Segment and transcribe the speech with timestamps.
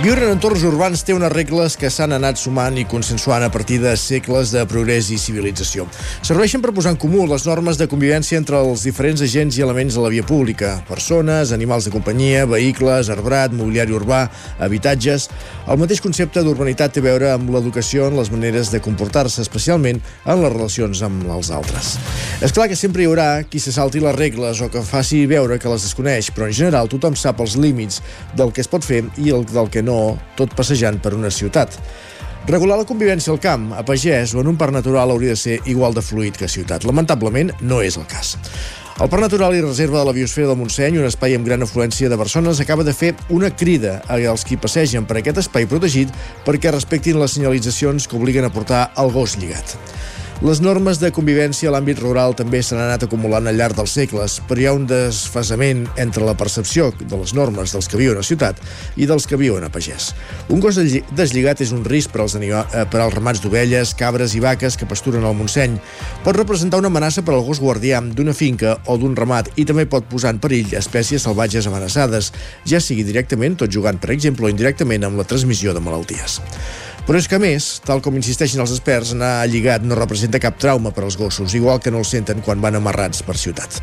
[0.00, 3.76] Viure en entorns urbans té unes regles que s'han anat sumant i consensuant a partir
[3.82, 5.84] de segles de progrés i civilització.
[6.24, 9.98] Serveixen per posar en comú les normes de convivència entre els diferents agents i elements
[9.98, 14.22] de la via pública, persones, animals de companyia, vehicles, arbrat, mobiliari urbà,
[14.64, 15.28] habitatges...
[15.70, 20.00] El mateix concepte d'urbanitat té a veure amb l'educació en les maneres de comportar-se, especialment
[20.00, 21.92] en les relacions amb els altres.
[22.42, 25.60] És clar que sempre hi haurà qui se salti les regles o que faci veure
[25.62, 28.00] que les desconeix, però en general tothom sap els límits
[28.34, 30.00] del que es pot fer i el del que no no
[30.38, 31.76] tot passejant per una ciutat.
[32.48, 35.58] Regular la convivència al camp, a pagès o en un parc natural hauria de ser
[35.68, 36.86] igual de fluid que a ciutat.
[36.88, 38.38] Lamentablement, no és el cas.
[39.00, 42.10] El Parc Natural i Reserva de la Biosfera del Montseny, un espai amb gran afluència
[42.12, 46.12] de persones, acaba de fer una crida als qui passegen per aquest espai protegit
[46.44, 49.78] perquè respectin les senyalitzacions que obliguen a portar el gos lligat.
[50.40, 54.38] Les normes de convivència a l'àmbit rural també s'han anat acumulant al llarg dels segles,
[54.48, 58.24] però hi ha un desfasament entre la percepció de les normes dels que viuen a
[58.24, 58.56] ciutat
[58.96, 60.14] i dels que viuen a pagès.
[60.48, 64.40] Un gos deslligat és un risc per als, eh, per als ramats d'ovelles, cabres i
[64.40, 65.76] vaques que pasturen al Montseny.
[66.24, 69.84] Pot representar una amenaça per al gos guardià d'una finca o d'un ramat i també
[69.84, 72.32] pot posar en perill espècies salvatges amenaçades,
[72.64, 76.40] ja sigui directament, tot jugant, per exemple, o indirectament amb la transmissió de malalties.
[77.06, 80.58] Però és que, a més, tal com insisteixen els experts, anar lligat no representa cap
[80.60, 83.80] trauma per als gossos, igual que no el senten quan van amarrats per ciutat.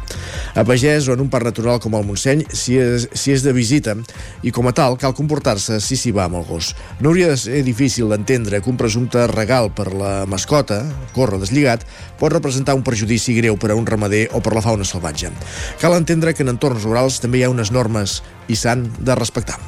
[0.55, 3.53] A Pagès o en un parc natural com el Montseny, si és, si és de
[3.55, 3.97] visita,
[4.43, 6.73] i com a tal cal comportar-se si s'hi va amb el gos.
[7.01, 10.83] No hauria de ser difícil d'entendre que un presumpte regal per la mascota,
[11.15, 11.87] córrer deslligat,
[12.21, 15.33] pot representar un perjudici greu per a un ramader o per la fauna salvatge.
[15.81, 19.59] Cal entendre que en entorns rurals també hi ha unes normes i s'han de respectar.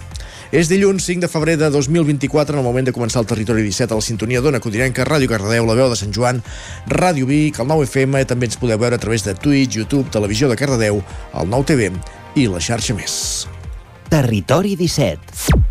[0.49, 3.93] És dilluns 5 de febrer de 2024, en el moment de començar el Territori 17
[3.93, 6.41] a la sintonia d'Ona Codinenca, Ràdio Cardedeu, la veu de Sant Joan,
[6.89, 10.57] Ràdio Vic, el 9FM, també ens podeu veure a través de Twitch, YouTube, Televisió de
[10.57, 11.03] Cardedeu,
[11.37, 11.93] el 9TV
[12.41, 13.45] i la xarxa més.
[14.09, 15.68] Territori 17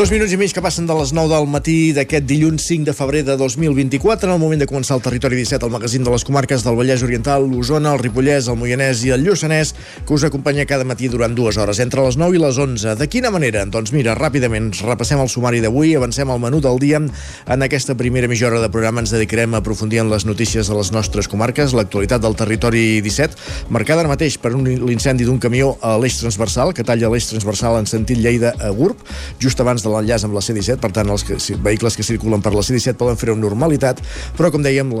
[0.00, 2.92] Dos minuts i mig que passen de les 9 del matí d'aquest dilluns 5 de
[2.96, 6.22] febrer de 2024, en el moment de començar el Territori 17, el magazín de les
[6.24, 9.74] comarques del Vallès Oriental, l'Osona, el Ripollès, el Moianès i el Lluçanès,
[10.08, 12.94] que us acompanya cada matí durant dues hores, entre les 9 i les 11.
[12.96, 13.66] De quina manera?
[13.68, 17.02] Doncs mira, ràpidament repassem el sumari d'avui, avancem al menú del dia.
[17.44, 20.80] En aquesta primera mitja hora de programa ens dedicarem a aprofundir en les notícies de
[20.80, 25.98] les nostres comarques, l'actualitat del Territori 17, marcada ara mateix per l'incendi d'un camió a
[26.00, 28.96] l'eix transversal, que talla l'eix transversal en sentit Lleida a Gurb,
[29.44, 32.54] just abans de l'enllaç amb la C-17, per tant els que, vehicles que circulen per
[32.56, 34.02] la C-17 poden fer amb normalitat,
[34.38, 34.92] però com dèiem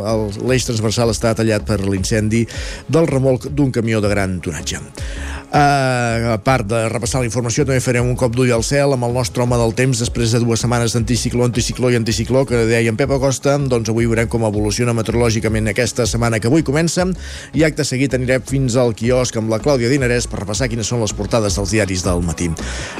[0.46, 2.46] l'eix transversal està tallat per l'incendi
[2.88, 4.82] del remolc d'un camió de gran tonatge.
[5.50, 9.08] Uh, a part de repassar la informació, també farem un cop d'ull al cel amb
[9.08, 12.92] el nostre home del temps després de dues setmanes d'anticicló, anticicló i anticicló que deia
[12.92, 17.08] en Pep Acosta, doncs avui veurem com evoluciona meteorològicament aquesta setmana que avui comença
[17.58, 21.02] i acte seguit anirem fins al quiosc amb la Clàudia Dinarès per repassar quines són
[21.02, 22.46] les portades dels diaris del matí.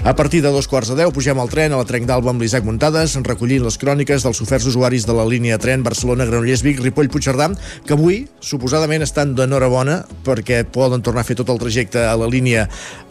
[0.03, 2.43] A partir de dos quarts de deu pugem al tren a la Trenc d'Alba amb
[2.45, 7.49] l'Isaac Muntades, recollint les cròniques dels oferts usuaris de la línia tren Barcelona-Granollers-Vic, Ripoll-Puigcerdà,
[7.87, 12.29] que avui suposadament estan d'enhorabona perquè poden tornar a fer tot el trajecte a la
[12.29, 12.67] línia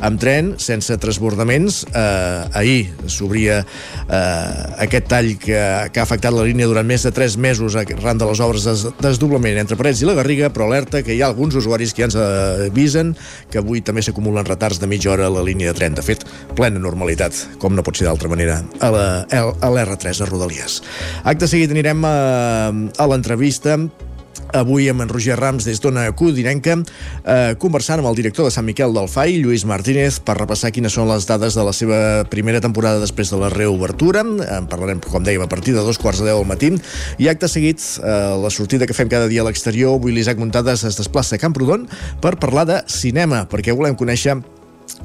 [0.06, 1.81] amb tren, sense transbordaments.
[1.90, 5.58] Eh, ahir s'obria eh, aquest tall que,
[5.90, 8.94] que ha afectat la línia durant més de 3 mesos arran de les obres de
[9.02, 12.09] desdoblament entre Parets i la Garriga, però alerta que hi ha alguns usuaris que ja
[12.12, 13.16] ens avisen
[13.50, 15.97] que avui també s'acumulen retards de mitja hora a la línia de tren.
[15.97, 16.25] De fet,
[16.56, 20.81] plena normalitat, com no pot ser d'altra manera, a l'R3 a Rodalies.
[21.24, 22.16] Acte seguit anirem a,
[22.70, 23.78] a l'entrevista
[24.53, 26.78] avui amb en Roger Rams des d'Ona Codinenca,
[27.24, 30.94] eh, conversant amb el director de Sant Miquel del FAI, Lluís Martínez, per repassar quines
[30.94, 34.22] són les dades de la seva primera temporada després de la reobertura.
[34.22, 36.73] En parlarem, com dèiem, a partir de dos quarts de deu al matí.
[37.17, 40.84] I acte seguit, eh, la sortida que fem cada dia a l'exterior, avui l'Isaac Muntades
[40.84, 41.88] es desplaça a Camprodon
[42.22, 44.41] per parlar de cinema, perquè volem conèixer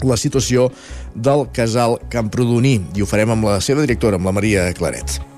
[0.03, 0.71] la situació
[1.15, 5.34] del casal Camprodoní i ho farem amb la seva directora, amb la Maria Claret.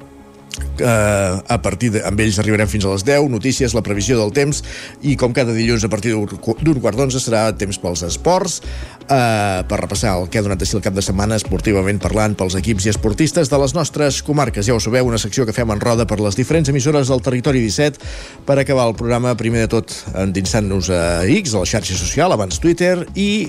[0.79, 4.33] Eh, a partir de, amb ells arribarem fins a les 10, notícies, la previsió del
[4.37, 4.63] temps
[5.03, 8.61] i com cada dilluns a partir d'un quart d'onze serà temps pels esports
[9.09, 12.57] eh, per repassar el que ha donat si el cap de setmana esportivament parlant pels
[12.59, 14.67] equips i esportistes de les nostres comarques.
[14.67, 17.63] Ja ho sabeu, una secció que fem en roda per les diferents emissores del territori
[17.65, 18.01] 17
[18.47, 21.03] per acabar el programa primer de tot endinsant-nos a
[21.39, 23.49] X, a la xarxa social, abans Twitter i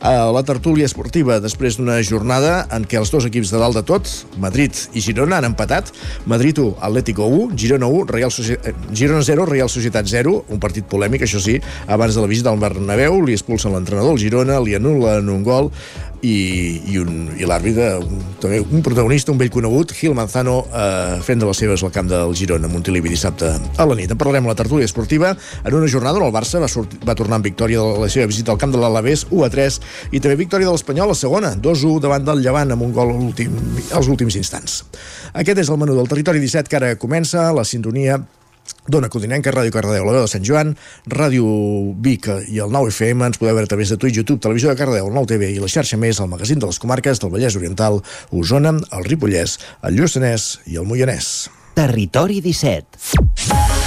[0.00, 3.84] a la tertúlia esportiva després d'una jornada en què els dos equips de dalt de
[3.86, 4.10] tot,
[4.42, 5.92] Madrid i Girona, han empatat.
[6.26, 8.56] Madrid 1, Atlético 1, Girona 1, Real Soci...
[8.56, 12.52] Eh, Girona 0, Real Societat 0, un partit polèmic, això sí, abans de la visita
[12.52, 15.70] al Bernabéu, li expulsen l'entrenador, el Girona, li anul·len un gol
[16.22, 16.36] i,
[16.92, 17.88] i, un, i l'àrbitre,
[18.42, 22.08] també un protagonista, un vell conegut, Gil Manzano, eh, fent de les seves al camp
[22.10, 24.12] del Girona, Montilivi, dissabte a la nit.
[24.12, 27.16] En parlarem a la tertúlia esportiva en una jornada on el Barça va, sortir, va
[27.18, 29.80] tornar amb victòria de la seva visita al camp de l'Alavés, 1 a 3,
[30.12, 33.58] i també victòria de l'Espanyol, la segona, 2-1 davant del Llevant amb un gol últim,
[33.92, 34.82] als últims instants.
[35.34, 38.20] Aquest és el menú del Territori 17 que ara comença, la sintonia
[38.88, 40.74] Dona Codinenca, Ràdio Cardedeu, la veu de Sant Joan,
[41.10, 41.46] Ràdio
[42.02, 44.78] Vic i el 9 FM, ens podeu veure a través de Twitch, YouTube, Televisió de
[44.78, 47.58] Cardedeu, el 9 TV i la xarxa més, el magazín de les comarques del Vallès
[47.58, 51.50] Oriental, Osona, el Ripollès, el Lluçanès i el Moianès.
[51.76, 53.85] Territori 17.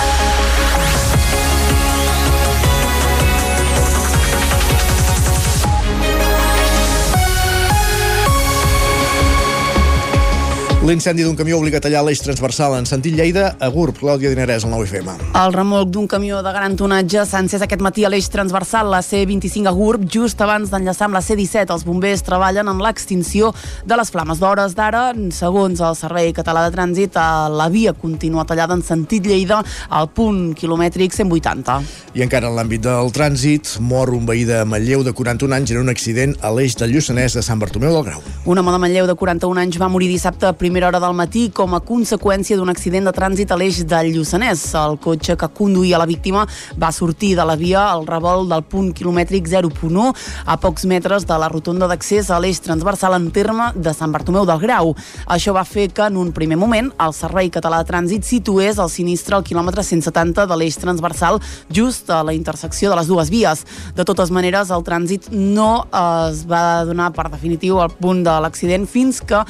[10.90, 14.64] L'incendi d'un camió obliga a tallar l'eix transversal en sentit Lleida a Gurb, Clàudia Dinerès,
[14.66, 15.12] al 9FM.
[15.38, 19.04] El remolc d'un camió de gran tonatge s'ha encès aquest matí a l'eix transversal, la
[19.06, 21.70] C25 a Gurb, just abans d'enllaçar amb la C17.
[21.76, 23.52] Els bombers treballen en l'extinció
[23.86, 24.42] de les flames.
[24.42, 27.22] D'hores d'ara, segons el Servei Català de Trànsit,
[27.54, 29.62] la via continua tallada en sentit Lleida
[29.94, 31.78] al punt quilomètric 180.
[32.18, 35.84] I encara en l'àmbit del trànsit, mor un veí de Manlleu de 41 anys en
[35.84, 38.26] un accident a l'eix del Lluçanès de Sant Bartomeu del Grau.
[38.50, 41.50] Un home de Manlleu de 41 anys va morir dissabte a primera hora del matí
[41.52, 44.62] com a conseqüència d'un accident de trànsit a l'eix del Lluçanès.
[44.80, 46.46] El cotxe que conduïa la víctima
[46.80, 50.06] va sortir de la via al revolt del punt quilomètric 0.1
[50.48, 54.46] a pocs metres de la rotonda d'accés a l'eix transversal en terme de Sant Bartomeu
[54.48, 54.94] del Grau.
[55.28, 58.88] Això va fer que en un primer moment el Servei Català de Trànsit situés el
[58.88, 63.66] sinistre al quilòmetre 170 de l'eix transversal just a la intersecció de les dues vies.
[64.00, 68.88] De totes maneres, el trànsit no es va donar per definitiu al punt de l'accident
[68.88, 69.44] fins que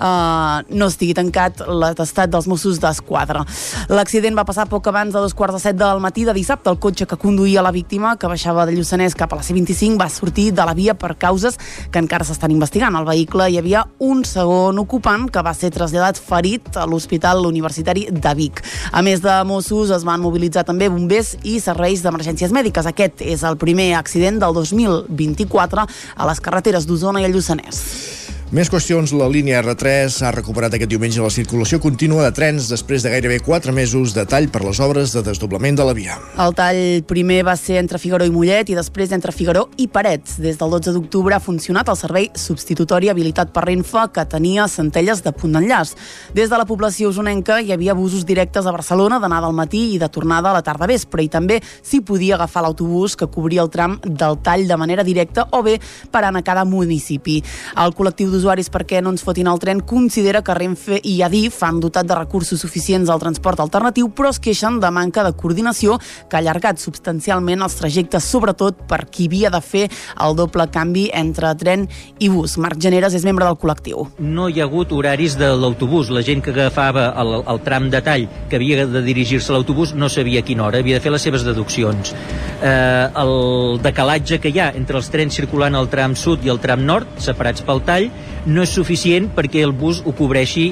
[0.00, 3.44] eh, no estigui tancat l'atestat dels Mossos d'Esquadra.
[3.92, 6.70] L'accident va passar poc abans de dos quarts de set del matí de dissabte.
[6.70, 10.08] El cotxe que conduïa la víctima, que baixava de Lluçanès cap a la C25, va
[10.08, 11.58] sortir de la via per causes
[11.90, 12.96] que encara s'estan investigant.
[12.96, 18.06] Al vehicle hi havia un segon ocupant que va ser traslladat ferit a l'Hospital Universitari
[18.10, 18.62] de Vic.
[18.92, 22.86] A més de Mossos, es van mobilitzar també bombers i serveis d'emergències mèdiques.
[22.86, 25.86] Aquest és el primer accident del 2024
[26.16, 28.19] a les carreteres d'Osona i el Lluçanès.
[28.50, 33.04] Més qüestions, la línia R3 ha recuperat aquest diumenge la circulació contínua de trens després
[33.04, 36.16] de gairebé 4 mesos de tall per les obres de desdoblament de la via.
[36.34, 40.40] El tall primer va ser entre Figaró i Mollet i després entre Figaró i Parets.
[40.42, 45.22] Des del 12 d'octubre ha funcionat el servei substitutori habilitat per Renfe que tenia centelles
[45.22, 45.94] de punt d'enllaç.
[46.34, 50.02] Des de la població usonenca hi havia busos directes a Barcelona d'anada al matí i
[50.02, 53.70] de tornada a la tarda vespre i també s'hi podia agafar l'autobús que cobria el
[53.70, 55.78] tram del tall de manera directa o bé
[56.10, 57.38] parant a cada municipi.
[57.78, 61.80] El col·lectiu d'usuaris perquè no ens fotin el tren considera que Renfe i Adif han
[61.82, 66.38] dotat de recursos suficients al transport alternatiu, però es queixen de manca de coordinació que
[66.38, 69.82] ha allargat substancialment els trajectes, sobretot per qui havia de fer
[70.24, 71.84] el doble canvi entre tren
[72.18, 72.56] i bus.
[72.56, 74.06] Marc Generes és membre del col·lectiu.
[74.18, 76.08] No hi ha hagut horaris de l'autobús.
[76.10, 79.92] La gent que agafava el, el tram de tall que havia de dirigir-se a l'autobús
[79.92, 82.14] no sabia a quina hora, havia de fer les seves deduccions.
[82.62, 86.60] Eh, el decalatge que hi ha entre els trens circulant al tram sud i el
[86.62, 88.10] tram nord, separats pel tall,
[88.46, 90.70] no és suficient perquè el bus ho cobreixi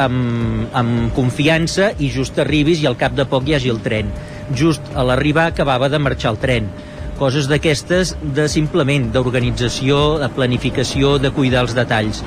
[0.00, 4.10] amb, amb confiança i just arribis i al cap de poc hi hagi el tren.
[4.54, 6.70] Just a l'arribar acabava de marxar el tren.
[7.18, 12.24] Coses d'aquestes de simplement d'organització, de planificació, de cuidar els detalls.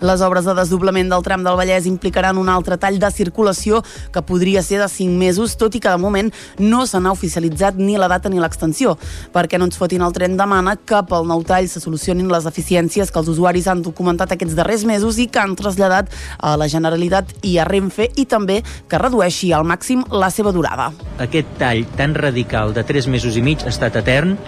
[0.00, 3.80] Les obres de desdoblament del tram del Vallès implicaran un altre tall de circulació
[4.14, 6.30] que podria ser de 5 mesos, tot i que de moment
[6.62, 8.94] no se n'ha oficialitzat ni la data ni l'extensió.
[9.34, 13.10] Perquè no ens fotin el tren demana que pel nou tall se solucionin les eficiències
[13.10, 17.34] que els usuaris han documentat aquests darrers mesos i que han traslladat a la Generalitat
[17.42, 20.92] i a Renfe i també que redueixi al màxim la seva durada.
[21.18, 24.38] Aquest tall tan radical de 3 mesos i mig ha estat etern.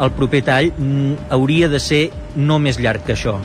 [0.00, 3.40] El proper tall mm, hauria de ser no més llarg que això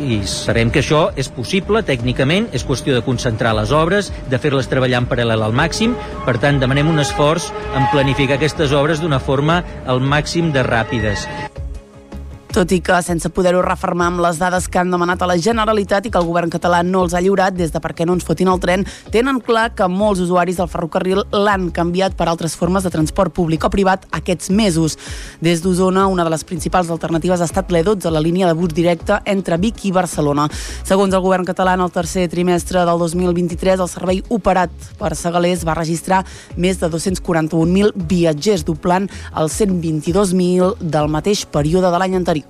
[0.00, 4.70] i sabem que això és possible tècnicament, és qüestió de concentrar les obres, de fer-les
[4.70, 5.96] treballar en paral·lel al màxim,
[6.26, 11.28] per tant demanem un esforç en planificar aquestes obres d'una forma al màxim de ràpides.
[12.54, 16.04] Tot i que, sense poder-ho refermar amb les dades que han demanat a la Generalitat
[16.06, 18.46] i que el govern català no els ha lliurat des de perquè no ens fotin
[18.52, 22.92] el tren, tenen clar que molts usuaris del ferrocarril l'han canviat per altres formes de
[22.94, 24.94] transport públic o privat aquests mesos.
[25.42, 29.18] Des d'Osona, una de les principals alternatives ha estat l'E12, la línia de bus directe
[29.26, 30.46] entre Vic i Barcelona.
[30.86, 34.70] Segons el govern català, en el tercer trimestre del 2023, el servei operat
[35.02, 36.22] per Segalés va registrar
[36.54, 42.43] més de 241.000 viatgers, doblant els 122.000 del mateix període de l'any anterior.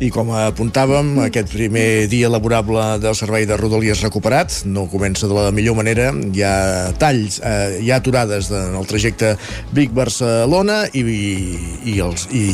[0.00, 5.36] I com apuntàvem, aquest primer dia laborable del servei de Rodalies recuperat no comença de
[5.36, 6.08] la millor manera.
[6.10, 6.54] Hi ha
[7.00, 9.34] talls, eh, hi ha aturades en el trajecte
[9.76, 11.04] Vic-Barcelona i,
[11.84, 12.44] i, els, i,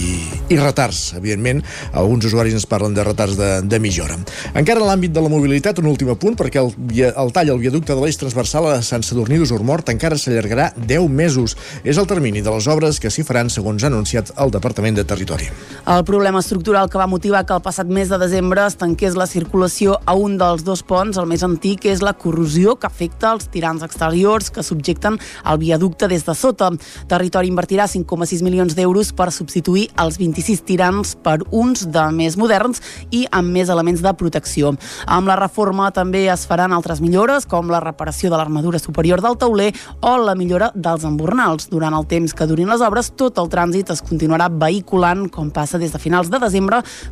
[0.51, 1.63] i retards, evidentment.
[1.95, 4.19] Alguns usuaris ens parlen de retards de, de mitja hora.
[4.59, 6.75] Encara en l'àmbit de la mobilitat, un últim punt, perquè el,
[7.07, 11.55] el tall al viaducte de l'eix transversal a Sant Sadurní d'Usormort encara s'allargarà 10 mesos.
[11.87, 15.07] És el termini de les obres que s'hi faran, segons ha anunciat el Departament de
[15.07, 15.47] Territori.
[15.87, 19.29] El problema estructural que va motivar que el passat mes de desembre es tanqués la
[19.31, 23.47] circulació a un dels dos ponts, el més antic, és la corrosió que afecta els
[23.55, 25.15] tirants exteriors que subjecten
[25.47, 26.73] el viaducte des de sota.
[27.07, 32.83] Territori invertirà 5,6 milions d'euros per substituir els 26 tirants per uns de més moderns
[33.15, 34.75] i amb més elements de protecció.
[35.07, 39.39] Amb la reforma també es faran altres millores, com la reparació de l'armadura superior del
[39.39, 39.71] tauler
[40.01, 41.71] o la millora dels embornals.
[41.71, 45.79] Durant el temps que durin les obres, tot el trànsit es continuarà vehiculant, com passa
[45.79, 46.56] des de finals de desembre,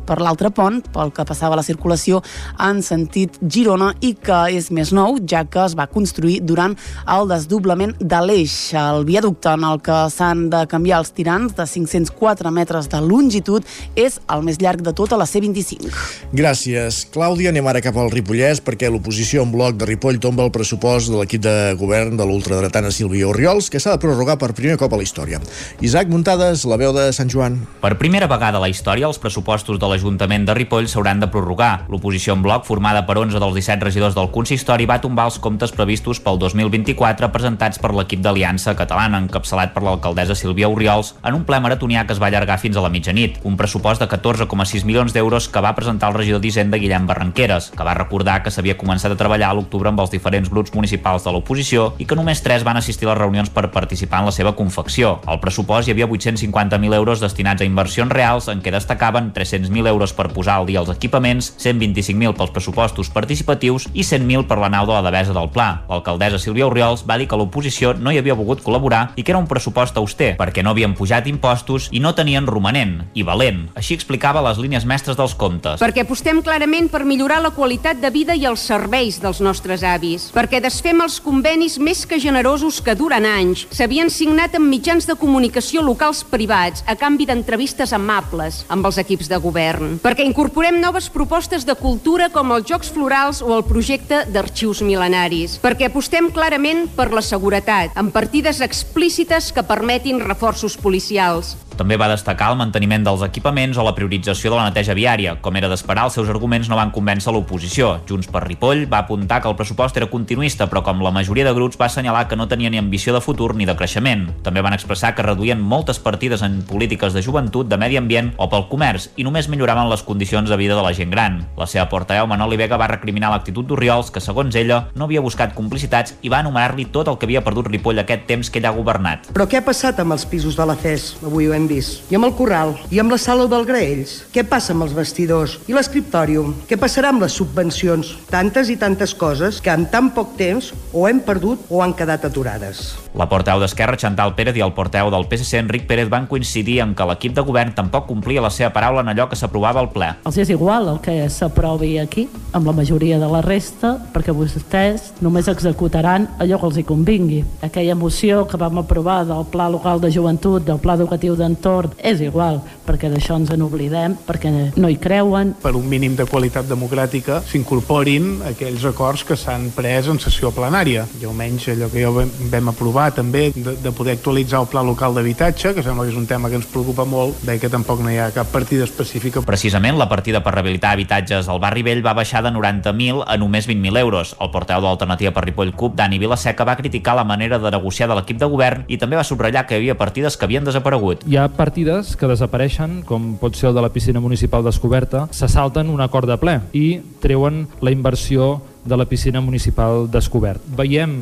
[0.05, 2.21] per l'altre pont, pel que passava la circulació
[2.59, 6.75] en sentit Girona i que és més nou, ja que es va construir durant
[7.11, 8.73] el desdoblament de l'eix.
[8.73, 13.65] El viaducte en el que s'han de canviar els tirants de 504 metres de longitud
[13.95, 15.91] és el més llarg de tota la C25.
[16.35, 17.51] Gràcies, Clàudia.
[17.53, 21.19] Anem ara cap al Ripollès perquè l'oposició en bloc de Ripoll tomba el pressupost de
[21.19, 24.99] l'equip de govern de l'ultradretana Sílvia Oriols, que s'ha de prorrogar per primer cop a
[24.99, 25.41] la història.
[25.85, 27.59] Isaac Muntades, la veu de Sant Joan.
[27.81, 31.87] Per primera vegada a la història, els pressupostos de l'Ajuntament de Ripoll s'hauran de prorrogar.
[31.89, 35.73] L'oposició en bloc, formada per 11 dels 17 regidors del consistori, va tombar els comptes
[35.73, 41.45] previstos pel 2024 presentats per l'equip d'Aliança Catalana, encapçalat per l'alcaldessa Sílvia Oriols, en un
[41.47, 43.39] ple maratonià que es va allargar fins a la mitjanit.
[43.49, 47.87] Un pressupost de 14,6 milions d'euros que va presentar el regidor d'Hisenda Guillem Barranqueres, que
[47.87, 51.33] va recordar que s'havia començat a treballar a l'octubre amb els diferents grups municipals de
[51.33, 54.53] l'oposició i que només tres van assistir a les reunions per participar en la seva
[54.53, 55.17] confecció.
[55.25, 58.75] Al pressupost hi havia 850.000 euros destinats a inversions reals en què
[59.15, 64.47] destacaven 300.000 euros per posar al dia els equipaments, 125.000 pels pressupostos participatius i 100.000
[64.47, 65.85] per la nau de la devesa del Pla.
[65.89, 69.39] L'alcaldessa Sílvia Oriols va dir que l'oposició no hi havia volgut col·laborar i que era
[69.39, 73.69] un pressupost auster, perquè no havien pujat impostos i no tenien romanent, i valent.
[73.75, 75.79] Així explicava les línies mestres dels comptes.
[75.81, 80.29] Perquè apostem clarament per millorar la qualitat de vida i els serveis dels nostres avis.
[80.35, 83.65] Perquè desfem els convenis més que generosos que duren anys.
[83.75, 89.29] S'havien signat amb mitjans de comunicació locals privats a canvi d'entrevistes amables amb els equips
[89.29, 89.99] de govern.
[90.03, 95.59] Perquè incorporem noves propostes de cultura com els Jocs Florals o el projecte d'arxius mil·lenaris.
[95.63, 101.55] Perquè apostem clarament per la seguretat, amb partides explícites que permetin reforços policials.
[101.75, 105.33] També va destacar el manteniment dels equipaments o la priorització de la neteja viària.
[105.43, 107.97] Com era d'esperar, els seus arguments no van convèncer l'oposició.
[108.07, 111.51] Junts per Ripoll va apuntar que el pressupost era continuista, però com la majoria de
[111.53, 114.29] grups va assenyalar que no tenia ni ambició de futur ni de creixement.
[114.45, 118.47] També van expressar que reduïen moltes partides en polítiques de joventut, de medi ambient o
[118.47, 121.41] pel comerç i només milloraven les condicions de vida de la gent gran.
[121.59, 125.55] La seva portaveu, Manoli Vega, va recriminar l'actitud d'Oriols, que segons ella no havia buscat
[125.57, 128.75] complicitats i va anomenar-li tot el que havia perdut Ripoll aquest temps que ell ha
[128.75, 129.29] governat.
[129.35, 131.07] Però què ha passat amb els pisos de la FES?
[131.25, 132.05] Avui ho hem vist.
[132.11, 132.75] I amb el corral?
[132.91, 134.17] I amb la sala del Graells?
[134.33, 135.59] Què passa amb els vestidors?
[135.69, 136.53] I l'escriptòrium?
[136.69, 138.15] Què passarà amb les subvencions?
[138.31, 142.25] Tantes i tantes coses que en tan poc temps o hem perdut o han quedat
[142.25, 143.04] aturades.
[143.15, 146.91] La porteu d'Esquerra, Chantal Pérez, i el porteu del PSC, Enric Pérez, van coincidir en
[146.99, 150.09] que l'equip de govern tampoc complia la seva paraula en allò que s'aprovava al ple.
[150.27, 155.13] Els és igual el que s'aprovi aquí, amb la majoria de la resta, perquè vostès
[155.23, 157.39] només executaran allò que els hi convingui.
[157.63, 162.19] Aquella moció que vam aprovar del Pla Local de Joventut, del Pla Educatiu d'Entorn, és
[162.19, 165.55] igual, perquè d'això ens en oblidem, perquè no hi creuen.
[165.63, 171.07] Per un mínim de qualitat democràtica s'incorporin aquells acords que s'han pres en sessió plenària.
[171.21, 175.15] I almenys allò que ja vam aprovar també de, de poder actualitzar el pla local
[175.15, 178.11] d'habitatge, que sembla que és un tema que ens preocupa molt, veig que tampoc no
[178.11, 179.43] hi ha cap partida específica.
[179.45, 183.69] Precisament, la partida per rehabilitar habitatges al barri vell va baixar de 90.000 a només
[183.69, 184.35] 20.000 euros.
[184.39, 188.09] El porteu de l'Alternativa per Ripoll CUP, Dani Vilaseca, va criticar la manera de negociar
[188.09, 191.25] de l'equip de govern i també va subratllar que hi havia partides que havien desaparegut.
[191.27, 195.49] Hi ha partides que desapareixen, com pot ser el de la piscina municipal descoberta, se
[195.51, 196.87] salten un acord de ple i
[197.21, 200.61] treuen la inversió de la piscina municipal descobert.
[200.77, 201.15] Veiem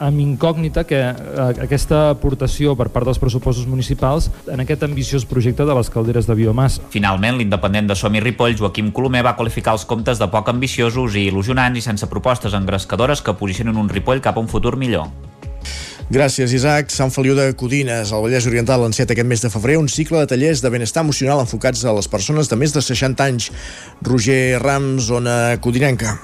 [0.00, 1.00] amb incògnita que
[1.60, 6.38] aquesta aportació per part dels pressupostos municipals en aquest ambiciós projecte de les calderes de
[6.38, 6.82] biomassa.
[6.94, 11.28] Finalment, l'independent de Somi Ripoll, Joaquim Colomer, va qualificar els comptes de poc ambiciosos i
[11.28, 15.12] il·lusionants i sense propostes engrescadores que posicionen un Ripoll cap a un futur millor.
[16.12, 16.90] Gràcies, Isaac.
[16.92, 20.28] Sant Feliu de Codines, al Vallès Oriental, ha aquest mes de febrer un cicle de
[20.28, 23.50] tallers de benestar emocional enfocats a les persones de més de 60 anys.
[24.04, 26.18] Roger Rams, zona codinenca.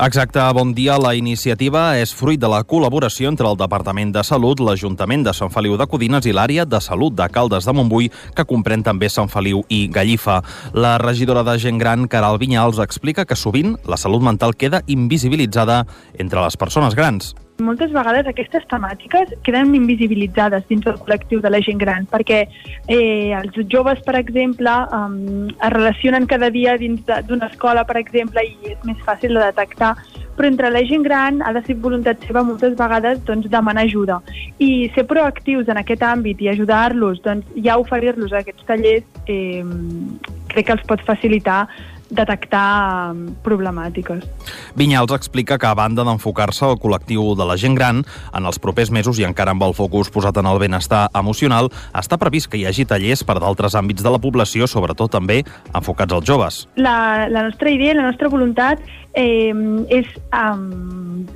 [0.00, 0.94] Exacte, bon dia.
[0.94, 5.50] La iniciativa és fruit de la col·laboració entre el Departament de Salut, l'Ajuntament de Sant
[5.50, 9.26] Feliu de Codines i l'àrea de salut de Caldes de Montbui, que comprèn també Sant
[9.26, 10.38] Feliu i Gallifa.
[10.70, 15.82] La regidora de gent gran, Caral Vinyals, explica que sovint la salut mental queda invisibilitzada
[16.14, 17.34] entre les persones grans.
[17.58, 23.34] Moltes vegades aquestes temàtiques queden invisibilitzades dins del col·lectiu de la gent gran, perquè eh,
[23.34, 28.70] els joves, per exemple, um, es relacionen cada dia dins d'una escola, per exemple, i
[28.76, 29.96] és més fàcil de detectar,
[30.38, 34.20] però entre la gent gran ha de ser voluntat seva moltes vegades doncs, demanar ajuda.
[34.62, 39.66] I ser proactius en aquest àmbit i ajudar-los, doncs, ja oferir-los aquests tallers, eh,
[40.54, 41.64] crec que els pot facilitar
[42.10, 44.24] detectar um, problemàtiques.
[44.78, 48.92] Vinyals explica que a banda d'enfocar-se al col·lectiu de la gent gran, en els propers
[48.94, 52.66] mesos i encara amb el focus posat en el benestar emocional, està previst que hi
[52.68, 55.42] hagi tallers per d'altres àmbits de la població, sobretot també
[55.74, 56.62] enfocats als joves.
[56.76, 58.80] La, la nostra idea, la nostra voluntat
[59.14, 59.52] eh,
[59.92, 61.26] és um,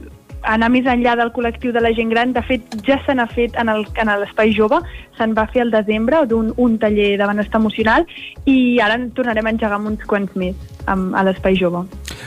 [0.43, 2.33] anar més enllà del col·lectiu de la gent gran.
[2.33, 4.81] De fet, ja se n'ha fet en l'espai jove,
[5.19, 8.07] se'n va fer al desembre d'un un taller de benestar emocional
[8.45, 11.87] i ara en tornarem a engegar uns quants més amb, a l'Espai Jove.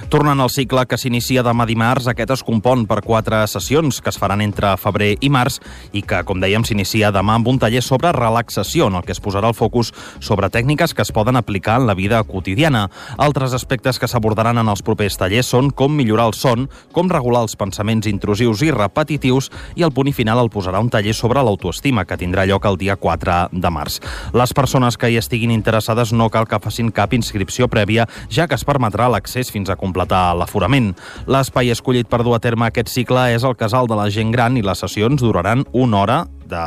[0.10, 4.20] Tornant al cicle que s'inicia demà dimarts, aquest es compon per quatre sessions que es
[4.22, 5.58] faran entre febrer i març
[5.98, 9.22] i que, com dèiem, s'inicia demà amb un taller sobre relaxació, en el que es
[9.24, 12.86] posarà el focus sobre tècniques que es poden aplicar en la vida quotidiana.
[13.18, 17.46] Altres aspectes que s'abordaran en els propers tallers són com millorar el son, com regular
[17.46, 21.44] els pensaments intrusius i repetitius i el punt i final el posarà un taller sobre
[21.44, 24.00] l'autoestima que tindrà lloc el dia 4 de març.
[24.38, 28.58] Les persones que hi estiguin interessades no cal que facin cap inscripció prèvia, ja que
[28.58, 30.94] es permetrà l'accés fins a completar l'aforament.
[31.28, 34.58] L'espai escollit per dur a terme aquest cicle és el Casal de la Gent Gran
[34.58, 36.66] i les sessions duraran una hora de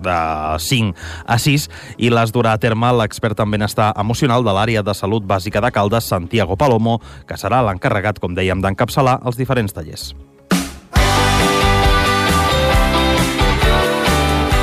[0.00, 0.16] de
[0.58, 0.96] 5
[1.26, 1.68] a 6
[1.98, 5.70] i les durà a terme l'expert en benestar emocional de l'àrea de salut bàsica de
[5.70, 10.14] Caldes, Santiago Palomo, que serà l'encarregat, com dèiem, d'encapçalar els diferents tallers.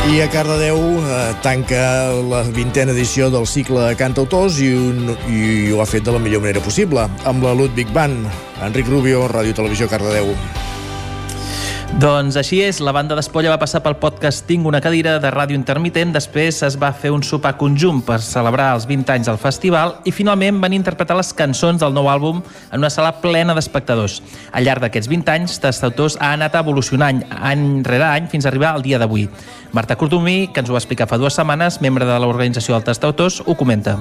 [0.07, 5.67] I a Cardedeu eh, tanca la vintena edició del cicle de cantautors i, un, i
[5.75, 8.23] ho ha fet de la millor manera possible, amb la Ludwig Band.
[8.63, 10.31] Enric Rubio, Ràdio Televisió Cardedeu.
[11.95, 15.55] Doncs així és, la banda d'Espolla va passar pel podcast Tinc una cadira de ràdio
[15.57, 19.95] intermitent, després es va fer un sopar conjunt per celebrar els 20 anys del festival
[20.05, 24.19] i finalment van interpretar les cançons del nou àlbum en una sala plena d'espectadors.
[24.51, 28.75] Al llarg d'aquests 20 anys, Tastautors ha anat evolucionant any rere any fins a arribar
[28.75, 29.29] al dia d'avui.
[29.71, 33.41] Marta Cordomí, que ens ho va explicar fa dues setmanes, membre de l'organització del Tastautors,
[33.47, 33.97] ho comenta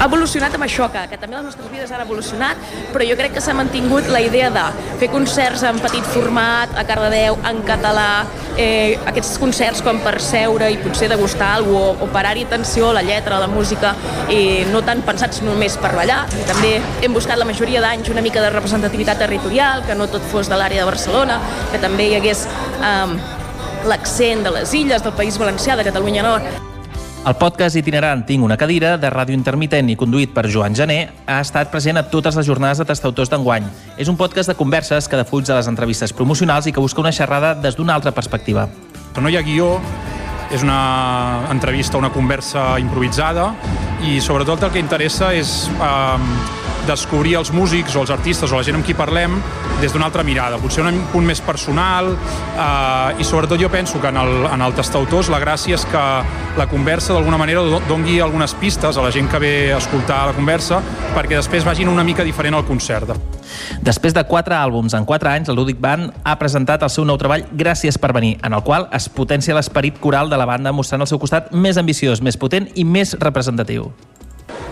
[0.00, 2.60] ha evolucionat amb això, que, que també les nostres vides han evolucionat,
[2.94, 4.62] però jo crec que s'ha mantingut la idea de
[5.00, 8.24] fer concerts en petit format, a Cardedeu, en català,
[8.56, 12.88] eh, aquests concerts com per seure i potser degustar alguna cosa, o, o parar-hi atenció
[12.90, 13.92] a la lletra, a la música,
[14.32, 16.24] i no tan pensats només per ballar.
[16.34, 16.72] I també
[17.04, 20.58] hem buscat la majoria d'anys una mica de representativitat territorial, que no tot fos de
[20.58, 21.38] l'àrea de Barcelona,
[21.70, 23.20] que també hi hagués eh,
[23.86, 26.69] l'accent de les illes, del País Valencià, de Catalunya Nord.
[27.20, 31.42] El podcast itinerant Tinc una cadira, de ràdio intermitent i conduït per Joan Gené, ha
[31.44, 33.66] estat present a totes les jornades de tastautors d'enguany.
[34.00, 37.12] És un podcast de converses que defuig de les entrevistes promocionals i que busca una
[37.12, 38.70] xerrada des d'una altra perspectiva.
[39.20, 39.74] No hi ha guió,
[40.48, 43.50] és una entrevista, una conversa improvisada
[44.08, 48.66] i sobretot el que interessa és eh, descobrir els músics o els artistes o la
[48.66, 49.38] gent amb qui parlem
[49.80, 54.10] des d'una altra mirada, potser un punt més personal eh, i sobretot jo penso que
[54.12, 56.04] en el, en el tastautors la gràcia és que
[56.58, 60.36] la conversa d'alguna manera dongui algunes pistes a la gent que ve a escoltar la
[60.36, 60.80] conversa
[61.14, 63.14] perquè després vagin una mica diferent al concert.
[63.82, 67.18] Després de quatre àlbums en quatre anys, el Ludic Band ha presentat el seu nou
[67.20, 71.02] treball Gràcies per venir, en el qual es potencia l'esperit coral de la banda mostrant
[71.02, 73.90] el seu costat més ambiciós, més potent i més representatiu.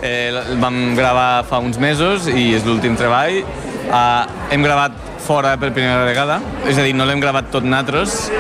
[0.03, 3.43] Eh, el vam gravar fa uns mesos i és l'últim treball.
[3.89, 4.93] Uh, hem gravat
[5.29, 8.31] fora per primera vegada, és a dir, no l'hem gravat tot natros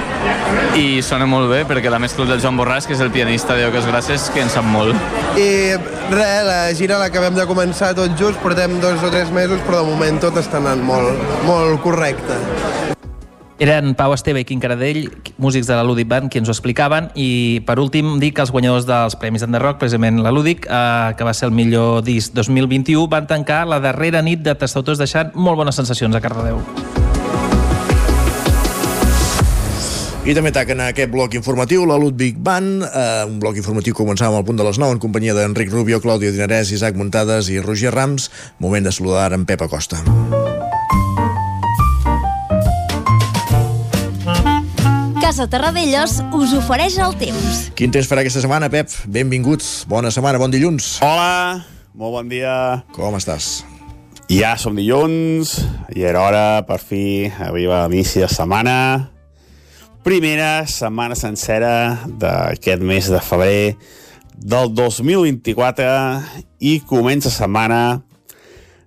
[0.78, 3.66] i sona molt bé perquè la mescla del Joan Borràs, que és el pianista de
[3.68, 4.96] Oques Gràcies, que en sap molt.
[5.40, 5.76] I
[6.12, 9.90] res, la gira l'acabem de començar tot just, portem dos o tres mesos, però de
[9.92, 12.96] moment tot està anant molt, molt correcte.
[13.58, 15.08] Eren Pau Esteve i Quim Caradell,
[15.42, 18.52] músics de la Ludic Band, qui ens ho explicaven, i per últim dic que els
[18.54, 23.08] guanyadors dels Premis Rock, precisament la Ludic, eh, que va ser el millor disc 2021,
[23.08, 26.62] van tancar la darrera nit de tastautors deixant molt bones sensacions a Cardedeu.
[30.28, 34.36] I també taquen aquest bloc informatiu la Ludwig Band, eh, un bloc informatiu que començava
[34.36, 37.90] al punt de les 9 en companyia d'Enric Rubio, Clàudia Dinarès, Isaac Muntades i Roger
[37.90, 38.30] Rams.
[38.60, 40.04] Moment de saludar en Pep Acosta.
[45.28, 47.56] Casa Terradellos us ofereix el temps.
[47.76, 48.88] Quin temps farà aquesta setmana, Pep?
[49.12, 49.82] Benvinguts.
[49.84, 50.86] Bona setmana, bon dilluns.
[51.04, 52.54] Hola, molt bon dia.
[52.96, 53.58] Com estàs?
[54.32, 55.52] Ja som dilluns
[55.92, 58.78] i era hora, per fi, arriba l'inici de setmana.
[60.00, 61.74] Primera setmana sencera
[62.08, 63.76] d'aquest mes de febrer
[64.32, 65.90] del 2024
[66.72, 67.98] i comença setmana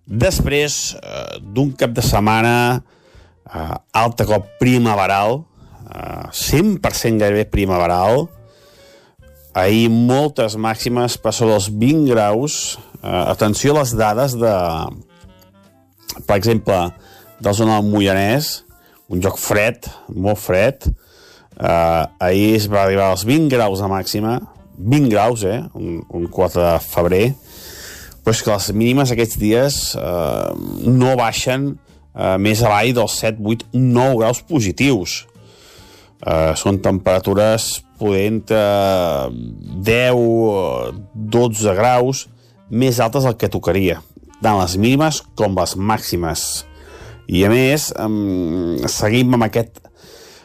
[0.09, 5.43] després eh, d'un cap de setmana eh, alta cop primaveral,
[5.91, 8.27] eh, 100% gairebé primaveral,
[9.53, 12.77] ahir moltes màximes per sobre els 20 graus.
[13.01, 14.55] Eh, atenció a les dades de,
[16.27, 16.79] per exemple,
[17.39, 18.61] de la zona del Moianès,
[19.11, 20.87] un joc fred, molt fred.
[21.59, 24.39] Eh, ahir es va arribar als 20 graus de màxima,
[24.77, 25.61] 20 graus, eh?
[25.73, 27.25] Un, un 4 de febrer.
[28.21, 30.51] Però és que les mínimes aquests dies eh,
[30.87, 35.23] no baixen eh, més avall dels 7, 8, 9 graus positius.
[36.21, 38.59] Eh, són temperatures poder entre
[39.85, 42.27] 10 o 12 graus
[42.69, 43.99] més altes del que tocaria,
[44.41, 46.65] tant les mínimes com les màximes.
[47.31, 47.89] I a més,
[48.91, 49.81] seguim amb aquest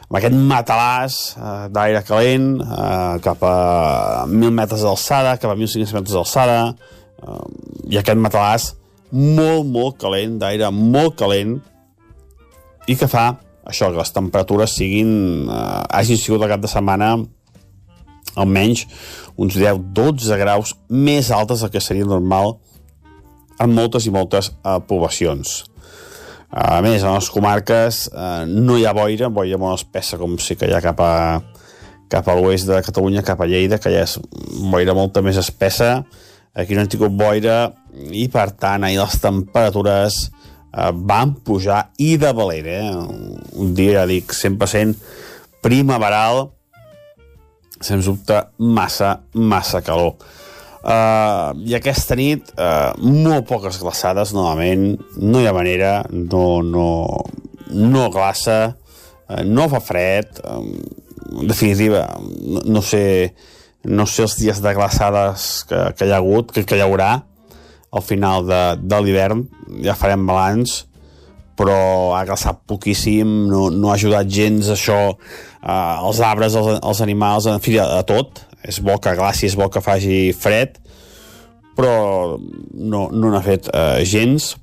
[0.06, 3.56] amb aquest matalàs eh, d'aire calent eh, cap a
[4.30, 6.60] 1.000 metres d'alçada, cap a 1.500 metres d'alçada,
[7.22, 7.40] eh,
[7.90, 8.68] i aquest matalàs
[9.10, 11.58] molt, molt calent, d'aire molt calent,
[12.86, 13.32] i que fa
[13.66, 15.10] això, que les temperatures siguin,
[15.50, 17.16] eh, hagin sigut el cap de setmana
[18.36, 18.84] almenys
[19.36, 22.56] uns 10-12 graus més altes del que seria normal
[23.60, 25.64] en moltes i moltes eh, poblacions.
[26.56, 30.56] A més, a les comarques eh, no hi ha boira, boira molt espessa com sí
[30.56, 31.14] que hi ha cap a,
[32.12, 34.16] cap a l'oest de Catalunya, cap a Lleida, que ja és
[34.70, 36.04] boira molta més espessa.
[36.56, 37.74] Aquí no han tingut boira
[38.12, 40.45] i, per tant, ahir les temperatures eh,
[40.76, 42.90] van pujar i de valer, eh?
[43.56, 44.96] Un dia, ja dic, 100%
[45.64, 46.50] primaveral,
[47.80, 50.16] sens dubte, massa, massa calor.
[50.86, 56.86] Uh, I aquesta nit, uh, molt poques glaçades, novament, no hi ha manera, no, no,
[57.74, 58.76] no glaça,
[59.26, 60.62] uh, no fa fred, uh,
[61.40, 62.04] en definitiva,
[62.38, 63.06] no, no sé
[63.86, 67.20] no sé els dies de glaçades que, que hi ha hagut, que, que hi haurà
[67.96, 69.46] al final de, de l'hivern,
[69.84, 70.82] ja farem balanç,
[71.56, 71.76] però
[72.16, 77.48] ha glaçat poquíssim, no, no ha ajudat gens això, uh, els arbres, els, els animals,
[77.48, 80.76] en fi, a, a tot, és bo que glaci, és bo que faci fred,
[81.76, 84.54] però no no n'ha fet eh, gens.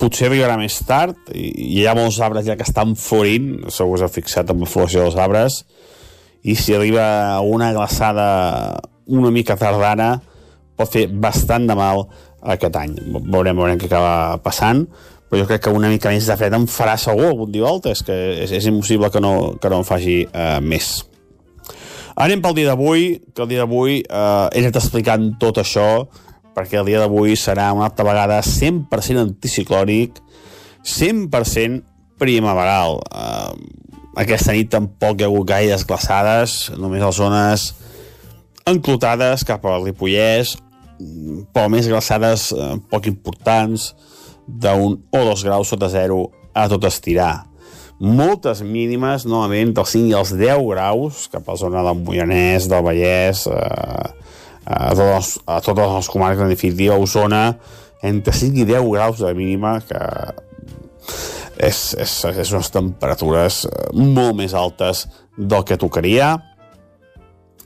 [0.00, 3.96] Potser arribarà més tard, i, i hi ha molts arbres ja que estan florint, segur
[3.96, 5.60] que s'ha fixat amb la floració dels arbres,
[6.42, 7.04] i si arriba
[7.44, 8.28] una glaçada
[9.08, 10.18] una mica tardana,
[10.78, 12.06] pot fer bastant de mal
[12.54, 12.96] aquest any.
[13.18, 14.84] Veurem, veurem què acaba passant,
[15.28, 17.92] però jo crec que una mica més de fred em farà segur algun dia volta,
[17.92, 20.92] és que és, és impossible que no, que no en faci eh, més.
[22.18, 26.06] Anem pel dia d'avui, que el dia d'avui eh, he anat explicant tot això,
[26.56, 30.22] perquè el dia d'avui serà una altra vegada 100% anticiclònic,
[30.82, 31.84] 100%
[32.18, 32.98] primaveral.
[33.12, 33.84] Eh,
[34.24, 37.68] aquesta nit tampoc hi ha hagut gaires glaçades, només les zones
[38.68, 40.56] enclotades cap al Ripollès,
[41.54, 43.92] però més glaçades eh, poc importants,
[44.48, 47.48] d'un o dos graus sota zero a tot estirar
[47.98, 52.68] moltes mínimes, novament, dels 5 i els 10 graus, cap a la zona del Moianès,
[52.70, 54.10] del Vallès, eh,
[54.64, 57.42] a, totes, a totes les comarques, en definitiva, a Osona,
[58.02, 59.98] entre 5 i 10 graus de mínima, que
[61.58, 66.36] és, és, és unes temperatures molt més altes del que tocaria.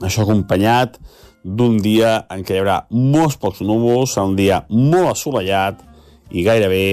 [0.00, 0.96] Això acompanyat
[1.42, 5.82] d'un dia en què hi haurà molts pocs núvols, un dia molt assolellat
[6.30, 6.84] i gairebé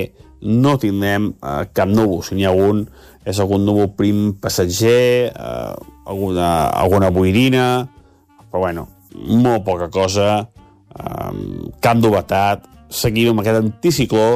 [0.41, 2.85] no tindrem eh, cap núvol, si n'hi ha un,
[3.27, 5.73] és algun núvol prim passatger, eh,
[6.09, 7.67] alguna, alguna boirina,
[8.49, 10.39] però bueno, molt poca cosa,
[10.95, 11.33] eh,
[11.83, 14.29] cap novetat, seguim amb aquest anticicló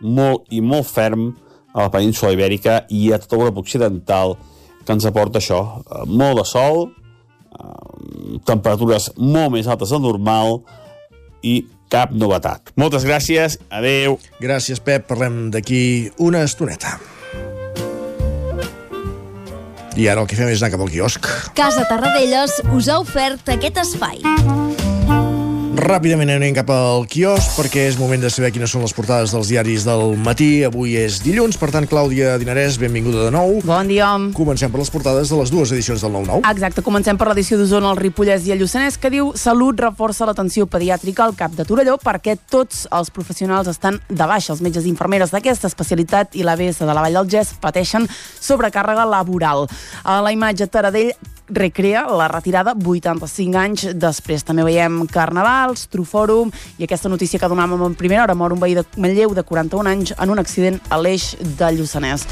[0.00, 1.32] molt i molt ferm
[1.74, 4.36] a la península ibèrica i a tota Europa occidental
[4.84, 6.88] que ens aporta això, eh, molt de sol,
[8.48, 10.60] temperatures molt més altes del normal
[11.42, 11.60] i
[11.92, 12.72] cap novetat.
[12.76, 14.18] Moltes gràcies, adeu.
[14.42, 15.06] Gràcies, Pep.
[15.08, 16.98] Parlem d'aquí una estoneta.
[19.98, 21.26] I ara el que fem és anar cap al quiosc.
[21.58, 24.22] Casa Tarradellas us ha ofert aquest espai.
[25.78, 29.46] Ràpidament anem cap al quiosc perquè és moment de saber quines són les portades dels
[29.52, 30.64] diaris del matí.
[30.66, 33.60] Avui és dilluns, per tant, Clàudia Dinarès, benvinguda de nou.
[33.62, 34.08] Bon dia.
[34.34, 36.42] Comencem per les portades de les dues edicions del 9-9.
[36.50, 40.66] Exacte, comencem per l'edició d'Osona, el Ripollès i el Lluçanès, que diu Salut reforça l'atenció
[40.66, 44.56] pediàtrica al cap de Torelló perquè tots els professionals estan de baixa.
[44.56, 48.10] Els metges i infermeres d'aquesta especialitat i l'ABS de la Vall del Gès pateixen
[48.42, 49.68] sobrecàrrega laboral.
[50.02, 51.14] A la imatge Taradell
[51.48, 54.44] recrea la retirada 85 anys després.
[54.44, 58.76] També veiem carnavals, trufòrum i aquesta notícia que donàvem en primera hora, mor un veí
[58.78, 62.26] de Manlleu de 41 anys en un accident a l'eix del Lluçanès.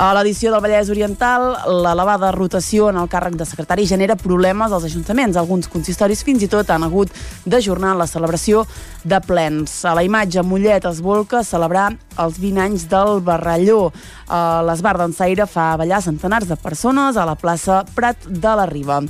[0.00, 1.42] A l'edició del Vallès Oriental,
[1.84, 5.36] l'elevada rotació en el càrrec de secretari genera problemes als ajuntaments.
[5.36, 7.12] Alguns consistoris fins i tot han hagut
[7.44, 8.62] d'ajornar la celebració
[9.04, 9.74] de plens.
[9.84, 13.90] A la imatge, Mollet es volca a celebrar els 20 anys del Barralló.
[14.24, 19.02] A l'Esbar d'Ensaire fa ballar centenars de persones a la plaça Prat de la Riba.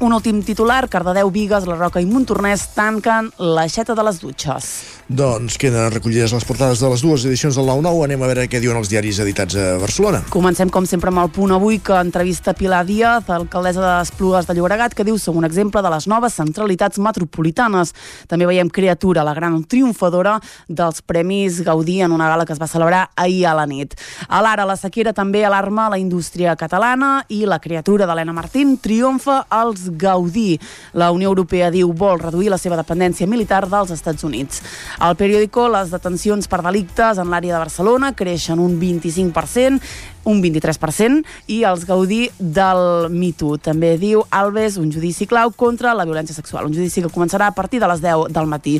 [0.00, 4.99] Un últim titular, Cardedeu, Vigues, La Roca i Montornès tanquen l'aixeta de les dutxes.
[5.10, 8.04] Doncs queden recollides les portades de les dues edicions del 9-9.
[8.04, 10.20] Anem a veure què diuen els diaris editats a Barcelona.
[10.30, 14.54] Comencem, com sempre, amb el punt avui, que entrevista Pilar Díaz, alcaldessa de Esplugues de
[14.54, 17.90] Llobregat, que diu som un exemple de les noves centralitats metropolitanes.
[18.30, 20.36] També veiem Criatura, la gran triomfadora
[20.68, 23.98] dels Premis Gaudí en una gala que es va celebrar ahir a la nit.
[24.28, 29.40] A l'ara, la sequera també alarma la indústria catalana i la criatura d'Helena Martín triomfa
[29.50, 30.54] als Gaudí.
[30.94, 34.62] La Unió Europea diu vol reduir la seva dependència militar dels Estats Units.
[35.00, 39.80] Al periòdico, les detencions per delictes en l'àrea de Barcelona creixen un 25%,
[40.28, 43.56] un 23%, i els Gaudí del Me Too.
[43.64, 47.56] També diu Alves un judici clau contra la violència sexual, un judici que començarà a
[47.56, 48.76] partir de les 10 del matí.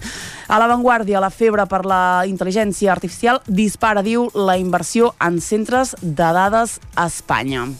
[0.46, 6.34] A l'avantguàrdia, la febre per la intel·ligència artificial dispara, diu, la inversió en centres de
[6.36, 7.70] dades a Espanya.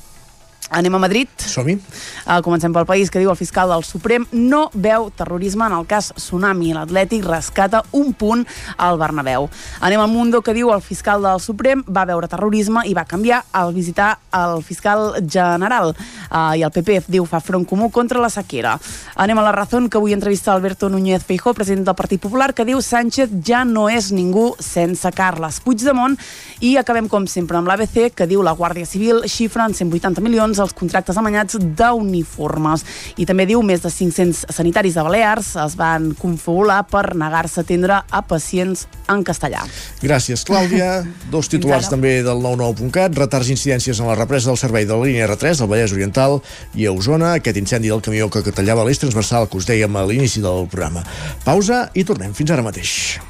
[0.70, 1.28] Anem a Madrid.
[1.36, 1.74] Som-hi.
[2.22, 5.86] Uh, comencem pel país, que diu el fiscal del Suprem no veu terrorisme en el
[5.90, 6.70] cas Tsunami.
[6.76, 8.44] L'Atlètic rescata un punt
[8.78, 9.48] al Bernabéu.
[9.82, 13.40] Anem al Mundo, que diu el fiscal del Suprem va veure terrorisme i va canviar
[13.50, 15.90] al visitar el fiscal general.
[16.30, 18.76] Uh, I el PP diu fa front comú contra la sequera.
[19.18, 22.68] Anem a la Razón, que avui entrevista Alberto Núñez Feijó, president del Partit Popular, que
[22.68, 26.14] diu Sánchez ja no és ningú sense Carles Puigdemont.
[26.62, 30.59] I acabem, com sempre, amb l'ABC, que diu la Guàrdia Civil xifra en 180 milions
[30.62, 32.84] els contractes amanyats d'uniformes.
[33.20, 37.64] I també diu més de 500 sanitaris de Balears es van confabular per negar-se a
[37.66, 39.64] atendre a pacients en castellà.
[40.02, 41.00] Gràcies, Clàudia.
[41.34, 43.16] Dos titulars també del 99.cat.
[43.18, 46.40] Retards i incidències en la represa del servei de la línia R3 al Vallès Oriental
[46.74, 47.34] i a Osona.
[47.40, 51.04] Aquest incendi del camió que tallava l'eix transversal que us dèiem a l'inici del programa.
[51.44, 53.20] Pausa i tornem fins ara mateix.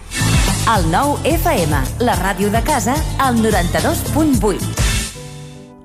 [0.71, 5.00] El 9 FM, la ràdio de casa, al 92.8.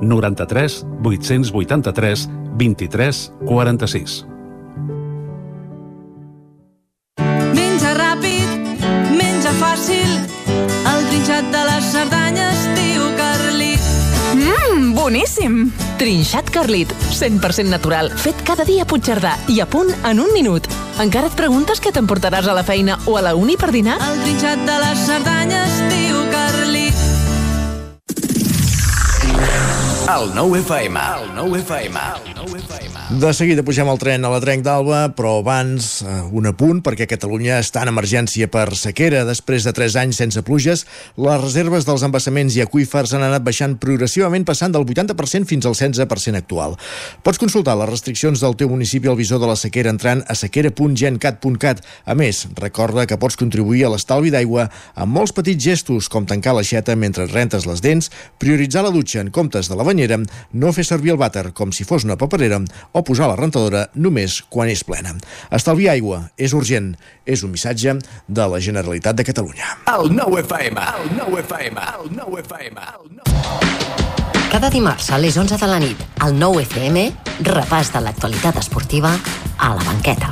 [0.00, 4.26] 93 883 23 46.
[7.54, 8.82] Menja ràpid,
[9.14, 10.10] menja fàcil,
[10.90, 13.90] el trinxat de les Cerdanyes, diu Carlit.
[14.34, 15.72] Mmm, boníssim!
[15.98, 20.66] Trinxat Carlit, 100% natural, fet cada dia a Puigcerdà i a punt en un minut.
[21.02, 24.00] Encara et preguntes què t'emportaràs a la feina o a la uni per dinar?
[24.02, 27.04] El trinxat de les Cerdanyes, diu Carlit.
[30.04, 31.00] El 9 FM.
[31.00, 31.98] El 9 FM.
[32.26, 32.94] El 9 FM.
[33.20, 37.06] De seguida pugem al tren a la Trenc d'Alba, però abans eh, un apunt, perquè
[37.08, 39.22] Catalunya està en emergència per sequera.
[39.24, 40.82] Després de 3 anys sense pluges,
[41.16, 45.76] les reserves dels embassaments i aqüífers han anat baixant progressivament, passant del 80% fins al
[45.78, 46.76] 16% actual.
[47.24, 51.80] Pots consultar les restriccions del teu municipi al visor de la sequera entrant a sequera.gencat.cat.
[52.04, 56.58] A més, recorda que pots contribuir a l'estalvi d'aigua amb molts petits gestos, com tancar
[56.58, 59.88] l'aixeta mentre rentes les dents, prioritzar la dutxa en comptes de la
[60.52, 62.60] no fer servir el vàter com si fos una paperera
[62.92, 65.14] o posar la rentadora només quan és plena.
[65.50, 66.94] Estalviar aigua és urgent.
[67.24, 67.96] És un missatge
[68.28, 69.78] de la Generalitat de Catalunya.
[69.88, 70.80] El 9 FM.
[71.00, 71.80] El 9 FM.
[71.80, 72.80] El 9 FM.
[72.80, 73.74] El 9
[74.54, 77.08] Cada dimarts a les 11 de la nit, al 9 FM,
[77.42, 79.10] repàs de l'actualitat esportiva
[79.58, 80.30] a la banqueta.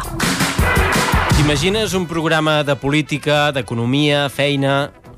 [1.35, 4.92] T'imagines un programa de política, d'economia, feina...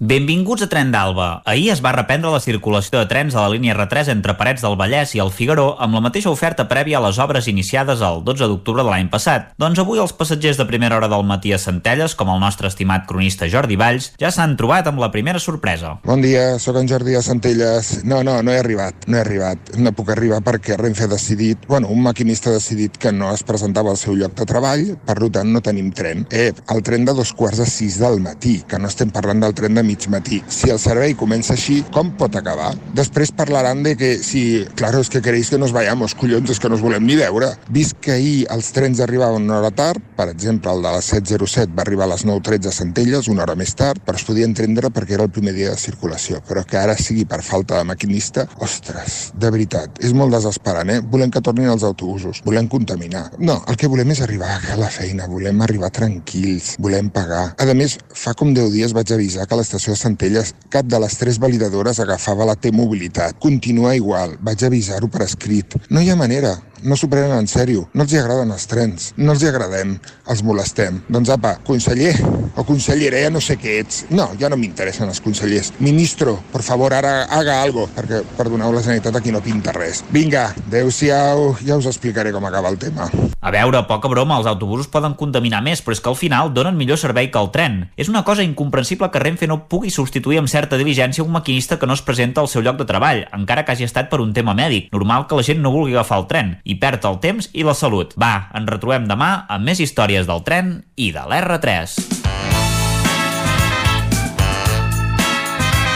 [0.00, 1.42] Benvinguts a Tren d'Alba.
[1.44, 4.78] Ahir es va reprendre la circulació de trens a la línia R3 entre Parets del
[4.80, 8.48] Vallès i el Figaró amb la mateixa oferta prèvia a les obres iniciades el 12
[8.48, 9.50] d'octubre de l'any passat.
[9.60, 13.04] Doncs avui els passatgers de primera hora del matí a Centelles, com el nostre estimat
[13.10, 15.98] cronista Jordi Valls, ja s'han trobat amb la primera sorpresa.
[16.08, 17.92] Bon dia, sóc en Jordi de Centelles.
[18.08, 19.74] No, no, no he arribat, no he arribat.
[19.76, 23.44] No puc arribar perquè Renfe ha decidit, bueno, un maquinista ha decidit que no es
[23.44, 26.24] presentava al seu lloc de treball, per tant no tenim tren.
[26.32, 29.52] Eh, el tren de dos quarts de sis del matí, que no estem parlant del
[29.60, 30.40] tren de mig matí.
[30.48, 32.70] Si el servei comença així, com pot acabar?
[32.96, 36.70] Després parlaran de que si, claro, es que queréis que nos vayamos, collons, és que
[36.70, 37.50] no us volem ni veure.
[37.74, 41.74] Vist que ahir els trens arribaven una hora tard, per exemple, el de la 707
[41.76, 44.92] va arribar a les 9.13 a Centelles, una hora més tard, però es podia entendre
[44.94, 46.42] perquè era el primer dia de circulació.
[46.46, 51.00] Però que ara sigui per falta de maquinista, ostres, de veritat, és molt desesperant, eh?
[51.00, 53.26] Volem que tornin els autobusos, volem contaminar.
[53.38, 57.50] No, el que volem és arribar a la feina, volem arribar tranquils, volem pagar.
[57.58, 60.98] A més, fa com 10 dies vaig avisar que a l'estació de Centelles cap de
[61.00, 63.38] les tres validadores agafava la T-mobilitat.
[63.40, 65.78] Continua igual, vaig avisar-ho per escrit.
[65.88, 69.10] No hi ha manera, no s'ho prenen en sèrio, no els hi agraden els trens,
[69.16, 69.96] no els hi agradem,
[70.28, 71.00] els molestem.
[71.08, 72.14] Doncs apa, conseller
[72.56, 74.04] o consellera, ja no sé què ets.
[74.10, 75.72] No, ja no m'interessen els consellers.
[75.80, 80.02] Ministro, por favor, ara haga algo, perquè, perdoneu, la Generalitat aquí no pinta res.
[80.12, 83.08] Vinga, adeu-siau, ja us explicaré com acaba el tema.
[83.40, 86.76] A veure, poca broma, els autobusos poden contaminar més, però és que al final donen
[86.76, 87.80] millor servei que el tren.
[87.96, 91.86] És una cosa incomprensible que Renfe no pugui substituir amb certa diligència un maquinista que
[91.86, 94.56] no es presenta al seu lloc de treball, encara que hagi estat per un tema
[94.58, 94.90] mèdic.
[94.92, 97.76] Normal que la gent no vulgui agafar el tren i perd el temps i la
[97.78, 98.16] salut.
[98.20, 101.96] Va, ens retrobem demà amb més històries del tren i de l'R3.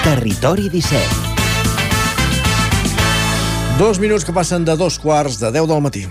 [0.05, 1.35] Territori 17.
[3.81, 6.07] Dos minuts que passen de dos quarts de 10 del matí.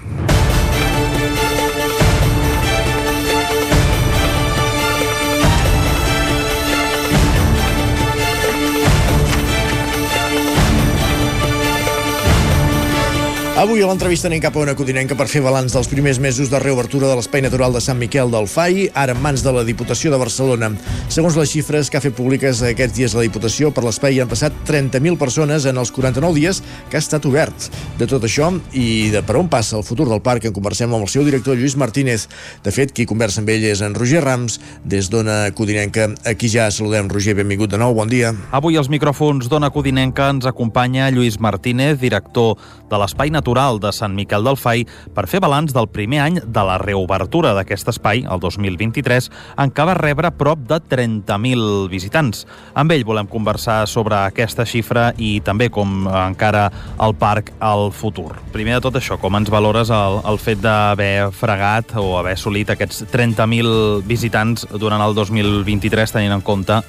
[13.64, 16.60] Avui a l'entrevista anem cap a una codinenca per fer balanç dels primers mesos de
[16.60, 20.12] reobertura de l'Espai Natural de Sant Miquel del FAI, ara en mans de la Diputació
[20.12, 20.68] de Barcelona.
[21.08, 24.58] Segons les xifres que ha fet públiques aquests dies la Diputació, per l'espai han passat
[24.68, 27.70] 30.000 persones en els 49 dies que ha estat obert.
[27.96, 31.08] De tot això i de per on passa el futur del parc en conversem amb
[31.08, 32.28] el seu director Lluís Martínez.
[32.68, 36.10] De fet, qui conversa amb ell és en Roger Rams, des d'Ona Codinenca.
[36.28, 37.08] Aquí ja saludem.
[37.08, 38.36] Roger, benvingut de nou, bon dia.
[38.52, 42.60] Avui als micròfons d'Ona Codinenca ens acompanya Lluís Martínez, director
[42.92, 44.82] de l'Espai Natural de Sant Miquel del Fai,
[45.14, 49.30] per fer balanç del primer any de la reobertura d'aquest espai, el 2023,
[49.62, 52.48] en què va rebre prop de 30.000 visitants.
[52.74, 56.66] Amb ell volem conversar sobre aquesta xifra i també com encara
[57.00, 58.32] el parc al futur.
[58.56, 62.74] Primer de tot això, com ens valores el, el fet d'haver fregat o haver assolit
[62.74, 66.82] aquests 30.000 visitants durant el 2023, tenint en compte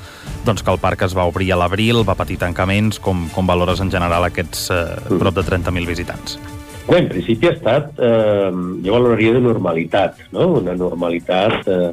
[0.46, 3.80] doncs, que el parc es va obrir a l'abril, va patir tancaments, com, com valores
[3.84, 4.84] en general aquests eh,
[5.18, 6.38] prop de 30.000 visitants?
[6.84, 8.50] Bé, en principi ha estat, eh,
[8.84, 10.50] jo valoraria de normalitat, no?
[10.60, 11.92] una normalitat eh,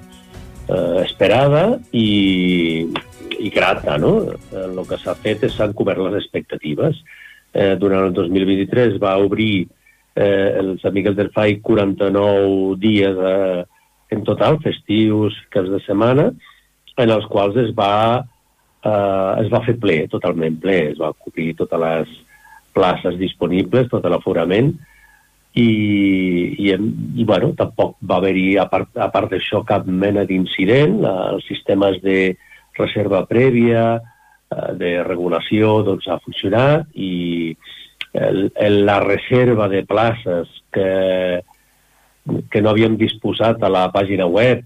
[0.67, 1.63] eh, esperada
[1.95, 2.85] i,
[3.39, 3.97] i grata.
[4.01, 4.15] No?
[4.33, 6.99] Eh, el que s'ha fet és s'han cobert les expectatives.
[7.53, 9.67] Eh, durant el 2023 va obrir
[10.15, 13.63] eh, els Amigues del FAI 49 dies eh,
[14.11, 16.27] en total, festius, caps de setmana,
[16.99, 18.27] en els quals es va,
[18.83, 22.15] eh, es va fer ple, totalment ple, es va cobrir totes les
[22.75, 24.71] places disponibles, tot l'aforament,
[25.53, 25.67] i,
[26.63, 31.01] i, i bueno, tampoc va haver-hi, a part, part d'això, cap mena d'incident.
[31.03, 32.37] Els sistemes de
[32.79, 36.87] reserva prèvia, eh, de regulació doncs, ha funcionat.
[36.95, 37.55] I
[38.13, 41.41] el, el, la reserva de places que,
[42.51, 44.63] que no havíem disposat a la pàgina web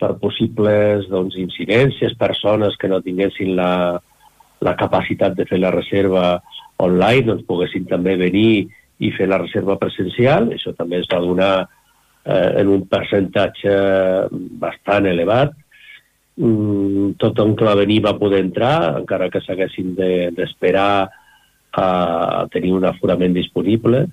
[0.00, 3.96] per possibles doncs, incidències, persones que no tinguessin la,
[4.60, 6.26] la capacitat de fer la reserva
[6.82, 8.66] online, doncs poguessin també venir
[9.00, 10.50] i fer la reserva presencial.
[10.54, 13.76] Això també es va donar eh, en un percentatge
[14.60, 15.54] bastant elevat.
[16.36, 19.94] Mm, tothom que va venir va poder entrar, encara que s'haguessin
[20.36, 21.22] d'esperar de,
[21.76, 24.06] a tenir un aforament disponible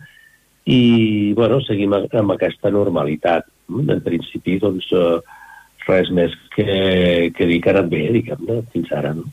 [0.64, 3.48] i, bueno, seguim amb aquesta normalitat.
[3.74, 5.20] En principi, doncs, eh,
[5.88, 9.26] res més que, que dir que ha anat bé, diguem-ne, fins ara, no?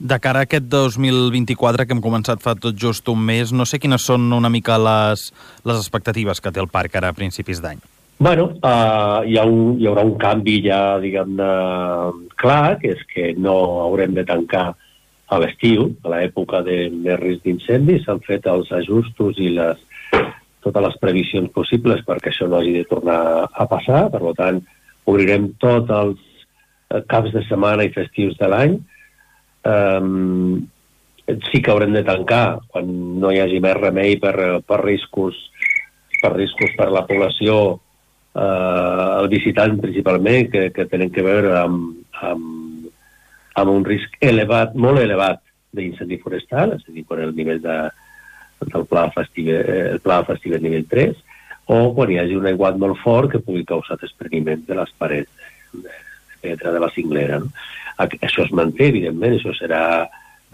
[0.00, 3.78] De cara a aquest 2024 que hem començat fa tot just un mes, no sé
[3.78, 5.26] quines són una mica les,
[5.68, 7.82] les expectatives que té el parc ara a principis d'any.
[8.20, 11.50] Bueno, uh, hi, ha un, hi haurà un canvi ja, diguem-ne,
[12.40, 14.66] clar, que és que no haurem de tancar
[15.30, 19.80] a l'estiu, a l'època de, de risc d'incendis, s'han fet els ajustos i les,
[20.64, 24.06] totes les previsions possibles perquè això no hagi de tornar a passar.
[24.12, 24.60] Per tant,
[25.08, 26.18] obrirem tots els
[26.90, 28.76] eh, caps de setmana i festius de l'any.
[29.70, 30.66] Um,
[31.50, 32.88] sí que haurem de tancar quan
[33.20, 34.34] no hi hagi més remei per,
[34.66, 35.36] per riscos
[36.22, 37.58] per riscos per la població
[38.34, 38.40] eh,
[39.20, 42.70] el visitant principalment que, que tenen que veure amb, amb
[43.60, 45.42] amb un risc elevat, molt elevat
[45.76, 47.76] d'incendi forestal, és a dir, quan el nivell de,
[48.66, 51.18] del pla festiu, eh, el pla festiu nivell 3,
[51.70, 55.30] o quan hi hagi un aiguat molt fort que pugui causar despreniment de les parets
[55.72, 55.92] de,
[56.42, 57.38] de, de la cinglera.
[57.42, 57.50] No?
[58.00, 59.82] Això es manté, evidentment, això serà,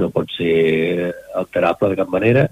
[0.00, 2.46] no pot ser alterable de cap manera,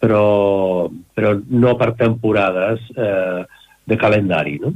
[0.00, 3.42] però, però no per temporades eh,
[3.84, 4.56] de calendari.
[4.62, 4.72] No?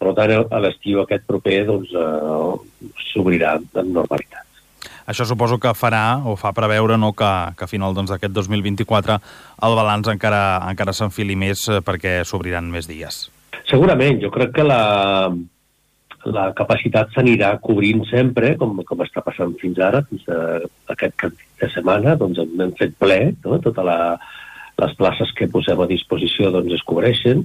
[0.00, 4.46] Per tant, a l'estiu aquest proper doncs, eh, s'obrirà en normalitat.
[5.10, 8.46] Això suposo que farà o fa preveure no, que, que a final doncs, d'aquest doncs,
[8.46, 9.16] 2024
[9.66, 13.24] el balanç encara, encara s'enfili més eh, perquè s'obriran més dies.
[13.66, 14.82] Segurament, jo crec que la,
[16.30, 20.60] la capacitat s'anirà cobrint sempre, com, com està passant fins ara, fins a
[20.94, 23.58] aquest cap de setmana, doncs hem, fet ple, no?
[23.64, 23.90] totes
[24.80, 27.42] les places que posem a disposició doncs es cobreixen,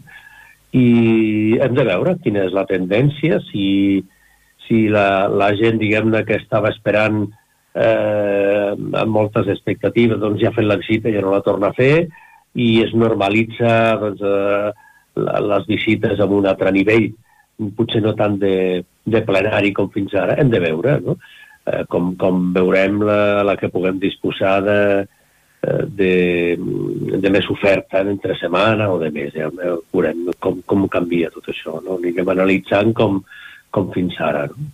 [0.76, 0.86] i
[1.63, 3.66] hem de veure quina és la tendència, si,
[4.68, 7.26] si la, la gent, diguem-ne, que estava esperant
[7.76, 11.78] eh, amb moltes expectatives, doncs ja ha fet l'exita i ja no la torna a
[11.78, 12.08] fer,
[12.56, 13.72] i es normalitza
[14.02, 14.72] doncs, eh,
[15.50, 17.10] les visites amb un altre nivell,
[17.76, 21.18] potser no tant de, de plenari com fins ara, hem de veure, no?
[21.66, 24.80] Eh, com, com veurem la, la que puguem disposar de,
[25.66, 26.12] eh, de,
[27.24, 29.34] de més oferta entre setmana o de més.
[29.34, 31.80] Ja veurem com, com canvia tot això.
[31.82, 31.98] No?
[31.98, 33.24] Anirem analitzant com,
[33.74, 34.46] com fins ara.
[34.52, 34.70] No?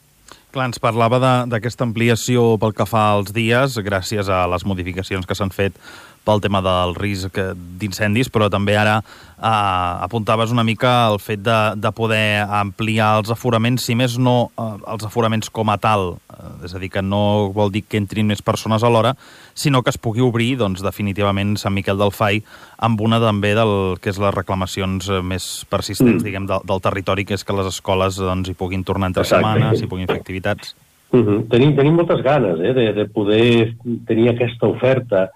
[0.51, 1.15] Clar, ens parlava
[1.47, 5.77] d'aquesta ampliació pel que fa als dies, gràcies a les modificacions que s'han fet
[6.25, 7.37] pel tema del risc
[7.81, 8.99] d'incendis, però també ara
[9.41, 14.51] eh, apuntaves una mica el fet de, de poder ampliar els aforaments, si més no
[14.53, 17.99] eh, els aforaments com a tal, eh, és a dir, que no vol dir que
[18.01, 19.15] entrin més persones alhora,
[19.53, 22.43] sinó que es pugui obrir doncs, definitivament Sant Miquel del Fai
[22.81, 26.27] amb una també del que és les reclamacions eh, més persistents mm.
[26.27, 29.41] diguem, del, del territori, que és que les escoles doncs, hi puguin tornar entre Exacte.
[29.41, 30.75] setmanes, hi puguin fer activitats.
[31.11, 31.27] Mhm.
[31.27, 31.49] -huh.
[31.49, 33.75] tenim, tenim moltes ganes eh, de, de poder
[34.07, 35.29] tenir aquesta oferta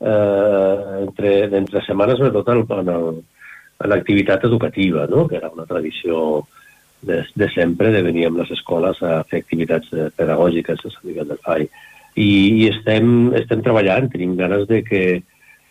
[0.00, 3.20] eh, entre, entre setmanes, sobretot en, en, el,
[3.78, 5.26] en l'activitat educativa, no?
[5.28, 6.46] que era una tradició
[7.02, 11.08] de, de sempre de venir amb les escoles a fer activitats eh, pedagògiques a Sant
[11.08, 11.66] Miquel del Fai.
[12.18, 15.02] I, i estem, estem treballant, tenim ganes de que,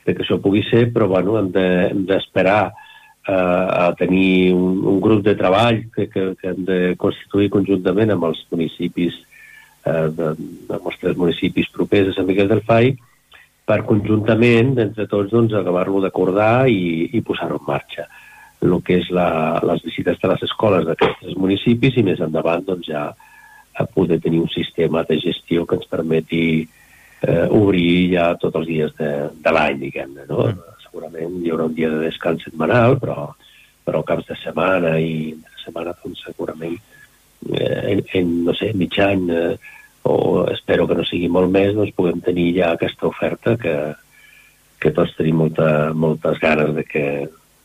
[0.07, 2.85] de que això pugui ser, però bueno, hem d'esperar de,
[3.27, 8.15] eh, a tenir un, un grup de treball que, que, que hem de constituir conjuntament
[8.15, 9.19] amb els municipis,
[9.83, 10.31] eh, de,
[10.71, 12.95] amb els tres municipis propers a Sant Miquel del Fai,
[13.67, 18.07] per conjuntament, entre tots, doncs, acabar-lo d'acordar i, i posar-ho en marxa.
[18.63, 22.87] El que és la, les visites de les escoles d'aquests municipis i més endavant doncs,
[22.87, 23.09] ja
[23.77, 26.45] a poder tenir un sistema de gestió que ens permeti
[27.21, 29.11] eh, obrir ja tots els dies de,
[29.43, 30.25] de l'any, diguem-ne.
[30.31, 30.47] No?
[30.47, 30.77] Mm.
[30.87, 33.27] Segurament hi haurà un dia de descans setmanal, però,
[33.85, 36.77] però caps de setmana i de setmana doncs, segurament
[37.51, 39.51] eh, en, en, no sé, mig any eh,
[40.07, 43.75] o espero que no sigui molt més, doncs puguem tenir ja aquesta oferta que,
[44.79, 47.05] que tots tenim molta, moltes ganes de, que,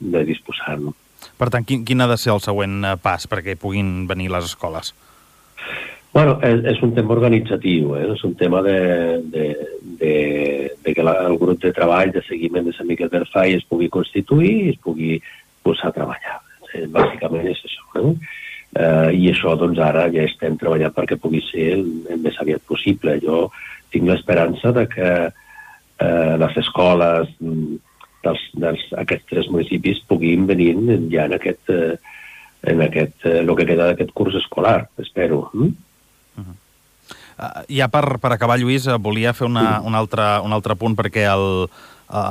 [0.01, 0.99] de disposar-nos.
[1.39, 4.51] Per tant, quin, quin ha de ser el següent eh, pas perquè puguin venir les
[4.51, 4.93] escoles?
[6.13, 8.05] Bueno, és, és un tema organitzatiu, eh?
[8.13, 8.79] és un tema de,
[9.33, 9.47] de,
[10.01, 10.15] de,
[10.85, 13.65] de que la, el grup de treball de seguiment de Sant Miquel del Fai es
[13.65, 15.17] pugui constituir i es pugui
[15.65, 16.41] posar a treballar.
[16.75, 17.87] Eh, bàsicament és això.
[18.03, 18.13] Eh?
[18.77, 22.65] Eh, i això doncs ara ja estem treballant perquè pugui ser el, el més aviat
[22.69, 23.19] possible.
[23.25, 23.47] Jo
[23.93, 27.79] tinc l'esperança de que eh, les escoles mm,
[28.25, 30.75] dels, dels, aquests tres municipis puguin venir
[31.13, 31.97] ja en aquest, eh,
[32.73, 35.49] en aquest, eh, el que queda d'aquest curs escolar, espero.
[35.53, 35.73] Mm?
[37.33, 40.95] Uh, ja per, per acabar, Lluís, eh, volia fer una, un, altre, un altre punt
[40.95, 41.67] perquè el,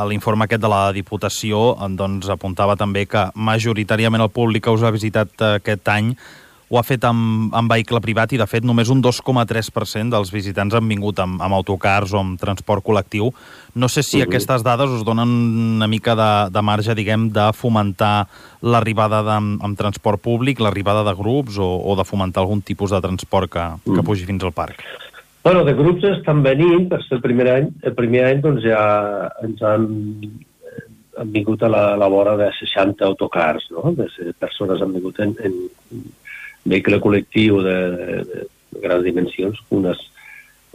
[0.10, 4.94] l'informe aquest de la Diputació doncs, apuntava també que majoritàriament el públic que us ha
[4.94, 6.16] visitat aquest any
[6.72, 10.76] ho ha fet amb, amb vehicle privat i, de fet, només un 2,3% dels visitants
[10.78, 13.28] han vingut amb, amb autocars o amb transport col·lectiu.
[13.76, 14.30] No sé si uh -huh.
[14.30, 15.28] aquestes dades us donen
[15.76, 18.28] una mica de, de marge, diguem, de fomentar
[18.62, 23.52] l'arribada amb, transport públic, l'arribada de grups o, o de fomentar algun tipus de transport
[23.52, 23.96] que, uh -huh.
[23.96, 24.80] que pugi fins al parc.
[25.44, 28.82] Bueno, de grups estan venint, per ser el primer any, el primer any doncs ja
[29.42, 29.88] ens han,
[31.18, 33.96] han vingut a la, a la vora de 60 autocars, no?
[33.98, 34.06] De
[34.38, 35.58] persones han vingut en, en
[36.70, 40.06] vehicle col·lectiu de, de, de grans dimensions, unes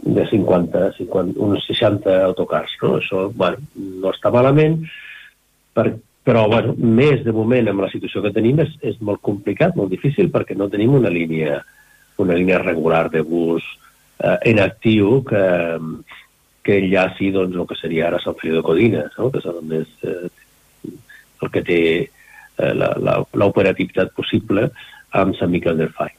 [0.03, 2.75] de 50, 50 uns 60 autocars.
[2.83, 2.97] No?
[2.99, 3.63] Això, bueno,
[4.03, 4.81] no està malament,
[5.71, 5.93] per,
[6.27, 9.95] però, bueno, més de moment amb la situació que tenim és, és molt complicat, molt
[9.95, 11.61] difícil, perquè no tenim una línia,
[12.19, 13.63] una línia regular de bus
[14.19, 15.43] eh, en actiu que,
[16.63, 19.31] que enllaci doncs, el que seria ara Sant Feliu de Codines, no?
[19.31, 20.91] que és el, més, eh,
[21.41, 24.69] el que té eh, l'operativitat possible,
[25.17, 26.11] amb Sant Miquel del Fai.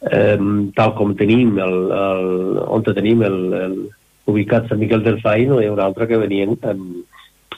[0.00, 3.74] Um, tal com tenim, el, el, on tenim el, el,
[4.32, 6.86] ubicat Sant Miquel del Fai, no hi ha un altre que venien en,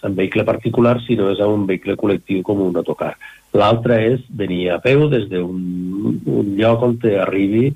[0.03, 3.13] en vehicle particular, sinó és un vehicle col·lectiu com un autocar.
[3.55, 5.61] L'altre és venir a peu des d'un
[6.27, 7.69] un lloc on arribi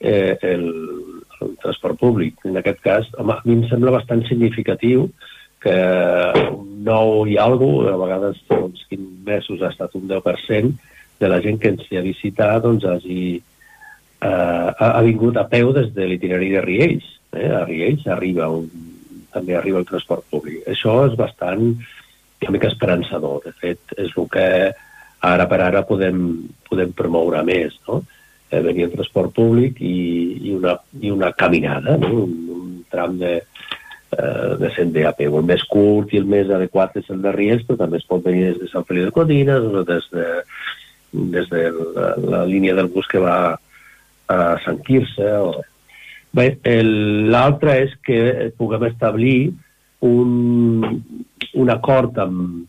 [0.00, 0.66] eh, el,
[1.42, 2.40] el transport públic.
[2.48, 5.08] En aquest cas, home, a mi em sembla bastant significatiu
[5.62, 5.76] que
[6.50, 10.72] un nou i alguna a vegades uns 15 mesos ha estat un 10%,
[11.22, 15.70] de la gent que ens ha visitat doncs, hagi, eh, ha, ha vingut a peu
[15.76, 17.10] des de l'itinerari de Riells.
[17.38, 17.46] Eh?
[17.46, 18.66] A Riells arriba un,
[19.32, 20.64] també arriba el transport públic.
[20.72, 21.62] Això és bastant
[22.42, 23.38] una mica esperançador.
[23.46, 24.48] De fet, és el que
[25.22, 26.18] ara per ara podem,
[26.66, 28.02] podem promoure més, no?
[28.60, 29.96] Venir el transport públic i,
[30.42, 32.10] i, una, i una caminada, no?
[32.24, 33.38] un, un tram de,
[34.18, 35.38] eh, de a peu.
[35.38, 38.22] El més curt i el més adequat és el de Riells, però també es pot
[38.24, 40.26] venir des de Sant Feliu de Codines o des de,
[41.12, 41.62] des de
[41.96, 43.58] la, la línia del bus que va
[44.28, 45.28] a Sant Quirze.
[45.40, 45.62] O...
[46.32, 46.56] Bé,
[47.32, 49.52] l'altre és que puguem establir
[50.02, 51.02] un,
[51.54, 52.64] un acord amb,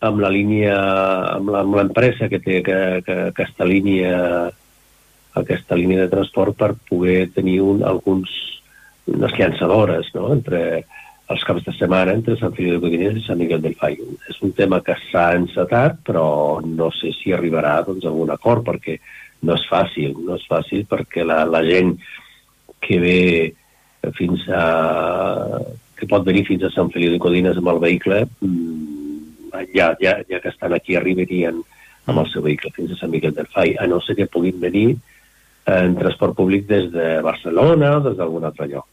[0.00, 0.76] amb la línia,
[1.34, 4.50] amb l'empresa que té que, que, aquesta línia
[5.40, 8.32] aquesta línia de transport per poder tenir un, alguns
[9.08, 10.32] unes llançadores no?
[10.34, 10.62] entre
[11.28, 13.98] els caps de setmana entre Sant Feliu de Codines i Sant Miguel del Fai.
[14.30, 18.64] És un tema que s'ha encetat, però no sé si arribarà doncs, a un acord,
[18.64, 18.96] perquè
[19.44, 21.96] no és fàcil, no és fàcil perquè la, la gent
[22.80, 23.20] que ve
[24.16, 24.62] fins a...
[25.98, 30.14] que pot venir fins a Sant Feliu de Codines amb el vehicle, mm, ja, ja,
[30.30, 31.60] ja que estan aquí arribarien
[32.08, 34.60] amb el seu vehicle fins a Sant Miguel del Fai, a no ser que puguin
[34.62, 34.96] venir
[35.68, 38.86] en transport públic des de Barcelona o des d'algun altre lloc.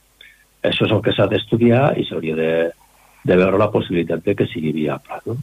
[0.66, 2.54] Això és el que s'ha d'estudiar i s'hauria de,
[3.24, 5.22] de veure la possibilitat de que sigui viable.
[5.26, 5.38] No?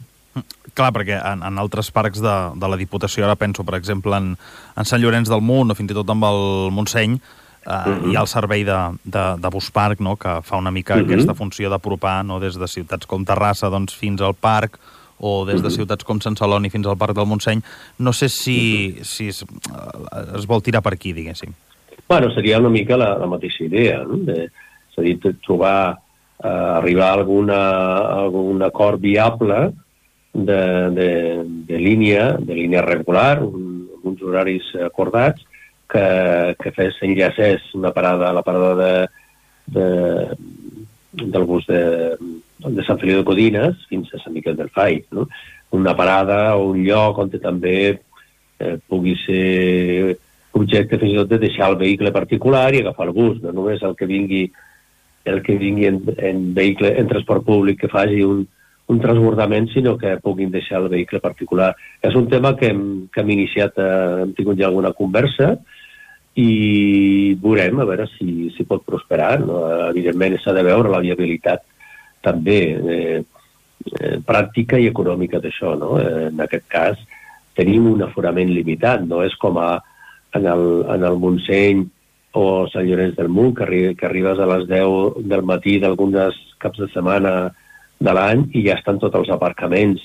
[0.73, 4.33] Clar, perquè en, en altres parcs de, de la Diputació, ara penso, per exemple, en,
[4.77, 6.41] en Sant Llorenç del Munt o fins i tot amb el
[6.73, 8.09] Montseny, eh, uh -huh.
[8.09, 11.05] hi ha el servei de, de, de Busparc, no?, que fa una mica uh -huh.
[11.05, 14.79] aquesta funció d'apropar no?, des de ciutats com Terrassa doncs, fins al parc,
[15.23, 17.61] o des de ciutats com Sant Celoni fins al Parc del Montseny.
[18.03, 18.57] No sé si,
[19.07, 21.53] si es, es vol tirar per aquí, diguéssim.
[22.09, 24.19] Bueno, seria una mica la, la mateixa idea, no?
[24.27, 24.49] de,
[24.91, 25.15] és a dir,
[25.45, 25.95] trobar,
[26.43, 27.61] eh, arribar a alguna,
[28.01, 29.71] a algun acord viable
[30.33, 30.61] de,
[30.97, 31.09] de,
[31.71, 35.47] de línia, de línia regular, un, uns horaris acordats,
[35.89, 38.93] que, que fes enllacés una parada, la parada de,
[39.79, 39.87] de,
[41.13, 42.17] del bus de,
[42.65, 45.01] de Sant Feliu de Codines fins a Sant Miquel del Fai.
[45.11, 45.27] No?
[45.75, 50.17] Una parada o un lloc on també eh, pugui ser
[50.53, 53.81] objecte fins i tot de deixar el vehicle particular i agafar el bus, no només
[53.81, 54.45] el que vingui
[55.25, 58.43] el que vingui en, en vehicle, en transport públic que faci un,
[58.91, 61.71] un transbordament, sinó que puguin deixar el vehicle particular.
[62.03, 65.55] És un tema que hem, que hem iniciat, eh, hem tingut ja alguna conversa
[66.35, 69.37] i veurem a veure si, si pot prosperar.
[69.45, 69.61] No?
[69.93, 71.63] Evidentment s'ha de veure la viabilitat
[72.23, 73.23] també eh,
[73.99, 75.75] eh, pràctica i econòmica d'això.
[75.79, 75.97] No?
[76.01, 77.01] Eh, en aquest cas
[77.57, 79.75] tenim un aforament limitat, no és com a,
[80.33, 80.65] en, el,
[80.95, 81.83] en el Montseny
[82.39, 86.39] o Sant Llorenç del Munt, que, arri que arribes a les 10 del matí d'alguns
[86.63, 87.51] caps de setmana
[88.03, 90.01] de l'any i ja estan tots els aparcaments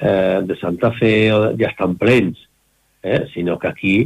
[0.00, 1.12] eh, de Santa Fe
[1.60, 2.38] ja estan plens,
[3.02, 3.26] eh?
[3.34, 3.96] sinó que aquí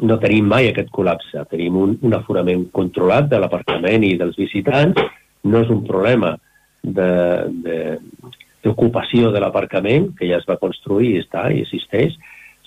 [0.00, 1.44] no tenim mai aquest col·lapse.
[1.50, 5.00] Tenim un, un aforament controlat de l'aparcament i dels visitants.
[5.44, 6.34] No és un problema
[6.82, 12.12] d'ocupació de, de, de l'aparcament, que ja es va construir i està i existeix,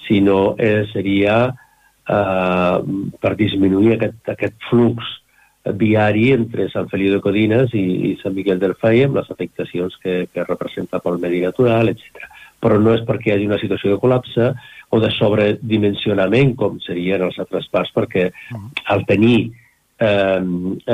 [0.07, 2.77] sinó eh, seria eh,
[3.19, 5.03] per disminuir aquest, aquest flux
[5.79, 9.95] viari entre Sant Feliu de Codines i, i Sant Miquel del Fai amb les afectacions
[10.03, 12.27] que, que representa pel medi natural, etc.
[12.63, 14.49] Però no és perquè hi hagi una situació de col·lapse
[14.93, 18.27] o de sobredimensionament, com serien els altres parts, perquè
[18.91, 19.37] al tenir
[20.03, 20.41] eh,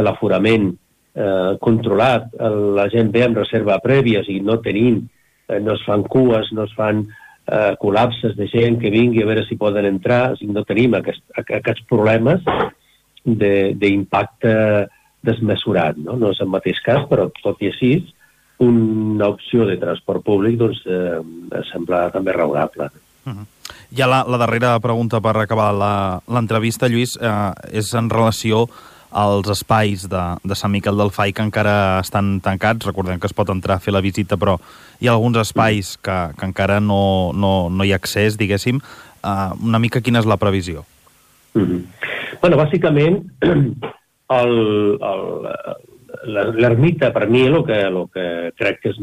[0.05, 0.69] l'aforament
[1.15, 2.29] eh, controlat,
[2.75, 5.01] la gent ve amb reserva prèvia, sigui, no tenim,
[5.47, 9.29] eh, no es fan cues, no es fan eh, col·lapses de gent que vingui a
[9.29, 12.45] veure si poden entrar, o sigui, no tenim aquest, aquests problemes
[13.25, 14.53] d'impacte
[15.25, 15.97] desmesurat.
[15.99, 16.15] No?
[16.15, 17.93] no és el mateix cas, però tot i així,
[18.63, 22.89] una opció de transport públic doncs, eh, sembla també raonable.
[23.25, 23.45] Uh -huh.
[23.95, 25.73] Ja la, la darrera pregunta per acabar
[26.27, 28.67] l'entrevista, Lluís, eh, és en relació
[29.11, 32.85] als espais de, de Sant Miquel del Fai que encara estan tancats.
[32.85, 34.57] Recordem que es pot entrar a fer la visita, però
[34.99, 38.81] hi ha alguns espais que, que encara no, no, no hi ha accés, diguéssim.
[39.23, 40.85] Eh, una mica quina és la previsió?
[41.53, 41.81] Mm -hmm.
[42.41, 43.23] bueno, bàsicament,
[46.25, 48.97] l'ermita, per mi, el que, el que crec que és,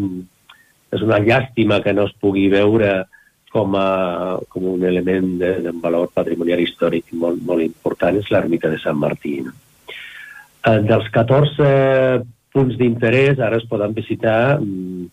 [0.92, 3.07] és una llàstima que no es pugui veure
[3.50, 8.78] com, a, com un element de valor patrimonial històric molt, molt important és l'ermita de
[8.78, 9.40] Sant Martí.
[9.40, 9.52] No?
[10.67, 11.67] Eh, dels 14
[12.55, 15.05] punts d'interès, ara es poden visitar, mm,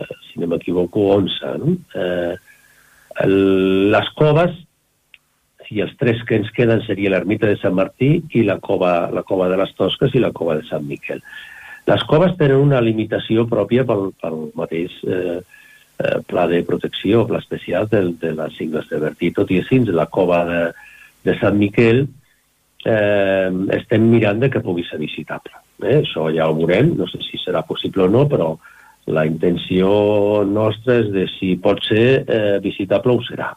[0.00, 1.58] eh, si no m'equivoco, 11.
[1.58, 1.76] No?
[1.94, 2.34] Eh,
[3.26, 4.52] les coves
[5.70, 9.22] i els tres que ens queden seria l'ermita de Sant Martí i la cova, la
[9.22, 11.20] cova de les Tosques i la cova de Sant Miquel.
[11.86, 15.40] Les coves tenen una limitació pròpia pel, pel mateix eh,
[15.98, 19.30] eh, pla de protecció, pla especial de, de les cingles de Bertí.
[19.36, 20.62] Tot i així, la cova de,
[21.24, 22.06] de Sant Miquel
[22.84, 25.54] eh, estem mirant de que pugui ser visitable.
[25.82, 26.00] Eh?
[26.02, 28.52] Això ja ho veurem, no sé si serà possible o no, però
[29.10, 33.50] la intenció nostra és de si pot ser eh, visitable ho serà.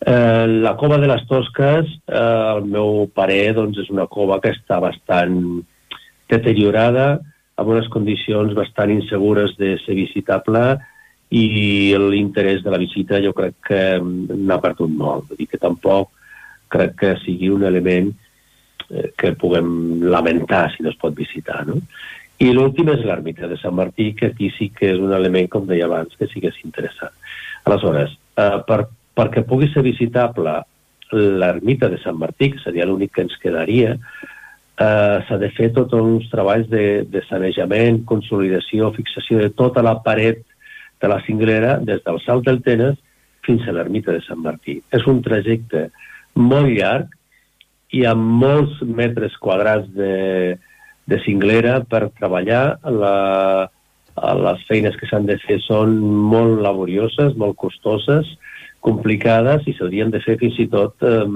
[0.00, 4.54] Eh, la cova de les Tosques, eh, al meu parer, doncs, és una cova que
[4.54, 5.36] està bastant
[6.30, 7.18] deteriorada,
[7.60, 10.78] amb unes condicions bastant insegures de ser visitable
[11.30, 15.28] i l'interès de la visita jo crec que n'ha perdut molt.
[15.28, 16.08] Vull dir que tampoc
[16.72, 18.10] crec que sigui un element
[19.18, 21.62] que puguem lamentar si no es pot visitar.
[21.68, 21.78] No?
[22.40, 25.66] I l'últim és l'ermita de Sant Martí, que aquí sí que és un element, com
[25.68, 27.12] deia abans, que sí que és interessant.
[27.68, 28.86] Aleshores, eh, per
[29.20, 30.54] perquè pugui ser visitable
[31.12, 35.92] l'ermita de Sant Martí, que seria l'únic que ens quedaria, eh, s'ha de fer tots
[35.98, 40.40] uns treballs de, de sanejament, consolidació, fixació de tota la paret
[41.02, 42.96] de la cinglera, des del Salt del Tenes
[43.44, 44.78] fins a l'ermita de Sant Martí.
[44.92, 45.88] És un trajecte
[46.38, 47.12] molt llarg
[47.96, 50.56] i amb molts metres quadrats de,
[51.10, 52.64] de cinglera per treballar.
[52.86, 53.14] La,
[54.40, 55.96] les feines que s'han de fer són
[56.30, 58.28] molt laborioses, molt costoses,
[58.84, 61.26] complicades i s'haurien de fer fins i tot eh,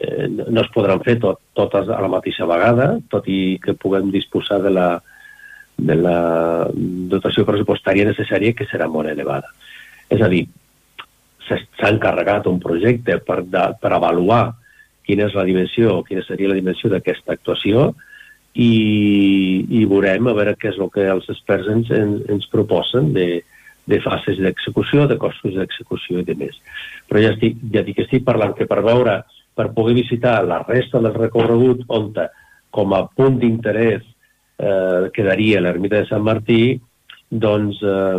[0.00, 4.12] eh, no es podran fer tot, totes a la mateixa vegada, tot i que puguem
[4.14, 4.88] disposar de la,
[5.76, 6.20] de la
[7.10, 9.50] dotació pressupostària necessària que serà molt elevada.
[10.10, 10.44] És a dir,
[11.48, 14.44] s'ha encarregat un projecte per, de, per avaluar
[15.06, 17.90] quina és la dimensió, quina seria la dimensió d'aquesta actuació
[18.54, 23.12] i, i veurem a veure què és el que els experts ens, ens, ens proposen
[23.14, 23.28] de,
[23.90, 26.58] de fases d'execució, de costos d'execució i de més.
[27.08, 29.20] Però ja, estic, ja dic que estic parlant que per veure,
[29.56, 32.12] per poder visitar la resta del recorregut on
[32.70, 36.78] com a punt d'interès eh, quedaria l'ermita de Sant Martí,
[37.30, 38.18] doncs eh,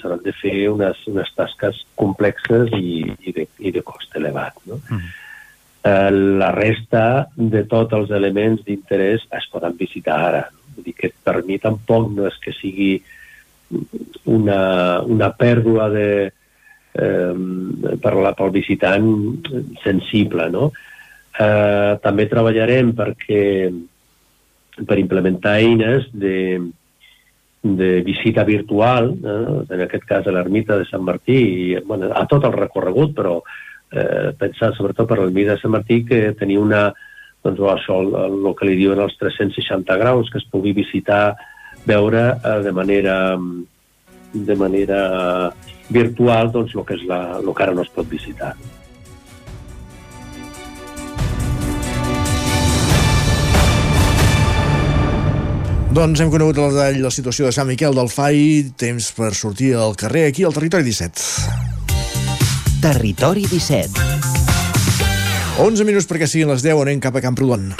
[0.00, 4.58] s'han de fer unes, unes tasques complexes i, i, de, i de cost elevat.
[4.66, 4.80] No?
[4.88, 5.10] Mm.
[5.82, 10.42] Eh, la resta de tots els elements d'interès es poden visitar ara.
[10.76, 12.92] Vull dir que per mi tampoc no és que sigui
[14.30, 16.10] una, una pèrdua de,
[16.94, 19.08] eh, per la, pel visitant
[19.82, 20.46] sensible.
[20.54, 20.70] No?
[21.32, 23.42] Eh, també treballarem perquè
[24.86, 26.60] per implementar eines de,
[27.62, 32.22] de visita virtual, eh, en aquest cas a l'ermita de Sant Martí, i, bueno, a
[32.30, 33.40] tot el recorregut, però
[33.92, 36.82] eh, sobretot per l'ermita de Sant Martí que tenia una,
[37.44, 41.34] doncs, això, el, el que li diuen els 360 graus, que es pugui visitar
[41.86, 43.16] veure eh, de manera
[44.32, 45.52] de manera
[45.92, 48.54] virtual doncs, el que, és la, el que ara no es pot visitar.
[55.92, 59.74] Doncs hem conegut el detall la situació de Sant Miquel del Fai, temps per sortir
[59.76, 61.71] al carrer aquí al Territori 17.
[62.82, 64.00] Territori 17.
[65.62, 67.76] 11 minuts perquè siguin les 10, anem cap a Camprodon.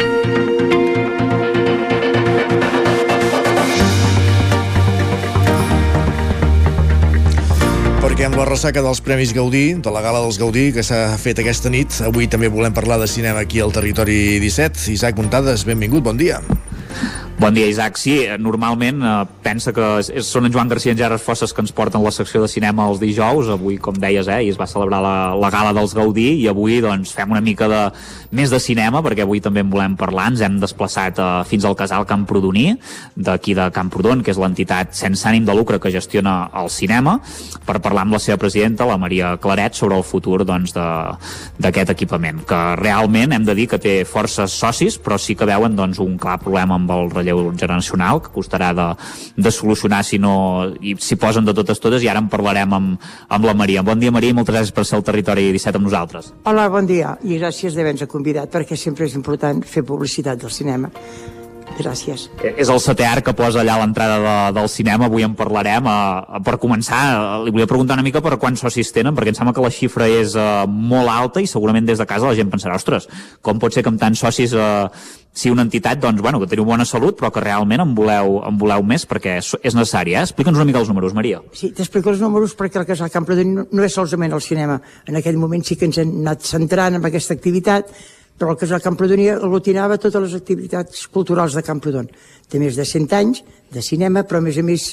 [8.02, 11.40] perquè amb la ressaca dels Premis Gaudí, de la gala dels Gaudí, que s'ha fet
[11.42, 14.92] aquesta nit, avui també volem parlar de cinema aquí al Territori 17.
[14.92, 16.38] Isaac Montades, benvingut, bon dia.
[17.42, 17.96] Bon dia, Isaac.
[17.98, 19.12] Sí, normalment eh,
[19.42, 22.12] pensa que és, són en Joan García i en Gerard Fosses que ens porten la
[22.14, 23.48] secció de cinema els dijous.
[23.50, 27.10] Avui, com deies, eh, es va celebrar la, la gala dels Gaudí i avui doncs,
[27.10, 27.80] fem una mica de,
[28.30, 30.28] més de cinema perquè avui també en volem parlar.
[30.30, 32.76] Ens hem desplaçat eh, fins al casal Camprodoní,
[33.18, 37.16] d'aquí de Camprodon, que és l'entitat sense ànim de lucre que gestiona el cinema,
[37.66, 41.96] per parlar amb la seva presidenta, la Maria Claret, sobre el futur doncs, d'aquest doncs,
[41.98, 45.98] equipament, que realment hem de dir que té forces socis, però sí que veuen doncs,
[45.98, 48.88] un clar problema amb el relleu relleu generacional que costarà de,
[49.36, 53.10] de solucionar si no i s'hi posen de totes totes i ara en parlarem amb,
[53.28, 53.82] amb la Maria.
[53.82, 56.32] Bon dia Maria i moltes gràcies per ser al Territori 17 amb nosaltres.
[56.44, 60.90] Hola, bon dia i gràcies d'haver-nos convidat perquè sempre és important fer publicitat del cinema.
[61.78, 62.26] Gràcies.
[62.42, 65.88] És el setè art que posa allà a l'entrada de, del cinema, avui en parlarem.
[65.88, 69.38] Uh, per començar, uh, li volia preguntar una mica per quants socis tenen, perquè em
[69.38, 72.52] sembla que la xifra és uh, molt alta i segurament des de casa la gent
[72.52, 73.08] pensarà, ostres,
[73.42, 74.88] com pot ser que amb tants socis uh,
[75.32, 78.58] si una entitat, doncs, bueno, que teniu bona salut, però que realment en voleu, en
[78.60, 80.24] voleu més perquè és, és necessari, eh?
[80.28, 81.40] Explica'ns una mica els números, Maria.
[81.56, 84.76] Sí, t'explico els números perquè el Casal Camprodon no, no és solament el cinema.
[85.08, 87.88] En aquell moment sí que ens hem anat centrant en aquesta activitat,
[88.38, 92.08] però el Casal Camprodon aglutinava totes les activitats culturals de Camprodon.
[92.48, 94.88] Té més de 100 anys de cinema, però a més a més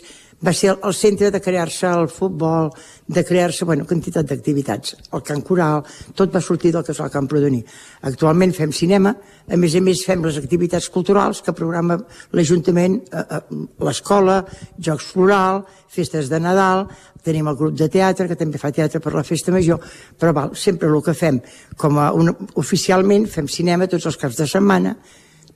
[0.45, 2.69] va ser el centre de crear-se el futbol,
[3.07, 4.95] de crear-se, bueno, quantitat d'activitats.
[5.11, 5.83] El cant coral,
[6.15, 7.59] tot va sortir del casal Camprodoní.
[8.07, 9.13] Actualment fem cinema,
[9.49, 11.99] a més a més fem les activitats culturals que programa
[12.31, 13.41] l'Ajuntament, eh, eh,
[13.83, 14.45] l'escola,
[14.79, 16.87] Jocs Floral, festes de Nadal,
[17.23, 19.81] tenim el grup de teatre, que també fa teatre per la festa major,
[20.17, 21.41] però val, sempre el que fem,
[21.75, 24.95] com a un, oficialment, fem cinema tots els caps de setmana,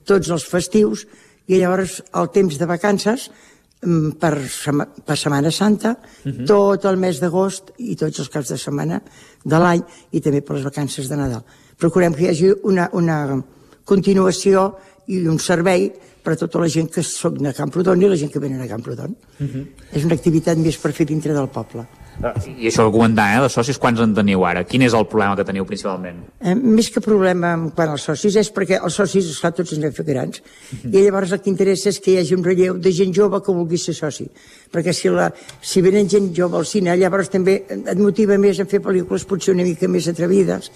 [0.04, 1.06] tots els festius,
[1.48, 3.30] i llavors el temps de vacances
[3.84, 4.38] Mm, per,
[5.04, 6.38] per Setmana Santa, uh mhm.
[6.38, 6.46] -huh.
[6.46, 9.02] tot el mes d'agost i tots els caps de setmana
[9.44, 11.44] de l'any i també per les vacances de Nadal.
[11.76, 13.44] Procurem que hi hagi una, una
[13.84, 14.76] continuació
[15.06, 15.90] i un servei
[16.24, 18.68] per a tota la gent que soc de Camprodon i la gent que venen a
[18.68, 19.16] Camprodon.
[19.38, 19.50] Uh mhm.
[19.50, 19.66] -huh.
[19.92, 21.86] És una activitat més per fer dintre del poble.
[22.14, 24.62] I això que comentar, eh, de socis, quants en teniu ara?
[24.64, 26.20] Quin és el problema que teniu principalment?
[26.40, 30.06] Eh, més que problema quan els socis és perquè els socis, esclar, tots ens fet
[30.06, 30.40] grans.
[30.40, 30.94] Mm -hmm.
[30.94, 33.52] I llavors el que interessa és que hi hagi un relleu de gent jove que
[33.52, 34.30] vulgui ser soci.
[34.72, 38.64] Perquè si, la, si venen gent jove al cine, llavors també et motiva més a
[38.64, 40.70] fer pel·lícules potser una mica més atrevides,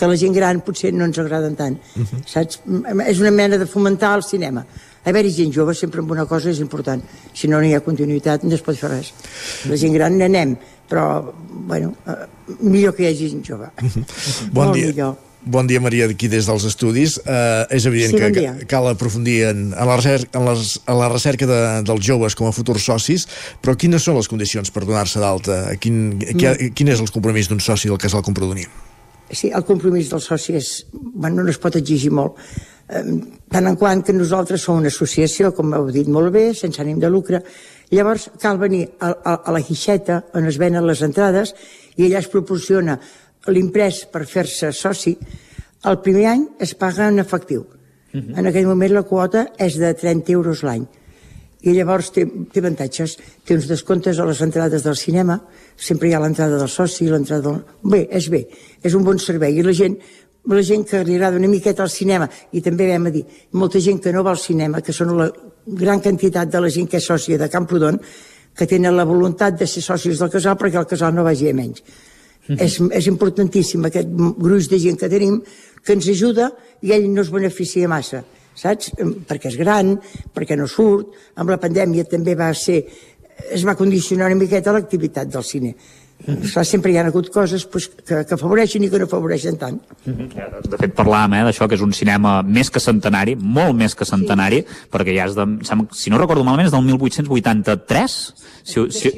[0.00, 1.76] que la gent gran potser no ens agraden tant.
[1.94, 2.22] Uh -huh.
[2.24, 2.60] Saps?
[3.06, 4.64] És una mena de fomentar el cinema.
[5.04, 7.02] Haver-hi gent jove sempre amb una cosa és important.
[7.32, 9.12] Si no, no hi ha continuïtat, no es pot fer res.
[9.68, 10.56] La gent gran n'anem,
[10.88, 11.32] però,
[11.66, 12.26] bueno, eh,
[12.60, 13.70] millor que hi hagi gent jove.
[14.52, 14.86] bon Molt dia.
[14.86, 15.16] millor.
[15.42, 17.16] Bon dia, Maria, aquí des dels estudis.
[17.24, 20.98] Uh, és evident sí, bon que cal aprofundir en, en, la recerca, en, les, en
[20.98, 23.26] la recerca de, dels joves com a futurs socis,
[23.62, 25.76] però quines són les condicions per donar-se d'alta?
[25.80, 26.74] Quin, mm.
[26.76, 28.66] quin és el compromís d'un soci del casal Comprodoní?
[29.32, 30.86] Sí, el compromís del soci és...
[30.92, 32.38] Bueno, no es pot exigir molt.
[32.90, 33.04] Eh,
[33.50, 36.98] tant en quant que nosaltres som una associació, com heu dit molt bé, sense ànim
[36.98, 37.42] de lucre,
[37.90, 41.52] Llavors cal venir a, a, a la guixeta on es venen les entrades
[41.98, 42.96] i allà es proporciona
[43.50, 45.16] l'imprès per fer-se soci.
[45.90, 47.66] El primer any es paga en efectiu.
[47.66, 48.22] Uh mhm.
[48.22, 48.38] -huh.
[48.38, 50.86] En aquell moment la quota és de 30 euros l'any.
[51.62, 53.18] I llavors té, té avantatges.
[53.44, 55.36] Té uns descomptes a les entrades del cinema,
[55.76, 57.60] sempre hi ha l'entrada del soci, l'entrada del...
[57.82, 58.46] Bé, és bé,
[58.82, 59.58] és un bon servei.
[59.58, 59.98] I la gent,
[60.48, 63.80] la gent que li agrada una miqueta al cinema, i també vam a dir, molta
[63.80, 65.28] gent que no va al cinema, que són la,
[65.66, 67.98] gran quantitat de la gent que és sòcia de Camprodon
[68.56, 71.54] que tenen la voluntat de ser socis del casal perquè el casal no vagi a
[71.54, 71.82] menys.
[72.48, 72.62] Mm -hmm.
[72.64, 74.08] és, és importantíssim aquest
[74.38, 75.42] gruix de gent que tenim
[75.84, 76.52] que ens ajuda
[76.82, 78.24] i ell no es beneficia massa,
[78.54, 78.92] saps?
[79.28, 79.96] Perquè és gran,
[80.34, 82.82] perquè no surt, amb la pandèmia també va ser
[83.48, 85.72] es va condicionar una miqueta l'activitat del cine.
[86.20, 89.78] Clar, sempre hi ha hagut coses pues, que, que afavoreixen i que no afavoreixen tant.
[90.04, 94.08] De fet, parlàvem eh, d'això, que és un cinema més que centenari, molt més que
[94.08, 94.80] centenari, sí.
[94.92, 95.46] perquè ja és de,
[95.96, 98.18] si no recordo malament, és del 1883,
[98.60, 99.14] si, si,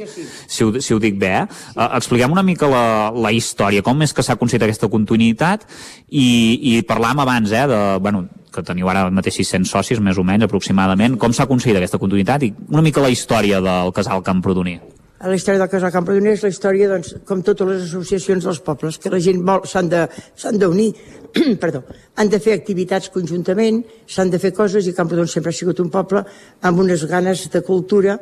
[0.46, 1.32] si, ho, si ho dic bé.
[1.42, 1.42] Eh?
[1.74, 5.66] Uh, expliquem una mica la, la història, com és que s'ha aconseguit aquesta continuïtat,
[6.08, 6.28] i,
[6.76, 10.46] i parlàvem abans eh, de, bueno, que teniu ara mateix 600 socis, més o menys,
[10.46, 11.18] aproximadament.
[11.18, 14.78] Com s'ha aconseguit aquesta continuïtat i una mica la història del casal Camprodoní?
[15.22, 18.98] La història del Casal Camprodonès és la història, doncs, com totes les associacions dels pobles,
[18.98, 20.88] que la gent s'han d'unir,
[21.62, 21.84] perdó,
[22.18, 25.92] han de fer activitats conjuntament, s'han de fer coses, i Camprodon sempre ha sigut un
[25.94, 26.24] poble
[26.62, 28.18] amb unes ganes de cultura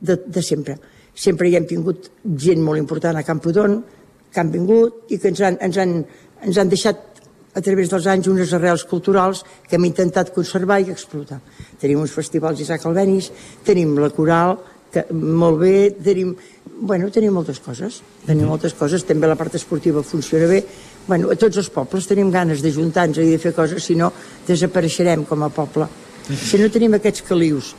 [0.00, 0.78] de, de sempre.
[1.14, 3.80] Sempre hi hem tingut gent molt important a Camprodon,
[4.30, 5.98] que han vingut i que ens han, ens han,
[6.42, 7.02] ens han deixat
[7.54, 11.38] a través dels anys unes arrels culturals que hem intentat conservar i explotar.
[11.80, 13.30] Tenim uns festivals d'Isaac Albenis,
[13.66, 14.58] tenim la coral,
[14.94, 15.74] que molt bé,
[16.04, 16.34] tenim,
[16.80, 20.62] bueno, tenim moltes coses, tenim moltes coses, també la part esportiva funciona bé,
[21.08, 24.12] bueno, a tots els pobles tenim ganes d'ajuntar-nos i de fer coses, si no
[24.48, 25.90] desapareixerem com a poble.
[26.24, 27.74] Si no tenim aquests calius,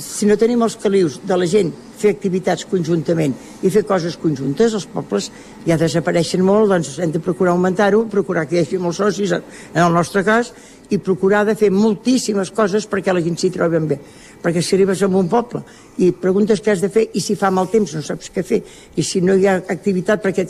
[0.00, 3.34] si no tenim els calius de la gent fer activitats conjuntament
[3.66, 5.28] i fer coses conjuntes, els pobles
[5.66, 9.82] ja desapareixen molt, doncs hem de procurar augmentar-ho, procurar que hi hagi molts socis, en
[9.82, 10.54] el nostre cas,
[10.90, 14.00] i procurar de fer moltíssimes coses perquè la gent s'hi trobi bé.
[14.40, 15.62] Perquè si arribes a un poble
[15.98, 18.62] i preguntes què has de fer i si fa mal temps no saps què fer
[18.96, 20.46] i si no hi ha activitat perquè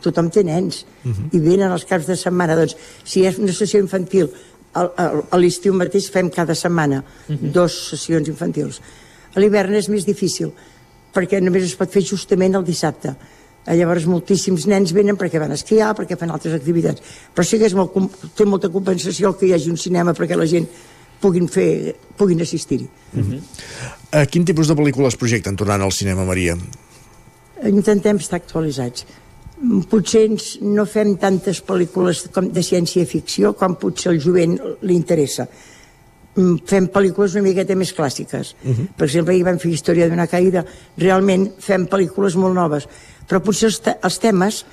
[0.00, 1.28] tothom té nens uh -huh.
[1.32, 4.30] i venen els caps de setmana, doncs si és una sessió infantil
[4.74, 7.52] a l'estiu mateix fem cada setmana uh -huh.
[7.52, 8.80] dos sessions infantils.
[9.34, 10.52] A l'hivern és més difícil,
[11.12, 13.14] perquè només es pot fer justament el dissabte.
[13.66, 17.02] Llavors moltíssims nens venen perquè van esquiar, perquè fan altres activitats.
[17.34, 17.94] Però sí que és molt,
[18.34, 20.66] té molta compensació que hi hagi un cinema perquè la gent
[21.22, 22.88] puguin, fer, puguin assistir-hi.
[23.14, 23.40] Uh -huh.
[23.40, 26.56] uh, quin tipus de pel·lícules projecten tornant al cinema, Maria?
[27.62, 29.06] Intentem estar actualitzats
[29.90, 35.46] potser ens no fem tantes pel·lícules com de ciència-ficció com potser el jovent li interessa
[35.46, 38.54] mm, fem pel·lícules una miqueta més clàssiques.
[38.64, 38.86] Uh -huh.
[38.96, 40.64] Per exemple, ahir vam fer Història d'una caïda.
[40.98, 42.88] Realment fem pel·lícules molt noves.
[43.28, 44.64] Però potser els, te els temes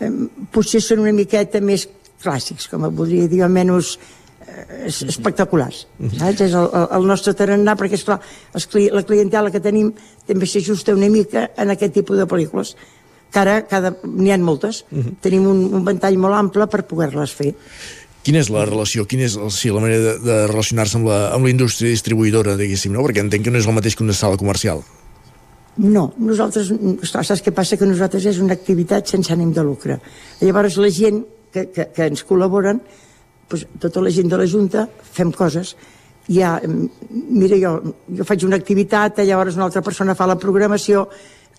[0.00, 0.10] eh,
[0.50, 1.88] potser són una miqueta més
[2.22, 4.19] clàssics, com a voldria dir, menys eh,
[4.86, 5.86] espectaculars.
[5.98, 6.18] Uh -huh.
[6.18, 6.40] saps?
[6.40, 8.20] És el, el, el nostre tarannà, perquè, esclar,
[8.54, 9.92] els, la clientela que tenim
[10.26, 12.76] també s'ajusta una mica en aquest tipus de pel·lícules
[13.30, 14.84] que ara cada, n'hi ha moltes.
[14.90, 15.14] Uh -huh.
[15.20, 17.54] Tenim un, un ventall molt ample per poder-les fer.
[18.22, 21.44] Quina és la relació, quina és sí, la manera de, de relacionar-se amb, la, amb
[21.44, 23.02] la indústria distribuïdora, diguéssim, no?
[23.02, 24.82] perquè entenc que no és el mateix que una sala comercial.
[25.76, 26.70] No, nosaltres,
[27.02, 27.78] esclar, saps què passa?
[27.80, 30.00] Que nosaltres és una activitat sense ànim de lucre.
[30.40, 32.82] Llavors la gent que, que, que ens col·laboren,
[33.50, 35.74] doncs, tota la gent de la Junta, fem coses,
[36.30, 36.54] ja,
[37.10, 37.74] mira, jo,
[38.16, 41.08] jo faig una activitat, llavors una altra persona fa la programació,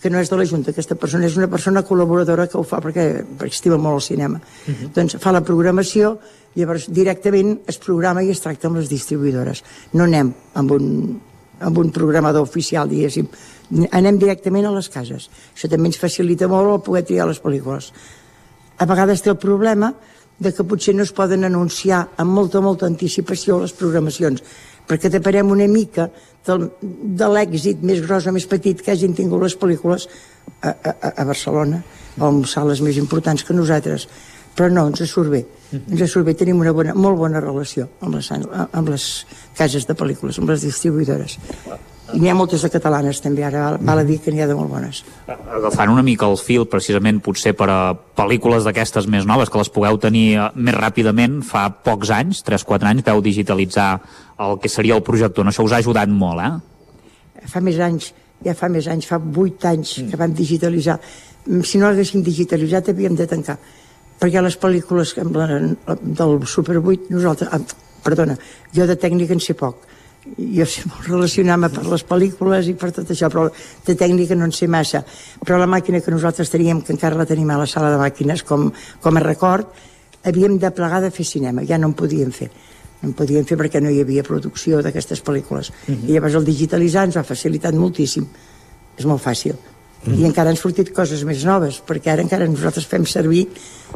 [0.02, 2.80] que no és de la Junta, aquesta persona és una persona col·laboradora que ho fa
[2.82, 4.40] perquè, perquè estima molt el cinema.
[4.40, 4.94] Uh -huh.
[4.96, 6.18] Doncs fa la programació,
[6.56, 9.64] llavors directament es programa i es tracta amb les distribuïdores.
[9.94, 11.20] No anem amb un,
[11.60, 13.28] amb un programador oficial, diguéssim.
[13.92, 15.30] Anem directament a les cases.
[15.56, 17.92] Això també ens facilita molt el poder triar les pel·lícules.
[18.78, 19.94] A vegades té el problema
[20.42, 24.42] de que potser no es poden anunciar amb molta, molta anticipació les programacions,
[24.90, 26.10] perquè deparem una mica
[26.48, 30.08] del, de l'èxit més gros o més petit que hagin tingut les pel·lícules
[30.62, 31.84] a, a, a Barcelona
[32.18, 34.08] o en sales més importants que nosaltres.
[34.58, 35.46] Però no, ens surt bé.
[35.78, 39.08] Ens surt bé, tenim una bona, molt bona relació amb les, amb les
[39.56, 41.38] cases de pel·lícules amb les distribuïdores
[42.14, 44.72] n'hi ha moltes de catalanes també, ara val a dir que n'hi ha de molt
[44.72, 45.02] bones.
[45.28, 47.80] Agafant una mica el fil precisament potser per a
[48.18, 52.92] pel·lícules d'aquestes més noves que les pugueu tenir eh, més ràpidament, fa pocs anys, 3-4
[52.92, 53.92] anys, veu digitalitzar
[54.42, 55.54] el que seria el projector, no?
[55.54, 57.46] això us ha ajudat molt, eh?
[57.50, 58.12] Fa més anys,
[58.46, 60.10] ja fa més anys, fa 8 anys mm.
[60.10, 60.98] que vam digitalitzar.
[61.66, 63.58] Si no l'haguéssim digitalitzat havíem de tancar,
[64.22, 67.62] perquè les pel·lícules del Super 8, nosaltres, ah,
[68.06, 68.38] perdona,
[68.76, 69.88] jo de tècnica en sé poc,
[70.38, 73.48] jo sé molt relacionar-me per les pel·lícules i per tot això, però
[73.86, 75.04] de tècnica no en sé massa.
[75.42, 78.44] Però la màquina que nosaltres teníem, que encara la tenim a la sala de màquines
[78.46, 78.70] com,
[79.02, 79.72] com a record,
[80.24, 82.52] havíem de plegar de fer cinema, ja no en podíem fer.
[83.02, 85.72] No en podíem fer perquè no hi havia producció d'aquestes pel·lícules.
[85.88, 86.10] Uh -huh.
[86.10, 88.28] I llavors el digitalitzar ens ha facilitat moltíssim.
[88.98, 89.54] És molt fàcil.
[89.54, 90.20] Uh -huh.
[90.20, 93.48] I encara han sortit coses més noves, perquè ara encara nosaltres fem servir,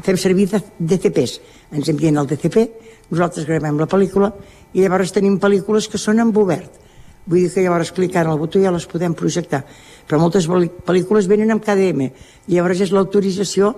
[0.01, 0.49] fem servir
[0.79, 1.41] DCPs.
[1.71, 2.71] Ens envien el DCP,
[3.09, 4.33] nosaltres gravem la pel·lícula
[4.75, 6.81] i llavors tenim pel·lícules que són en obert.
[7.25, 9.63] Vull dir que llavors clicant el botó ja les podem projectar.
[10.05, 10.45] Però moltes
[10.85, 12.09] pel·lícules venen amb KDM.
[12.51, 13.71] I llavors és l'autorització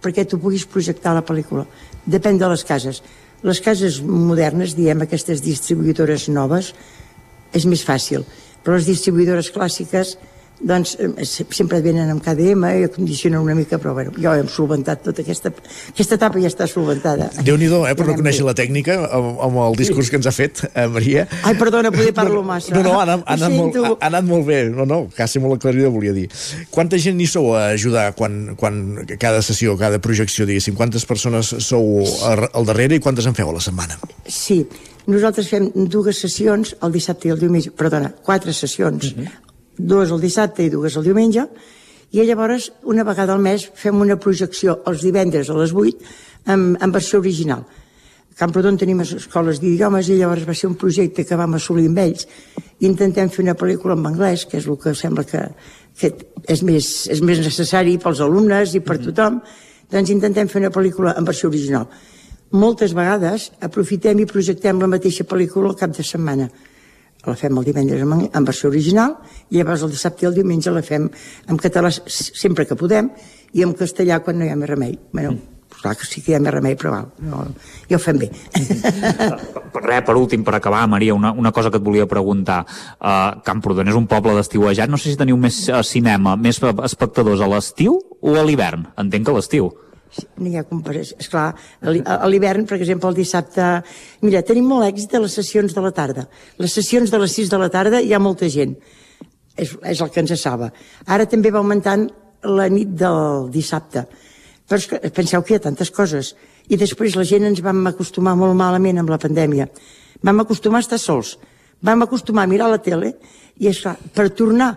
[0.00, 1.66] perquè tu puguis projectar la pel·lícula.
[2.06, 3.02] Depèn de les cases.
[3.44, 6.72] Les cases modernes, diem aquestes distribuïdores noves,
[7.52, 8.24] és més fàcil.
[8.62, 10.16] Però les distribuïdores clàssiques
[10.60, 15.02] doncs eh, sempre venen amb KDM i condicionen una mica, però bueno, ja hem solventat
[15.04, 15.52] tota aquesta,
[15.92, 17.28] aquesta etapa ja està solventada.
[17.44, 20.32] déu nhi eh, per no conèixer la tècnica amb, amb el discurs que ens ha
[20.32, 21.26] fet, eh, Maria.
[21.42, 22.74] Ai, perdona, poder parlo massa.
[22.74, 25.42] No, no, ha anat, ha anat, molt, ha, ha anat molt bé, no, no, quasi
[25.42, 26.26] molt aclarida volia dir.
[26.72, 28.82] Quanta gent hi sou a ajudar quan, quan
[29.20, 33.58] cada sessió, cada projecció, diguéssim, quantes persones sou al darrere i quantes en feu a
[33.58, 34.00] la setmana?
[34.24, 34.62] Sí,
[35.06, 39.18] nosaltres fem dues sessions el dissabte i el diumenge, perdona, quatre sessions uh.
[39.18, 39.42] -huh
[39.78, 41.46] dues el dissabte i dues el diumenge,
[42.12, 46.14] i llavors una vegada al mes fem una projecció els divendres a les 8
[46.52, 47.66] en, en versió original.
[47.66, 52.02] A Camprodon tenim escoles d'idiomes i llavors va ser un projecte que vam assolir amb
[52.04, 52.28] ells
[52.84, 55.42] intentem fer una pel·lícula en anglès, que és el que sembla que,
[55.96, 56.12] que
[56.44, 59.40] és, més, és més necessari pels alumnes i per tothom,
[59.90, 61.88] doncs intentem fer una pel·lícula en versió original.
[62.52, 66.46] moltes vegades aprofitem i projectem la mateixa pel·lícula al cap de setmana.
[67.26, 69.16] La fem el divendres en, en versió original
[69.50, 71.08] i llavors el dissabte i el diumenge la fem
[71.50, 73.10] en català sempre que podem
[73.56, 74.96] i en castellà quan no hi ha més remei.
[75.12, 75.36] Bueno,
[75.80, 77.44] clar que sí que hi ha més remei, però val, no,
[77.90, 78.30] ja ho fem bé.
[79.76, 82.62] Per res, per últim, per acabar, Maria, una, una cosa que et volia preguntar.
[82.96, 84.88] Uh, Camprodon és un poble d'estiuejat.
[84.88, 88.86] No sé si teniu més uh, cinema, més espectadors a l'estiu o a l'hivern.
[88.96, 89.68] Entenc que a l'estiu.
[90.36, 91.16] No hi ha comparació.
[91.20, 91.46] Esclar,
[91.82, 93.66] a l'hi- a l'hivern, per exemple, el dissabte...
[94.22, 96.26] Mira, tenim molt èxit a les sessions de la tarda.
[96.62, 98.76] Les sessions de les 6 de la tarda hi ha molta gent.
[99.56, 100.70] És, és el que ens salva.
[101.06, 102.08] Ara també va augmentant
[102.46, 104.06] la nit del dissabte.
[104.68, 106.34] Però que, penseu que hi ha tantes coses.
[106.68, 109.68] I després la gent ens vam acostumar molt malament amb la pandèmia.
[110.22, 111.36] Vam acostumar a estar sols.
[111.84, 113.14] Vam acostumar a mirar la tele
[113.60, 114.72] i, esclar, per tornar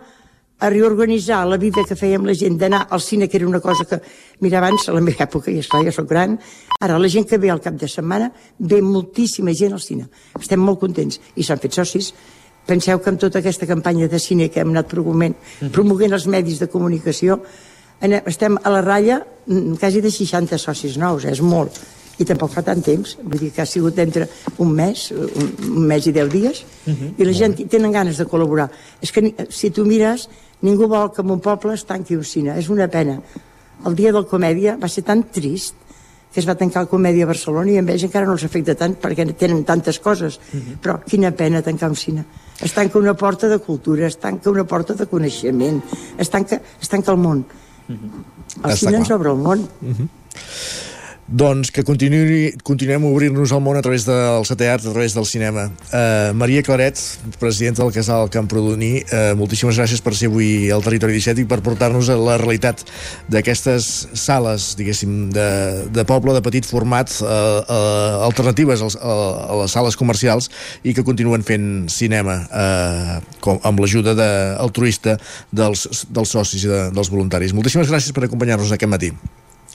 [0.60, 3.86] a reorganitzar la vida que fèiem la gent d'anar al cine, que era una cosa
[3.88, 4.02] que,
[4.44, 6.36] mira, abans, a la meva època, i esclar, jo soc gran,
[6.80, 10.10] ara la gent que ve al cap de setmana, ve moltíssima gent al cine.
[10.40, 12.12] Estem molt contents i s'han fet socis.
[12.68, 15.38] Penseu que amb tota aquesta campanya de cine que hem anat promovent,
[15.72, 17.40] promovent els medis de comunicació,
[18.02, 21.32] estem a la ratlla mm, quasi de 60 socis nous, eh?
[21.32, 21.80] és molt.
[22.20, 24.28] I tampoc fa tant temps, vull dir que ha sigut entre
[24.60, 26.66] un mes, un, un mes i deu dies,
[27.16, 28.68] i la gent tenen ganes de col·laborar.
[29.00, 30.28] És que si tu mires,
[30.62, 33.20] ningú vol que en un poble es tanqui un cine, és una pena.
[33.86, 35.76] El dia del comèdia va ser tan trist
[36.34, 38.76] que es va tancar el comèdia a Barcelona i en ells encara no els afecta
[38.78, 40.38] tant perquè tenen tantes coses.
[40.82, 42.26] Però quina pena tancar un cine.
[42.62, 45.82] Es tanca una porta de cultura, es tanca una porta de coneixement,
[46.20, 47.46] es tanca, es tanca el món.
[47.90, 47.98] El
[48.62, 49.18] Està cine ens clar.
[49.18, 49.66] obre el món.
[51.30, 55.14] Doncs que continuï, continuem a obrir-nos al món a través del setè art, a través
[55.14, 55.68] del cinema.
[55.94, 56.98] Uh, Maria Claret,
[57.38, 61.60] presidenta del Casal Camprodoní, uh, moltíssimes gràcies per ser avui al Territori 17 i per
[61.62, 62.82] portar-nos a la realitat
[63.30, 65.46] d'aquestes sales, diguéssim, de,
[65.94, 67.30] de poble de petit format, uh,
[67.62, 69.18] uh, alternatives als, a,
[69.54, 70.50] a les sales comercials
[70.82, 75.20] i que continuen fent cinema uh, com, amb l'ajuda de, altruista
[75.54, 77.54] dels, dels socis i de, dels voluntaris.
[77.54, 79.14] Moltíssimes gràcies per acompanyar-nos aquest matí.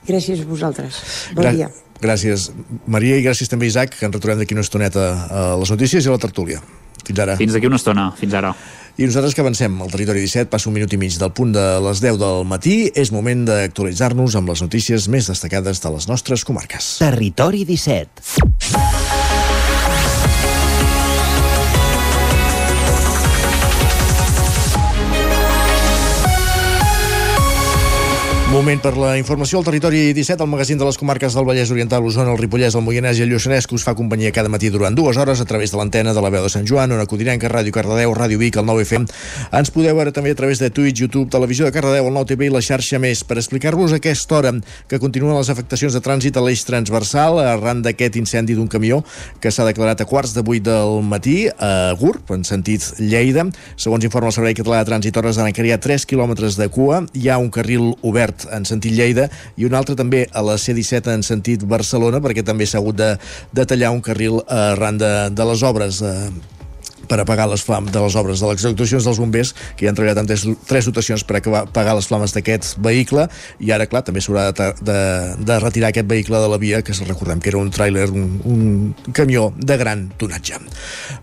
[0.06, 1.00] Gràcies a vosaltres.
[1.34, 1.70] Bon Gra- dia.
[2.04, 2.50] Gràcies,
[2.86, 6.08] Maria, i gràcies també, Isaac, que ens retrobem d'aquí una estoneta a les notícies i
[6.10, 6.60] a la tertúlia.
[7.04, 7.36] Fins ara.
[7.36, 8.10] Fins d'aquí una estona.
[8.18, 8.54] Fins ara.
[8.96, 11.64] I nosaltres que avancem al territori 17, passa un minut i mig del punt de
[11.82, 16.44] les 10 del matí, és moment d'actualitzar-nos amb les notícies més destacades de les nostres
[16.44, 16.96] comarques.
[17.02, 18.93] Territori 17.
[28.64, 32.06] Moment per la informació al territori 17, el magazín de les comarques del Vallès Oriental,
[32.08, 34.94] Osona, el Ripollès, el Moianès i el Lluçanès, que us fa companyia cada matí durant
[34.96, 37.74] dues hores a través de l'antena de la veu de Sant Joan, Ona Codinenca, Ràdio
[37.76, 39.04] Cardedeu, Ràdio Vic, el 9FM.
[39.60, 42.54] Ens podeu veure també a través de Twitch, YouTube, Televisió de Cardedeu, el 9TV i
[42.54, 43.20] la xarxa més.
[43.28, 44.54] Per explicar-vos aquesta hora
[44.88, 49.02] que continuen les afectacions de trànsit a l'eix transversal arran d'aquest incendi d'un camió
[49.44, 53.44] que s'ha declarat a quarts de vuit del matí a Gurb, en sentit Lleida.
[53.76, 56.72] Segons informa el Servei Català de Trànsit, hores d'ara encara hi ha 3 quilòmetres de
[56.72, 60.56] cua, hi ha un carril obert en sentit Lleida i un altre també a la
[60.58, 63.14] C-17 en sentit Barcelona perquè també s'ha hagut de,
[63.52, 66.28] de tallar un carril arran de, de les obres eh,
[67.08, 69.98] per apagar les flames de les obres de les actuacions dels bombers que hi han
[69.98, 73.28] treballat en tres, tres dotacions per apagar les flames d'aquest vehicle
[73.60, 74.98] i ara, clar, també s'haurà de, de,
[75.44, 79.12] de retirar aquest vehicle de la via que recordem que era un tràiler, un, un
[79.12, 80.60] camió de gran tonatge.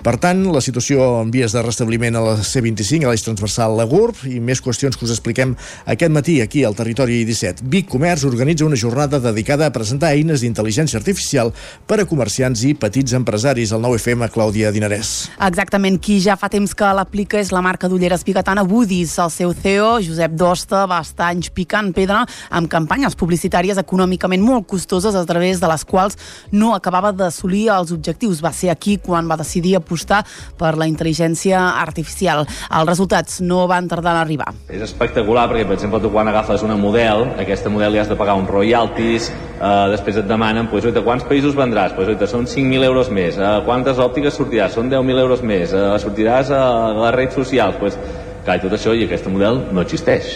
[0.04, 3.88] Per tant, la situació en vies de restabliment a la C25, a l'eix transversal la
[3.90, 5.56] GURB i més qüestions que us expliquem
[5.86, 7.66] aquest matí aquí al Territori 17.
[7.72, 11.54] Vic Comerç organitza una jornada dedicada a presentar eines d'intel·ligència artificial
[11.88, 13.74] per a comerciants i petits empresaris.
[13.76, 15.32] El 9FM, Clàudia Dinarès.
[15.72, 19.14] Exactament, qui ja fa temps que l'aplica és la marca d'ulleres bigatana Woodies.
[19.24, 24.68] El seu CEO, Josep Dosta, va estar anys picant pedra amb campanyes publicitàries econòmicament molt
[24.68, 26.18] costoses a través de les quals
[26.52, 28.42] no acabava d'assolir els objectius.
[28.44, 30.26] Va ser aquí quan va decidir apostar
[30.60, 32.44] per la intel·ligència artificial.
[32.68, 34.52] Els resultats no van tardar a arribar.
[34.68, 38.20] És espectacular perquè, per exemple, tu quan agafes una model, aquesta model li has de
[38.20, 41.96] pagar uns royalties, eh, després et demanen, pues, oita, quants països vendràs?
[41.96, 43.38] Pues, oita, són 5.000 euros més.
[43.38, 44.76] Eh, quantes òptiques sortiràs?
[44.76, 45.61] Són 10.000 euros més.
[45.70, 46.64] Eh, sortiràs a
[46.98, 47.78] les redes socials?
[47.80, 47.98] Pues,
[48.46, 50.34] clar, tot això, i aquesta model no existeix.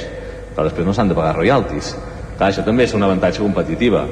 [0.54, 1.96] Però després no s'han de pagar royalties.
[2.38, 4.06] Clar, això també és un avantatge competitiva.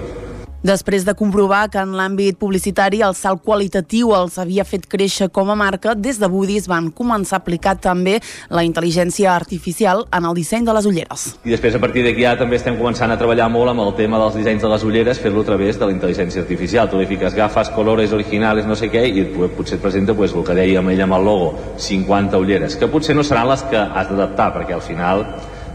[0.63, 5.49] Després de comprovar que en l'àmbit publicitari el salt qualitatiu els havia fet créixer com
[5.51, 8.13] a marca, des de Budis van començar a aplicar també
[8.47, 11.25] la intel·ligència artificial en el disseny de les ulleres.
[11.43, 14.21] I després, a partir d'aquí, ja també estem començant a treballar molt amb el tema
[14.21, 16.87] dels dissenys de les ulleres, fer-lo a través de la intel·ligència artificial.
[16.87, 19.25] Tu li fiques gafes, colores originals, no sé què, i
[19.57, 23.19] potser et presenta pues, el que dèiem ell amb el logo, 50 ulleres, que potser
[23.19, 25.27] no seran les que has d'adaptar, perquè al final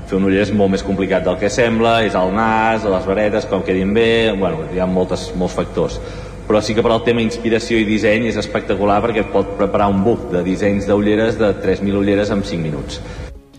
[0.09, 3.47] fer un uller és molt més complicat del que sembla, és el nas, les varetes,
[3.51, 6.01] com quedin bé, bueno, hi ha moltes, molts factors
[6.49, 9.93] però sí que per al tema inspiració i disseny és espectacular perquè et pot preparar
[9.93, 13.03] un book de dissenys d'ulleres de 3.000 ulleres en 5 minuts.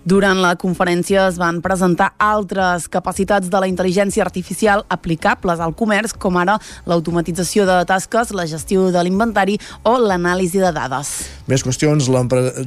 [0.06, 6.14] Durant la conferència es van presentar altres capacitats de la intel·ligència artificial aplicables al comerç,
[6.16, 11.12] com ara l'automatització de tasques, la gestió de l'inventari o l'anàlisi de dades.
[11.50, 12.08] Més qüestions.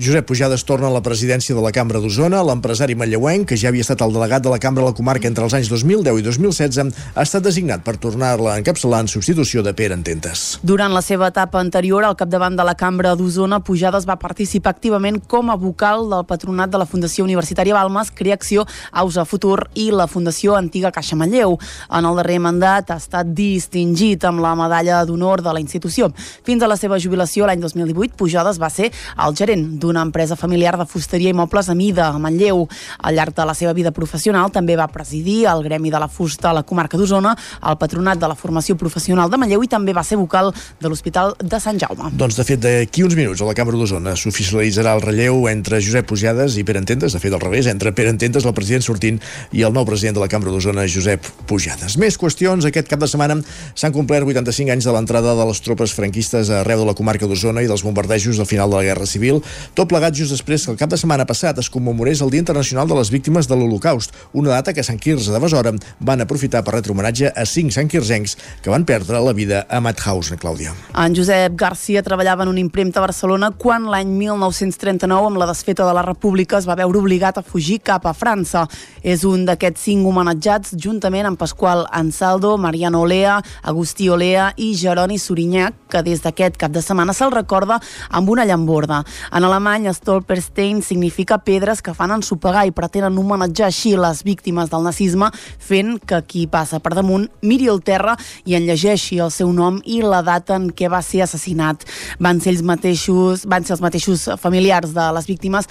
[0.02, 2.42] Josep Pujades torna a la presidència de la Cambra d'Osona.
[2.44, 5.44] L'empresari manlleuenc, que ja havia estat el delegat de la Cambra a la comarca entre
[5.46, 9.72] els anys 2010 i 2016, ha estat designat per tornar-la a encapçalar en substitució de
[9.74, 10.58] Pere Ententes.
[10.62, 15.20] Durant la seva etapa anterior al capdavant de la Cambra d'Osona, Pujades va participar activament
[15.30, 20.06] com a vocal del patronat de la Fundació Universitària Balmes, Creacció, Ausa Futur i la
[20.06, 21.56] Fundació Antiga Caixa Manlleu.
[21.90, 26.10] En el darrer mandat ha estat distingit amb la medalla d'honor de la institució.
[26.44, 30.76] Fins a la seva jubilació l'any 2018, Pujades va ser el gerent d'una empresa familiar
[30.78, 32.66] de fusteria i mobles a mida, a Manlleu.
[32.98, 36.50] Al llarg de la seva vida professional també va presidir el Gremi de la Fusta
[36.50, 37.34] a la comarca d'Osona,
[37.68, 41.34] el Patronat de la Formació Professional de Manlleu i també va ser vocal de l'Hospital
[41.40, 42.12] de Sant Jaume.
[42.18, 46.08] Doncs, de fet, d'aquí uns minuts a la Cambra d'Osona s'oficialitzarà el relleu entre Josep
[46.10, 46.82] Pujades i Pere
[47.12, 49.20] Ententes, de fet al revés, entre Pere Ententes, el president sortint,
[49.52, 51.96] i el nou president de la Cambra d'Osona, Josep Pujades.
[52.00, 52.64] Més qüestions.
[52.64, 53.36] Aquest cap de setmana
[53.74, 57.62] s'han complert 85 anys de l'entrada de les tropes franquistes arreu de la comarca d'Osona
[57.62, 59.42] i dels bombardejos al final de la Guerra Civil,
[59.74, 62.88] tot plegat just després que el cap de setmana passat es commemorés el Dia Internacional
[62.88, 66.76] de les Víctimes de l'Holocaust, una data que Sant Quirze de Besora van aprofitar per
[66.78, 70.74] retre homenatge a cinc santquirzencs que van perdre la vida a Mauthausen, Clàudia.
[70.96, 75.86] En Josep Garcia treballava en una impremta a Barcelona quan l'any 1939, amb la desfeta
[75.86, 78.64] de la República, es va veure obligat a fugir cap a França.
[79.02, 85.18] És un d'aquests cinc homenatjats, juntament amb Pasqual Ansaldo, Mariano Olea, Agustí Olea i Jeroni
[85.18, 87.80] Sorinyac, que des d'aquest cap de setmana se'l recorda
[88.10, 89.02] amb una llamborda.
[89.32, 94.86] En alemany, Stolperstein significa pedres que fan ensopegar i pretenen homenatjar així les víctimes del
[94.86, 99.52] nazisme, fent que qui passa per damunt miri el terra i en llegeixi el seu
[99.52, 101.86] nom i la data en què va ser assassinat.
[102.22, 105.68] Van ser els mateixos, van ser els mateixos familiars de les víctimes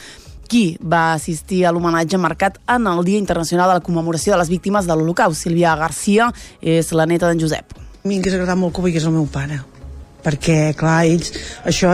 [0.51, 4.51] qui va assistir a l'homenatge marcat en el Dia Internacional de la Commemoració de les
[4.51, 5.39] Víctimes de l'Holocaust.
[5.39, 6.27] Sílvia Garcia
[6.59, 7.71] és la neta d'en Josep.
[7.71, 9.61] A mi m'hagués agradat molt que ho veiés el meu pare
[10.23, 11.31] perquè, clar, ells,
[11.67, 11.93] això,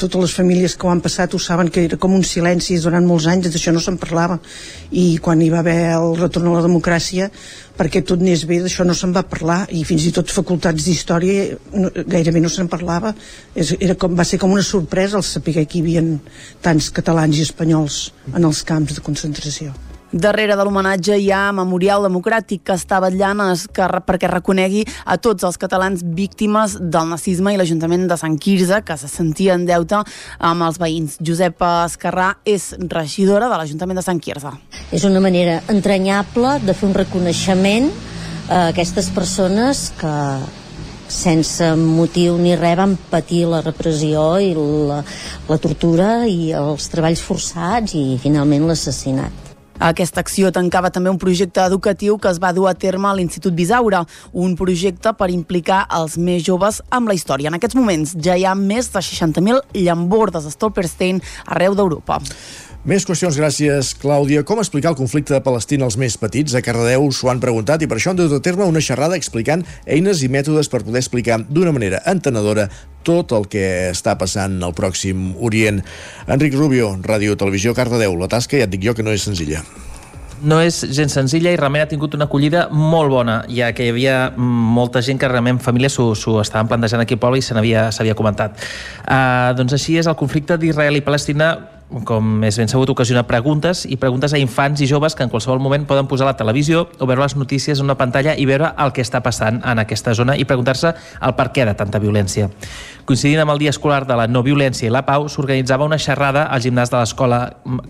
[0.00, 3.06] totes les famílies que ho han passat ho saben que era com un silenci durant
[3.06, 4.38] molts anys, d'això no se'n parlava.
[4.92, 7.30] I quan hi va haver el retorn a la democràcia,
[7.78, 11.56] perquè tot anés bé, d'això no se'n va parlar, i fins i tot facultats d'història
[11.72, 13.14] no, gairebé no se'n parlava.
[13.54, 16.04] És, era com, va ser com una sorpresa el saber que hi havia
[16.62, 18.04] tants catalans i espanyols
[18.34, 19.74] en els camps de concentració.
[20.14, 23.40] Darrere de l'homenatge hi ha Memorial Democràtic que està vetllant
[23.74, 28.78] que, perquè reconegui a tots els catalans víctimes del nazisme i l'Ajuntament de Sant Quirze
[28.86, 30.04] que se sentia en deute
[30.38, 31.18] amb els veïns.
[31.18, 34.54] Josep Escarrà és regidora de l'Ajuntament de Sant Quirze.
[34.94, 37.90] És una manera entranyable de fer un reconeixement
[38.46, 40.16] a aquestes persones que
[41.10, 45.02] sense motiu ni res van patir la repressió i la,
[45.50, 49.43] la tortura i els treballs forçats i finalment l'assassinat.
[49.82, 53.54] Aquesta acció tancava també un projecte educatiu que es va dur a terme a l'Institut
[53.54, 57.50] Bisaura, un projecte per implicar els més joves amb la història.
[57.50, 62.20] En aquests moments ja hi ha més de 60.000 llambordes Stolperstein arreu d'Europa.
[62.84, 64.42] Més qüestions, gràcies, Clàudia.
[64.44, 66.52] Com explicar el conflicte de Palestina als més petits?
[66.52, 69.64] A Cardedeu s'ho han preguntat i per això han dut a terme una xerrada explicant
[69.88, 72.68] eines i mètodes per poder explicar d'una manera entenedora
[73.06, 75.82] tot el que està passant al pròxim Orient.
[76.26, 78.16] Enric Rubio, Ràdio Televisió, Cardedeu.
[78.20, 79.62] La tasca, ja et dic jo, que no és senzilla
[80.44, 83.92] no és gens senzilla i realment ha tingut una acollida molt bona, ja que hi
[83.92, 88.16] havia molta gent que realment famílies s'ho estaven plantejant aquí al poble i se n'havia
[88.18, 88.60] comentat.
[89.04, 91.54] Uh, doncs així és el conflicte d'Israel i Palestina
[92.02, 95.60] com és ben sabut, ocasiona preguntes i preguntes a infants i joves que en qualsevol
[95.62, 98.90] moment poden posar la televisió o veure les notícies en una pantalla i veure el
[98.96, 102.48] que està passant en aquesta zona i preguntar-se el per què de tanta violència.
[103.06, 106.48] Coincidint amb el Dia Escolar de la No Violència i la Pau, s'organitzava una xerrada
[106.48, 107.40] al gimnàs de l'escola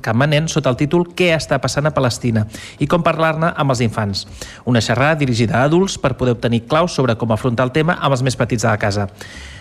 [0.03, 2.45] Can Manent sota el títol Què està passant a Palestina
[2.83, 4.27] i com parlar-ne amb els infants.
[4.69, 8.19] Una xerrada dirigida a adults per poder obtenir claus sobre com afrontar el tema amb
[8.19, 9.09] els més petits de la casa.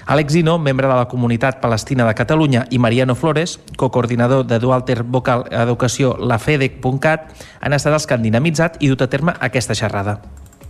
[0.05, 5.03] Àlex Zino, membre de la comunitat palestina de Catalunya, i Mariano Flores, cocoordinador de Dualter
[5.03, 7.29] Vocal Educació lafedec.cat,
[7.61, 10.19] han estat els que han dinamitzat i dut a terme aquesta xerrada.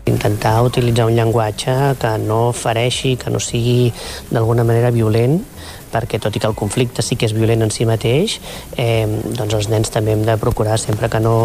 [0.05, 3.89] Intentar utilitzar un llenguatge que no fareixi, que no sigui
[4.29, 5.39] d'alguna manera violent,
[5.93, 8.39] perquè tot i que el conflicte sí que és violent en si mateix,
[8.77, 9.05] eh,
[9.37, 11.35] doncs els nens també hem de procurar sempre que no,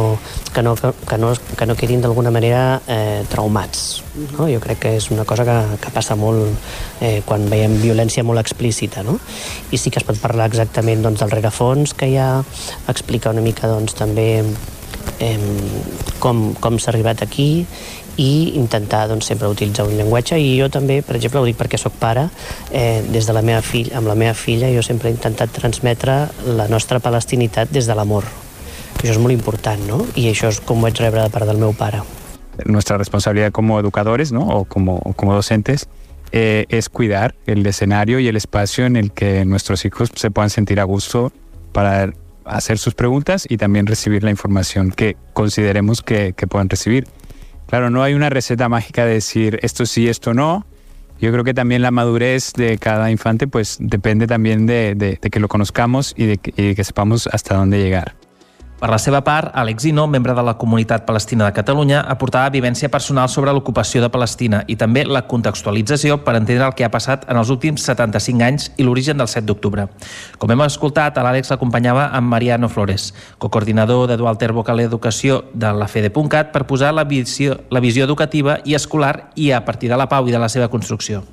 [0.55, 4.03] que no, que no, que no quedin d'alguna manera eh, traumats.
[4.33, 4.49] No?
[4.51, 6.49] Jo crec que és una cosa que, que passa molt
[7.05, 9.05] eh, quan veiem violència molt explícita.
[9.07, 9.19] No?
[9.71, 12.33] I sí que es pot parlar exactament doncs, del rerefons que hi ha,
[12.89, 14.29] explicar una mica doncs, també
[15.21, 15.39] eh,
[16.23, 17.67] com, com s'ha arribat aquí
[18.19, 21.79] i intentar doncs, sempre utilitzar un llenguatge i jo també, per exemple, ho dic perquè
[21.79, 22.29] sóc pare
[22.73, 26.21] eh, des de la meva filla, amb la meva filla jo sempre he intentat transmetre
[26.59, 28.27] la nostra palestinitat des de l'amor
[28.99, 30.01] això és molt important, no?
[30.19, 32.01] I això és com ho vaig rebre de part del meu pare.
[32.67, 34.43] Nuestra responsabilidad como educadores, ¿no?
[34.49, 35.89] O como, como docentes,
[36.33, 40.51] eh, es cuidar el escenario y el espacio en el que nuestros hijos se puedan
[40.51, 41.33] sentir a gusto
[41.73, 42.13] para
[42.45, 47.07] hacer sus preguntas y también recibir la información que consideremos que, que puedan recibir.
[47.69, 50.67] Claro, no hay una receta mágica de decir esto sí, esto no.
[51.21, 55.31] Yo creo que también la madurez de cada infante pues depende también de, de, de
[55.31, 58.18] que lo conozcamos y de, y de que sepamos hasta dónde llegar.
[58.79, 62.87] Per la seva part, Àlex Ino, membre de la Comunitat Palestina de Catalunya, aportava vivència
[62.89, 67.25] personal sobre l'ocupació de Palestina i també la contextualització per entendre el que ha passat
[67.27, 69.89] en els últims 75 anys i l'origen del 7 d'octubre.
[70.39, 73.09] Com hem escoltat, a l'Àlex l'acompanyava amb Mariano Flores,
[73.43, 78.61] coordinador de Dualter Vocal Educació de la FEDE.cat per posar la visió, la visió educativa
[78.65, 81.25] i escolar i a partir de la pau i de la seva construcció.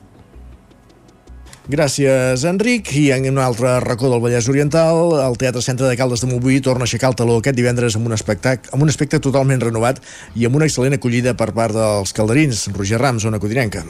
[1.66, 2.92] Gràcies, Enric.
[2.94, 6.60] I en un altre racó del Vallès Oriental, el Teatre Centre de Caldes de Montbui
[6.62, 9.98] torna a aixecar el taló aquest divendres amb un, espectac amb un aspecte totalment renovat
[10.38, 12.68] i amb una excel·lent acollida per part dels calderins.
[12.78, 13.82] Roger Rams, zona codinenca.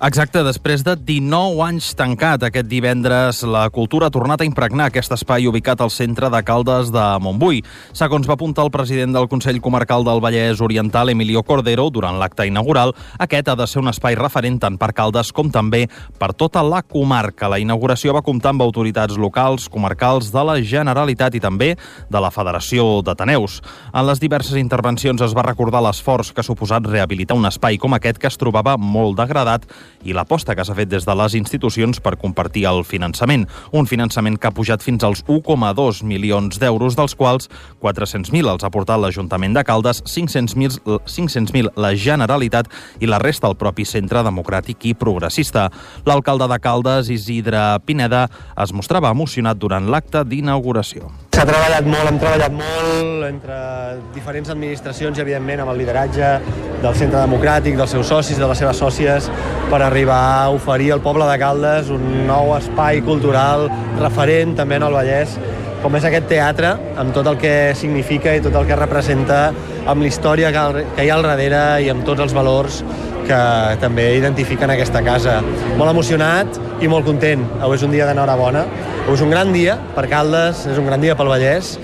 [0.00, 5.12] Exacte, després de 19 anys tancat aquest divendres, la cultura ha tornat a impregnar aquest
[5.12, 7.58] espai ubicat al centre de Caldes de Montbui.
[7.92, 12.46] Segons va apuntar el president del Consell Comarcal del Vallès Oriental, Emilio Cordero, durant l'acte
[12.48, 15.82] inaugural, aquest ha de ser un espai referent tant per Caldes com també
[16.16, 17.52] per tota la comarca.
[17.52, 21.74] La inauguració va comptar amb autoritats locals, comarcals de la Generalitat i també
[22.08, 23.60] de la Federació d'Ateneus.
[23.92, 28.00] En les diverses intervencions es va recordar l'esforç que ha suposat rehabilitar un espai com
[28.00, 29.68] aquest que es trobava molt degradat
[30.04, 33.46] i l'aposta que s'ha fet des de les institucions per compartir el finançament.
[33.72, 37.50] Un finançament que ha pujat fins als 1,2 milions d'euros, dels quals
[37.82, 42.70] 400.000 els ha portat l'Ajuntament de Caldes, 500.000 500 la Generalitat
[43.00, 45.68] i la resta el propi Centre Democràtic i Progressista.
[46.06, 48.26] L'alcalde de Caldes, Isidre Pineda,
[48.60, 51.29] es mostrava emocionat durant l'acte d'inauguració.
[51.30, 53.56] S'ha treballat molt, hem treballat molt entre
[54.14, 56.30] diferents administracions i, evidentment, amb el lideratge
[56.82, 59.28] del Centre Democràtic, dels seus socis, de les seves sòcies,
[59.70, 63.68] per arribar a oferir al poble de Caldes un nou espai cultural
[64.00, 65.38] referent també en el Vallès,
[65.84, 69.38] com és aquest teatre, amb tot el que significa i tot el que representa,
[69.86, 72.82] amb la història que hi ha al darrere i amb tots els valors
[73.26, 73.42] que
[73.82, 75.40] també identifiquen aquesta casa.
[75.76, 77.44] Molt emocionat i molt content.
[77.60, 78.66] Avui és un dia d'enhorabona.
[79.04, 81.76] Avui és un gran dia per Caldes, és un gran dia pel Vallès.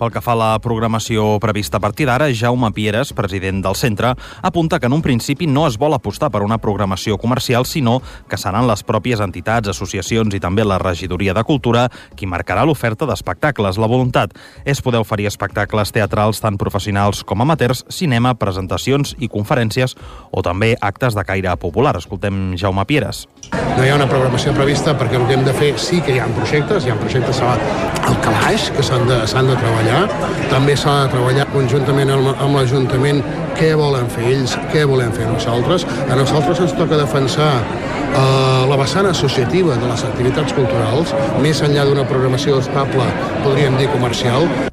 [0.00, 4.14] Pel que fa a la programació prevista a partir d'ara, Jaume Pieres, president del centre,
[4.40, 7.98] apunta que en un principi no es vol apostar per una programació comercial, sinó
[8.30, 11.84] que seran les pròpies entitats, associacions i també la regidoria de cultura
[12.16, 13.76] qui marcarà l'oferta d'espectacles.
[13.76, 14.32] La voluntat
[14.64, 19.98] és poder oferir espectacles teatrals tant professionals com amateurs, cinema, presentacions i conferències
[20.32, 21.98] o també actes de caire popular.
[22.00, 23.26] Escoltem Jaume Pieres.
[23.50, 26.20] No hi ha una programació prevista perquè el que hem de fer sí que hi
[26.20, 30.02] ha projectes, hi ha projectes al calaix que s'han de, de treballar
[30.50, 33.22] també s'ha de treballar conjuntament amb, amb l'Ajuntament
[33.58, 35.86] què volen fer ells, què volem fer nosaltres.
[36.08, 41.14] A nosaltres ens toca defensar eh, la vessant associativa de les activitats culturals,
[41.44, 43.06] més enllà d'una programació estable,
[43.44, 44.69] podríem dir comercial,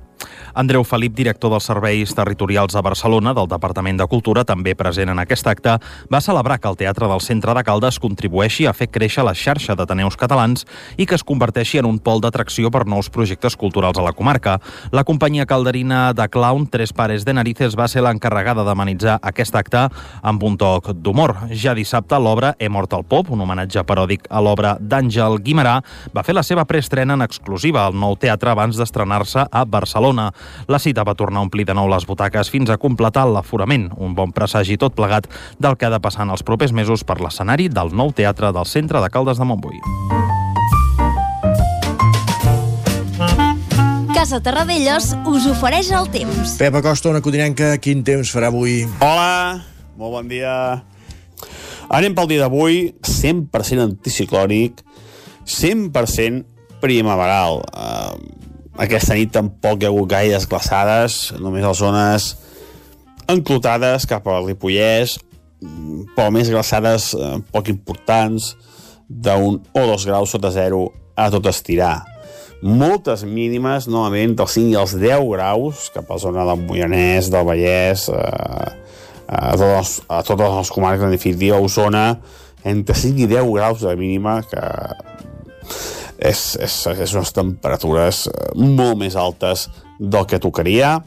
[0.58, 5.20] Andreu Felip, director dels Serveis Territorials a Barcelona del Departament de Cultura, també present en
[5.22, 5.76] aquest acte,
[6.10, 9.76] va celebrar que el Teatre del Centre de Caldes contribueixi a fer créixer la xarxa
[9.78, 10.66] d'Ateneus catalans
[10.98, 14.56] i que es converteixi en un pol d'atracció per nous projectes culturals a la comarca.
[14.90, 19.86] La companyia calderina de clown Tres Pares de Narices va ser l'encarregada d'amenitzar aquest acte
[20.24, 21.36] amb un toc d'humor.
[21.54, 25.78] Ja dissabte, l'obra He mort el pop, un homenatge paròdic a l'obra d'Àngel Guimarà,
[26.18, 30.32] va fer la seva preestrena en exclusiva al nou teatre abans d'estrenar-se a Barcelona.
[30.68, 34.16] La cita va tornar a omplir de nou les butaques fins a completar l'aforament, un
[34.18, 35.30] bon presagi tot plegat
[35.60, 38.66] del que ha de passar en els propers mesos per l'escenari del nou teatre del
[38.66, 39.82] centre de Caldes de Montbui.
[44.18, 46.58] Casa Terradellos us ofereix el temps.
[46.60, 48.82] Pep Acosta, una codinenca, quin temps farà avui?
[49.00, 49.62] Hola,
[49.96, 50.54] molt bon dia.
[51.94, 54.82] Anem pel dia d'avui, 100% anticiclònic,
[55.48, 57.62] 100% primaveral.
[57.72, 58.37] Uh,
[58.78, 62.36] aquesta nit tampoc hi ha hagut gaires glaçades, només a zones
[63.28, 65.18] enclotades cap a Ripollès,
[66.16, 68.54] però més glaçades eh, poc importants,
[69.08, 70.88] d'un o dos graus sota zero
[71.18, 72.06] a tot estirar.
[72.62, 77.30] Moltes mínimes, novament, dels 5 i els 10 graus, cap a la zona del Moianès,
[77.34, 78.70] del Vallès, eh,
[79.28, 82.08] a, totes, a totes les comarques, en definitiva, Osona,
[82.66, 84.64] entre 5 i 10 graus de mínima, que
[86.18, 88.26] és, és, és unes temperatures
[88.56, 89.68] molt més altes
[90.00, 90.98] del que tocaria.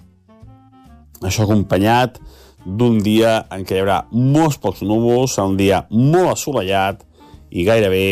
[1.20, 2.20] Això acompanyat
[2.64, 7.02] d'un dia en què hi haurà molts pocs núvols, serà un dia molt assolellat
[7.50, 8.04] i gairebé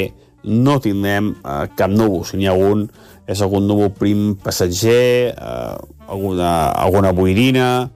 [0.49, 2.25] no tindrem eh, cap núvol.
[2.27, 2.87] Si n'hi ha un,
[3.29, 5.75] és algun núvol prim passatger, eh,
[6.09, 7.89] alguna, alguna boirina,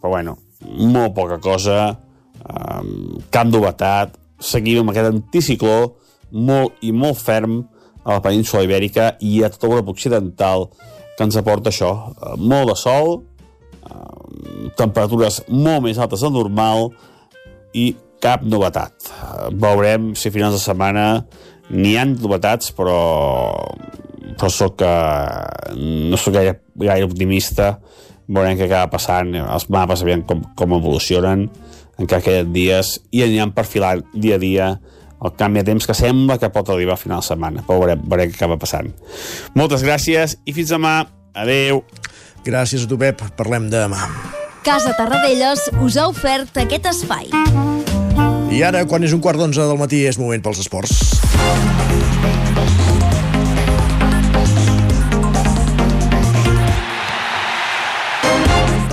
[0.00, 1.78] però bueno, molt poca cosa,
[2.42, 2.82] eh,
[3.32, 5.78] cap novetat, seguim amb aquest anticicló
[6.36, 7.62] molt i molt ferm
[8.06, 10.68] a la península ibèrica i a tota l'Europa occidental
[11.16, 13.22] que ens aporta això, eh, molt de sol,
[13.82, 16.92] eh, temperatures molt més altes del normal
[17.74, 18.92] i cap novetat.
[19.10, 21.26] Eh, veurem si a finals de setmana
[21.70, 23.00] n'hi han novetats, però,
[24.36, 27.78] però soc, eh, no sóc gaire, gaire optimista.
[28.28, 31.48] Veurem què acaba passant, els mapes aviam com, com evolucionen,
[31.98, 34.80] encara queden dies, i aniran perfilant dia a dia
[35.24, 38.02] el canvi de temps que sembla que pot arribar a final de setmana, però veurem,
[38.04, 38.92] veurem què acaba passant.
[39.56, 40.98] Moltes gràcies i fins demà.
[41.36, 41.82] Adeu.
[42.46, 43.22] Gràcies a tu, Pep.
[43.36, 44.06] Parlem demà.
[44.66, 47.30] Casa Tarradellas us ha ofert aquest espai.
[48.50, 51.85] I ara, quan és un quart d'onze del matí, és moment pels esports.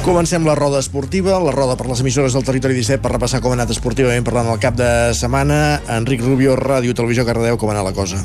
[0.04, 3.54] Comencem la roda esportiva, la roda per les emissores del Territori 17 per repassar com
[3.54, 5.80] ha anat esportivament parlant el cap de setmana.
[5.96, 8.20] Enric Rubio, Ràdio Televisió Cardedeu, com ha anat la cosa?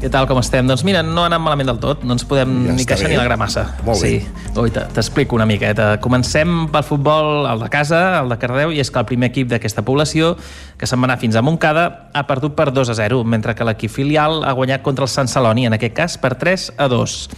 [0.00, 0.64] Què tal, com estem?
[0.68, 3.12] Doncs mira, no ha anat malament del tot, no ens podem Ja ni queixar bé.
[3.12, 3.66] ni alegrar massa.
[3.84, 4.18] Molt sí.
[4.54, 4.70] bé.
[4.72, 5.98] Te- t'explico una miqueta.
[6.00, 9.48] Comencem pel futbol, el de casa, el de Cardeu, i és que el primer equip
[9.52, 10.34] d'aquesta població,
[10.76, 13.64] que se'n va anar fins a Montcada, ha perdut per 2 a 0, mentre que
[13.68, 17.28] l'equip filial ha guanyat contra el Sant Celoni, en aquest cas per 3 a 2.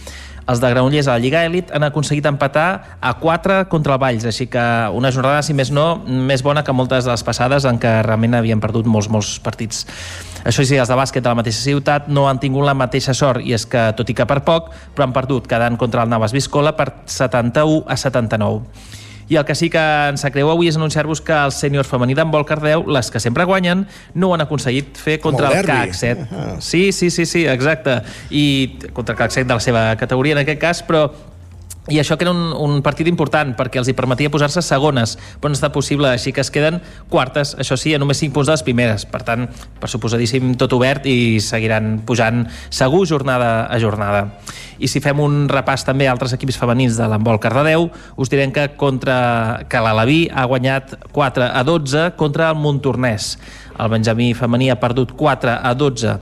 [0.49, 4.25] Els de Granollers a la Lliga Elit han aconseguit empatar a 4 contra el Valls,
[4.25, 4.63] així que
[4.97, 8.39] una jornada, si més no, més bona que moltes de les passades en què realment
[8.39, 9.83] havien perdut molts, molts partits.
[10.49, 13.45] Això sí, els de bàsquet de la mateixa ciutat no han tingut la mateixa sort,
[13.45, 16.33] i és que, tot i que per poc, però han perdut quedant contra el Navas
[16.33, 19.05] Viscola per 71 a 79.
[19.29, 22.15] I el que sí que ens sap greu avui és anunciar-vos que el sènior femení
[22.17, 23.85] d'handbol Cardeu, les que sempre guanyen,
[24.17, 25.91] no ho han aconseguit fer contra el el, derbi.
[25.91, 26.27] CAC 7.
[26.65, 28.01] Sí, sí, sí, sí, exacte.
[28.33, 31.07] I contra el CAC 7 de la seva categoria en aquest cas, però
[31.89, 35.51] i això que era un, un partit important perquè els hi permetia posar-se segones, però
[35.51, 36.79] no està possible, així que es queden
[37.09, 39.05] quartes, això sí, a només 5 punts de les primeres.
[39.09, 39.47] Per tant,
[39.81, 44.27] per suposadíssim, tot obert i seguiran pujant segur jornada a jornada.
[44.79, 48.53] I si fem un repàs també a altres equips femenins de l'handbol Cardedeu, us direm
[48.55, 53.33] que, contra, que l'Alaví ha guanyat 4 a 12 contra el Montornès.
[53.79, 56.19] El Benjamí femení ha perdut 4 a 12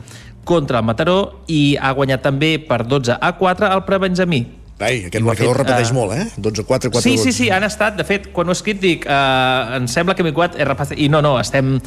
[0.47, 4.45] contra el Mataró i ha guanyat també per 12 a 4 el Prebenjamí.
[4.77, 6.25] Ai, aquest I marcador fet, repeteix eh, molt, eh?
[6.37, 9.73] 12-4, 4 Sí, sí, sí, han estat, de fet, quan ho he escrit dic, uh,
[9.79, 11.79] em sembla que m'he he repassat, i no, no, estem...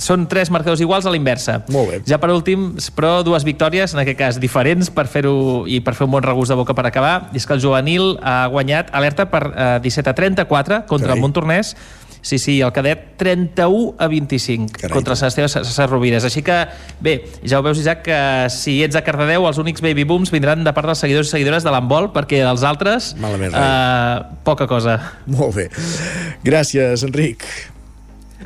[0.00, 1.58] Són tres marcadors iguals a la inversa.
[1.68, 1.96] Molt bé.
[2.08, 6.06] Ja per últim, però dues victòries, en aquest cas diferents, per fer-ho i per fer
[6.06, 7.28] un bon regust de boca per acabar.
[7.28, 11.20] I és que el juvenil ha guanyat alerta per uh, 17 a 34 contra Carai.
[11.20, 11.74] el Montornès,
[12.22, 16.22] Sí, sí, el cadet 31 a 25 Carai, contra Sant Esteve César Rovires.
[16.24, 16.54] Així que,
[17.02, 18.20] bé, ja ho veus, Isaac, que
[18.54, 21.66] si ets a Cardedeu, els únics baby booms vindran de part dels seguidors i seguidores
[21.66, 24.96] de l'handbol, perquè dels altres, Malament eh, poca cosa.
[25.26, 25.68] Molt bé.
[26.46, 27.44] Gràcies, Enric.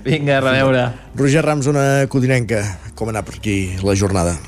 [0.07, 0.89] Vinga, a reveure.
[1.19, 2.65] Roger Rams, una codinenca.
[2.97, 4.39] Com ha anat per aquí la jornada?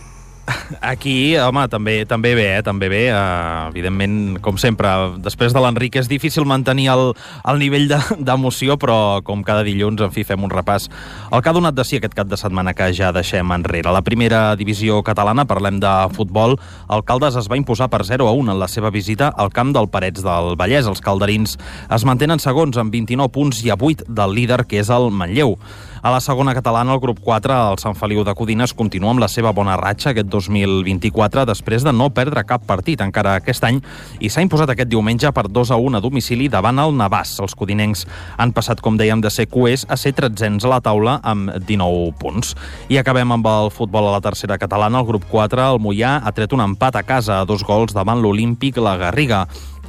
[0.80, 2.62] Aquí, home, també també bé, eh?
[2.64, 3.02] també bé.
[3.12, 4.88] Uh, evidentment, com sempre,
[5.24, 7.12] després de l'Enric és difícil mantenir el,
[7.48, 7.98] el nivell de-
[8.28, 10.88] d'emoció, però com cada dilluns, en fi, fem un repàs.
[11.32, 13.92] El que ha donat de si aquest cap de setmana que ja deixem enrere.
[13.92, 16.56] La primera divisió catalana, parlem de futbol,
[16.88, 19.74] el Caldes es va imposar per 0 a 1 en la seva visita al camp
[19.76, 20.88] del Parets del Vallès.
[20.88, 21.58] Els calderins
[21.90, 25.56] es mantenen segons amb 29 punts i a 8 del líder, que és el Manlleu.
[26.00, 29.28] A la segona catalana, el grup 4, el Sant Feliu de Codines, continua amb la
[29.28, 33.80] seva bona ratxa aquest 2024 després de no perdre cap partit encara aquest any
[34.22, 37.34] i s'ha imposat aquest diumenge per 2 a 1 a domicili davant el Navàs.
[37.42, 38.04] Els codinencs
[38.38, 42.14] han passat, com dèiem, de ser cuers a ser tretzens a la taula amb 19
[42.22, 42.54] punts.
[42.88, 45.02] I acabem amb el futbol a la tercera catalana.
[45.02, 48.22] El grup 4, el Mollà, ha tret un empat a casa a dos gols davant
[48.22, 49.48] l'Olímpic La Garriga.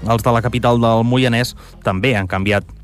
[0.09, 1.53] Els de la capital del Moianès
[1.85, 2.78] també han canviat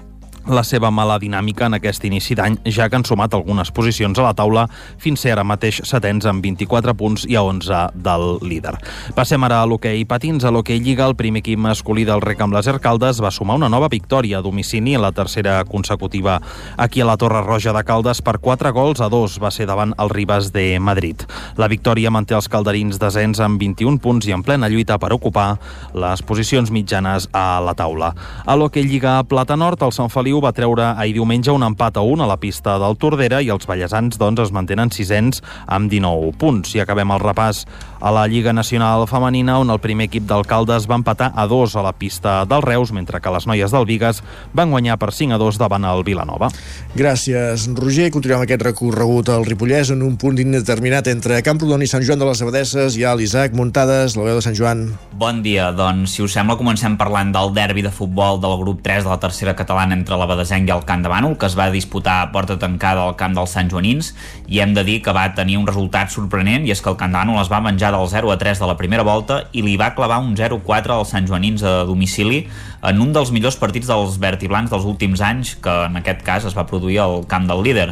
[0.48, 4.28] la seva mala dinàmica en aquest inici d'any, ja que han sumat algunes posicions a
[4.28, 4.66] la taula
[5.02, 8.76] fins ser ara mateix setens amb 24 punts i a 11 del líder.
[9.18, 10.46] Passem ara a l'hoquei patins.
[10.46, 13.70] A l'hoquei Lliga, el primer equip masculí del rec amb les Ercaldes va sumar una
[13.70, 16.40] nova victòria a domicili en la tercera consecutiva
[16.78, 19.96] aquí a la Torre Roja de Caldes per 4 gols a 2 va ser davant
[19.98, 21.26] el Ribas de Madrid.
[21.58, 25.58] La victòria manté els calderins desens amb 21 punts i en plena lluita per ocupar
[25.94, 28.14] les posicions mitjanes a la taula.
[28.46, 31.96] A l'hoquei Lliga Plata Nord, el Sant Feliu Feliu va treure ahir diumenge un empat
[31.96, 35.40] a 1 a la pista del Tordera i els ballesans doncs, es mantenen sisens
[35.72, 36.74] amb 19 punts.
[36.76, 37.62] I acabem el repàs
[38.00, 41.84] a la Lliga Nacional Femenina, on el primer equip d'alcaldes va empatar a 2 a
[41.86, 44.22] la pista del Reus, mentre que les noies del Vigues
[44.54, 46.50] van guanyar per 5 a 2 davant el Vilanova.
[46.96, 48.12] Gràcies, Roger.
[48.14, 52.30] Continuem aquest recorregut al Ripollès en un punt indeterminat entre Camprodon i Sant Joan de
[52.30, 52.96] les Abadesses.
[52.96, 54.86] Hi ha l'Isaac Muntades, la veu de Sant Joan.
[55.16, 59.04] Bon dia, doncs, si us sembla, comencem parlant del derbi de futbol del grup 3
[59.06, 61.72] de la tercera catalana entre la Badesenc i el Camp de Bànol, que es va
[61.74, 64.14] disputar a porta tancada al camp dels Sant Joanins,
[64.48, 67.14] i hem de dir que va tenir un resultat sorprenent, i és que el Camp
[67.16, 69.78] de Bànol es va menjar del 0 a 3 de la primera volta i li
[69.80, 72.44] va clavar un 0-4 als Sant Joanins a domicili
[72.86, 76.22] en un dels millors partits dels verd i blancs dels últims anys, que en aquest
[76.26, 77.88] cas es va produir al camp del líder.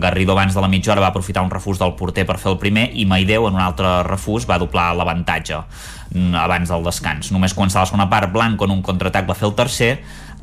[0.00, 2.58] Garrido abans de la mitja hora va aprofitar un refús del porter per fer el
[2.62, 5.58] primer i Maideu en un altre refús va doblar l'avantatge
[6.14, 7.32] mm, abans del descans.
[7.34, 9.92] Només començar la segona part, Blanco en un contraatac va fer el tercer,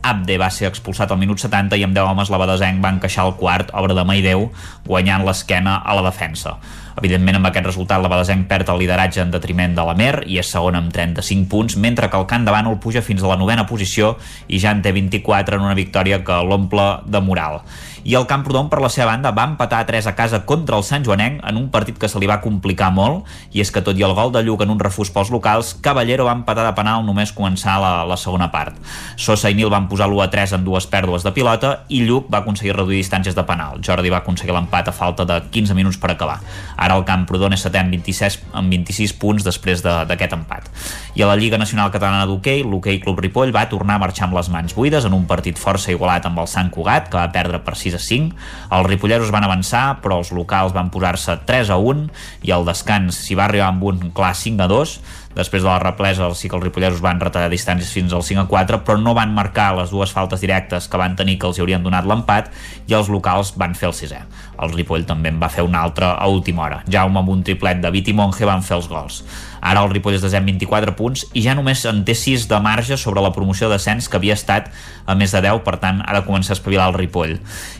[0.01, 3.25] Abde va ser expulsat al minut 70 i amb 10 homes la Badesenc va encaixar
[3.27, 4.45] el quart, obra de Maideu,
[4.87, 6.55] guanyant l'esquena a la defensa.
[6.99, 10.39] Evidentment, amb aquest resultat, la Badesenc perd el lideratge en detriment de la Mer i
[10.39, 13.39] és segona amb 35 punts, mentre que el Camp de Bànol puja fins a la
[13.39, 14.15] novena posició
[14.47, 17.61] i ja en té 24 en una victòria que l'omple de moral
[18.03, 20.85] i el Camprodon per la seva banda va empatar a 3 a casa contra el
[20.87, 23.27] Sant Joanenc en un partit que se li va complicar molt.
[23.53, 26.25] I és que tot i el gol de Lluc en un refús pels locals Caballero
[26.27, 28.77] va empatar de penal només començar la, la segona part.
[29.17, 32.29] Sosa i Nil van posar l'1 a 3 en dues pèrdues de pilota i Lluc
[32.31, 33.81] va aconseguir reduir distàncies de penal.
[33.85, 36.39] Jordi va aconseguir l'empat a falta de 15 minuts per acabar.
[36.77, 40.69] Ara el Camprodon és setè amb 26, amb 26 punts després d'aquest de, empat.
[41.15, 44.37] I a la Lliga Nacional Catalana d'Hockey l'Hockey Club Ripoll va tornar a marxar amb
[44.37, 47.61] les mans buides en un partit força igualat amb el Sant Cugat que va perdre
[47.65, 48.35] per 6 a 5.
[48.77, 52.05] Els ripolleros van avançar, però els locals van posar-se 3 a 1
[52.47, 54.99] i el descans s'hi va arribar amb un clar 5 a 2
[55.39, 58.47] Després de la represa, sí que els ripolleros van retallar distàncies fins al 5 a
[58.49, 61.85] 4, però no van marcar les dues faltes directes que van tenir que els haurien
[61.85, 62.49] donat l'empat
[62.89, 64.23] i els locals van fer el sisè.
[64.59, 66.81] El Ripoll també en va fer un altre a última hora.
[66.89, 69.21] Jaume amb un triplet de Viti Monge van fer els gols.
[69.61, 72.97] Ara el Ripoll és de 24 punts i ja només en té 6 de marge
[72.97, 74.69] sobre la promoció de descens que havia estat
[75.09, 77.37] a més de 10, per tant ara comença a espavilar el Ripoll.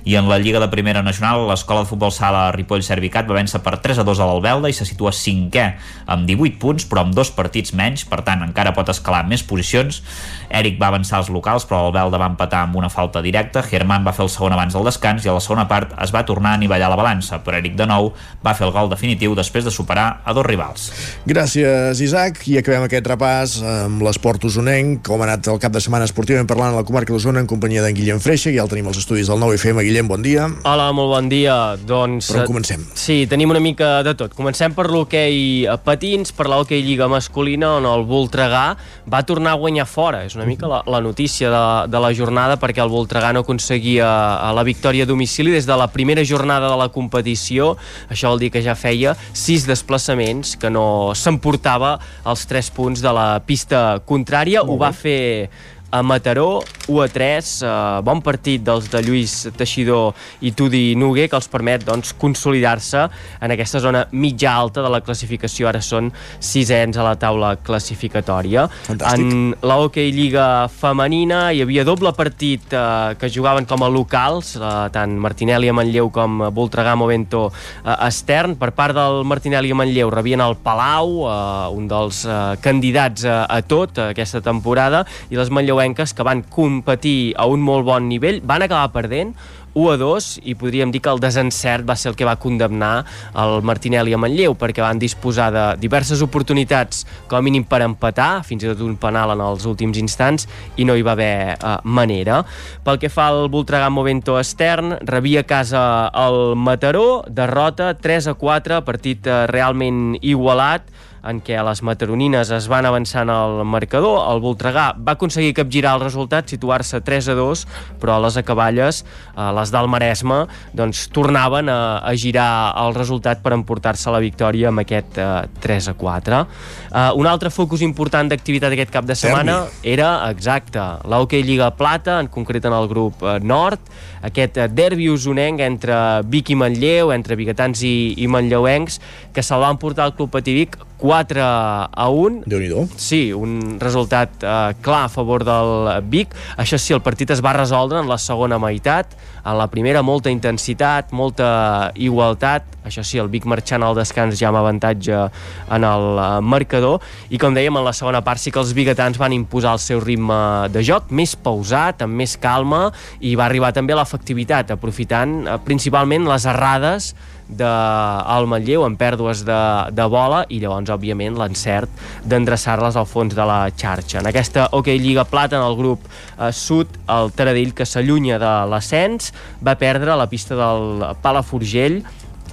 [0.10, 3.61] I en la Lliga de Primera Nacional, l'Escola de Futbol Sala Ripoll Servicat va vèncer
[3.65, 5.65] per 3 a 2 a l'Albelda i se situa 5è
[6.10, 10.01] amb 18 punts, però amb dos partits menys, per tant encara pot escalar més posicions.
[10.49, 13.61] Eric va avançar als locals, però l'Albelda va empatar amb una falta directa.
[13.61, 16.26] Germán va fer el segon abans del descans i a la segona part es va
[16.26, 18.11] tornar a anivellar la balança, però Eric de nou
[18.45, 20.89] va fer el gol definitiu després de superar a dos rivals.
[21.30, 21.69] Gràcies,
[22.02, 22.41] Isaac.
[22.50, 26.48] I acabem aquest repàs amb l'esport usonenc, com ha anat el cap de setmana esportivament
[26.50, 29.30] parlant a la comarca d'Osona en companyia d'en Guillem Freixa, ja el tenim als estudis
[29.32, 29.84] del 9FM.
[29.88, 30.48] Guillem, bon dia.
[30.68, 31.56] Hola, molt bon dia.
[31.90, 32.32] Doncs...
[32.32, 32.86] Per on comencem?
[32.98, 34.34] Sí, tenim una mica de tot.
[34.38, 38.66] Comencem per l'hoquei a patins, per l'hoquei lliga masculina, on el Voltregà
[39.10, 40.24] va tornar a guanyar fora.
[40.28, 44.10] És una mica la, la notícia de, de la jornada, perquè el Voltregà no aconseguia
[44.56, 47.76] la victòria a domicili des de la primera jornada de la competició.
[48.10, 51.14] Això vol dir que ja feia sis desplaçaments, que no
[51.60, 54.64] s'emportava els 3 punts de la pista contrària.
[54.64, 55.49] Ho va fer
[55.91, 57.68] a Mataró, 1 a 3, eh,
[58.03, 60.14] bon partit dels de Lluís Teixidor
[60.45, 63.07] i Tudi Nugue, que els permet doncs, consolidar-se
[63.41, 65.70] en aquesta zona mitja alta de la classificació.
[65.70, 68.68] Ara són sisens a la taula classificatòria.
[68.88, 69.26] Fantàstic.
[69.26, 74.56] En la Hockey Lliga femenina hi havia doble partit eh, que jugaven com a locals,
[74.57, 78.57] eh, tant Martinelli a Manlleu com Voltregà Movento eh, Estern.
[78.61, 83.44] Per part del Martinelli a Manlleu rebien el Palau, eh, un dels eh, candidats a,
[83.49, 87.85] a tot eh, aquesta temporada, i les Manlleu manlleuenques que van competir a un molt
[87.88, 89.35] bon nivell, van acabar perdent
[89.73, 93.06] 1 a 2 i podríem dir que el desencert va ser el que va condemnar
[93.38, 98.43] el Martinelli a Manlleu perquè van disposar de diverses oportunitats com a mínim per empatar,
[98.43, 101.77] fins i tot un penal en els últims instants i no hi va haver uh,
[101.84, 102.41] manera.
[102.84, 105.84] Pel que fa al Voltregà Movento Estern, rebia a casa
[106.18, 110.89] el Mataró, derrota 3 a 4, partit uh, realment igualat,
[111.24, 114.22] en què les mataronines es van avançant al marcador.
[114.32, 117.66] El Voltregà va aconseguir capgirar el resultat, situar-se 3 a 2,
[118.02, 119.04] però les acaballes,
[119.36, 120.41] eh, les del Maresme,
[120.74, 122.50] doncs tornaven a, a girar
[122.84, 125.30] el resultat per emportar-se la victòria amb aquest eh,
[125.62, 126.41] 3 a 4.
[126.90, 129.94] Eh, un altre focus important d'activitat aquest cap de setmana derbi.
[129.96, 133.82] era, exacte, l'Hockey Lliga Plata, en concret en el grup eh, Nord,
[134.26, 135.96] aquest eh, derbi usonenc entre
[136.30, 139.00] Vic i Manlleu, entre biguetans i, i manlleuencs,
[139.34, 142.44] que se'l van portar al Club Pativic 4 a 1.
[142.46, 146.36] déu nhi Sí, un resultat eh, clar a favor del Vic.
[146.58, 149.16] Això sí, el partit es va resoldre en la segona meitat,
[149.49, 154.49] en la primera molta intensitat, molta igualtat, això sí, el Vic marxant al descans ja
[154.49, 158.61] amb avantatge en el eh, marcador, i com dèiem, en la segona part sí que
[158.61, 162.88] els biguetans van imposar el seu ritme de joc, més pausat, amb més calma,
[163.19, 167.13] i va arribar també a l'efectivitat, aprofitant eh, principalment les errades
[167.49, 169.59] del Manlleu en pèrdues de,
[169.95, 171.89] de bola i llavors, òbviament, l'encert
[172.30, 174.19] d'endreçar-les al fons de la xarxa.
[174.21, 178.53] En aquesta OK Lliga Plata, en el grup eh, sud, el Taradell, que s'allunya de
[178.69, 179.34] l'ascens,
[179.65, 182.03] va perdre la pista del Palaforgell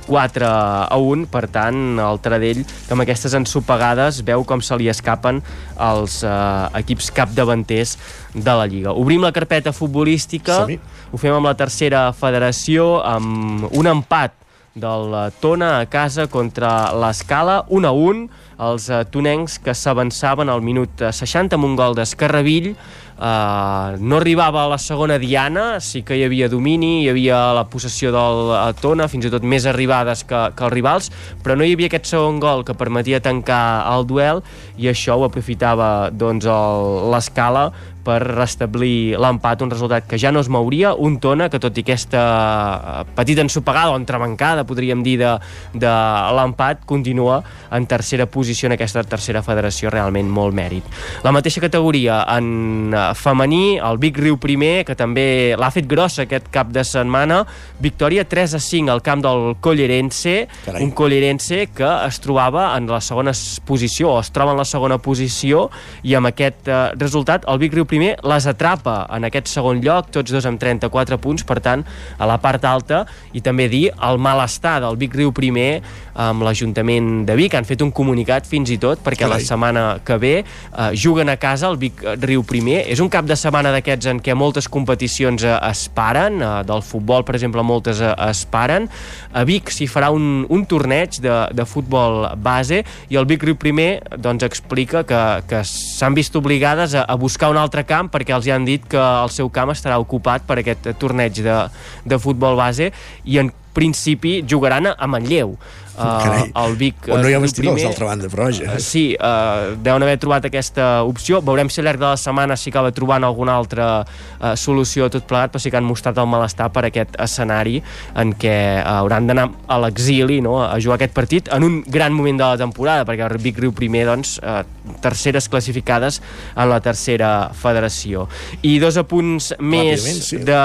[0.06, 4.88] 4 a 1, per tant, el Taradell, que amb aquestes ensopegades veu com se li
[4.92, 5.42] escapen
[5.82, 6.32] els eh,
[6.80, 7.96] equips capdavanters
[8.32, 8.94] de la Lliga.
[8.94, 10.62] Obrim la carpeta futbolística,
[11.10, 14.45] ho fem amb la tercera federació, amb un empat
[14.76, 18.28] del Tona a casa contra l'Escala, 1 a 1,
[18.66, 22.74] els eh, tonencs que s'avançaven al minut 60 amb un gol d'Escarravill,
[23.16, 27.62] Uh, no arribava a la segona diana, sí que hi havia domini, hi havia la
[27.64, 31.08] possessió del Tona, fins i tot més arribades que, que els rivals,
[31.40, 34.44] però no hi havia aquest segon gol que permetia tancar el duel
[34.76, 37.70] i això ho aprofitava doncs, l'escala
[38.06, 41.82] per restablir l'empat, un resultat que ja no es mouria, un Tona que tot i
[41.82, 45.32] aquesta eh, petita ensopegada o entrebancada, podríem dir, de,
[45.74, 45.94] de
[46.36, 47.40] l'empat, continua
[47.74, 50.86] en tercera posició en aquesta tercera federació, realment molt mèrit.
[51.24, 56.26] La mateixa categoria en eh, femení, el Vic Riu primer, que també l'ha fet grossa
[56.26, 57.42] aquest cap de setmana,
[57.82, 60.84] victòria 3 a 5 al camp del Collerense, Carai.
[60.84, 63.34] un Collerense que es trobava en la segona
[63.66, 65.66] posició, o es troba en la segona posició,
[66.06, 69.80] i amb aquest eh, resultat el Vic Riu primer primer les atrapa en aquest segon
[69.80, 71.84] lloc, tots dos amb 34 punts, per tant,
[72.18, 75.80] a la part alta, i també dir el malestar del Vic Riu primer
[76.16, 77.54] amb l'Ajuntament de Vic.
[77.56, 79.40] Han fet un comunicat fins i tot perquè Carai.
[79.40, 82.82] la setmana que ve eh, juguen a casa el Vic Riu primer.
[82.92, 86.84] És un cap de setmana d'aquests en què moltes competicions eh, es paren, eh, del
[86.84, 88.90] futbol, per exemple, moltes eh, es paren.
[89.32, 93.56] A Vic s'hi farà un, un torneig de, de futbol base i el Vic Riu
[93.60, 98.34] primer doncs, explica que, que s'han vist obligades a, a buscar un altre camp perquè
[98.36, 101.56] els hi han dit que el seu camp estarà ocupat per aquest torneig de,
[102.04, 102.90] de futbol base
[103.24, 105.56] i en principi jugaran a Manlleu.
[106.06, 108.66] Uh, el Vic, On no hi ha vestidors, d'altra banda, però vaja.
[108.74, 111.40] Uh, sí, uh, deuen haver trobat aquesta opció.
[111.44, 115.26] Veurem si al llarg de la setmana s'hi acaba trobant alguna altra uh, solució tot
[115.28, 117.80] plegat, però sí que han mostrat el malestar per aquest escenari
[118.20, 122.14] en què uh, hauran d'anar a l'exili no?, a jugar aquest partit en un gran
[122.16, 124.60] moment de la temporada, perquè el Vic Riu primer, doncs, uh,
[125.02, 126.20] terceres classificades
[126.54, 128.26] en la tercera federació.
[128.62, 130.40] I dos apunts més sí.
[130.44, 130.62] de,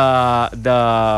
[0.59, 0.77] de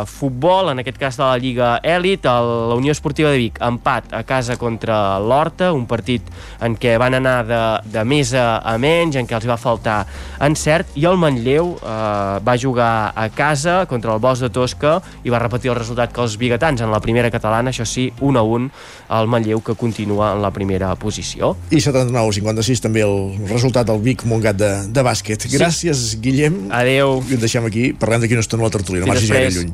[0.09, 4.13] futbol, en aquest cas de la Lliga Elit, la Unió Esportiva de Vic, empat empatat
[4.13, 6.21] a casa contra l'Horta, un partit
[6.61, 7.61] en què van anar de,
[7.91, 10.05] de més a, a menys, en què els va faltar
[10.41, 15.29] encert, i el Manlleu eh, va jugar a casa contra el Bosch de Tosca i
[15.29, 18.43] va repetir el resultat que els biguetans en la primera catalana, això sí, 1 a
[18.43, 18.69] 1
[19.13, 21.53] el Manlleu que continua en la primera posició.
[21.69, 25.47] I 79-56 també el resultat del Vic Montgat de, de bàsquet.
[25.53, 26.21] Gràcies, sí.
[26.23, 26.67] Guillem.
[26.73, 27.19] Adeu.
[27.29, 29.73] I ho deixem aquí, parlem d'aquí una estona a la tertúlia, no marxis gaire lluny.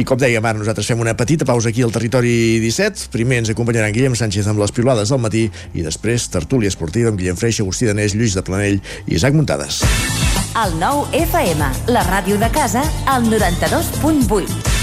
[0.00, 3.08] I com dèiem, ara nosaltres fem una petita pausa aquí al territori 17.
[3.12, 5.44] Primer ens acompanyaran Guillem Sánchez amb les pilades del matí
[5.78, 9.82] i després tertúlia esportiva amb Guillem Freixa, Agustí Danés, Lluís de Planell i Isaac Muntades.
[10.58, 14.74] El nou FM, la ràdio de casa, al 92.8.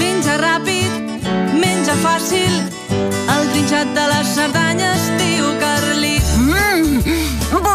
[0.00, 1.22] Menja ràpid,
[1.60, 2.60] menja fàcil,
[3.36, 5.75] el trinxat de les Cerdanyes diu Carlit.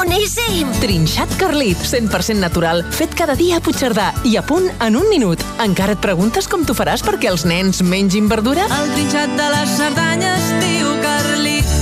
[0.01, 0.65] Boníssim!
[0.81, 5.37] Trinxat Carlit, 100% natural, fet cada dia a Puigcerdà i a punt en un minut.
[5.61, 8.65] Encara et preguntes com t'ho faràs perquè els nens mengin verdura?
[8.79, 11.75] El trinxat de les Cerdanyes diu Carlit.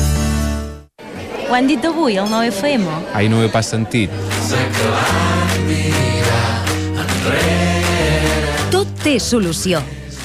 [1.48, 2.84] Ho han dit avui, al 9FM?
[3.16, 4.12] Ai, no ho he pas sentit.
[8.76, 9.80] Tot té solució.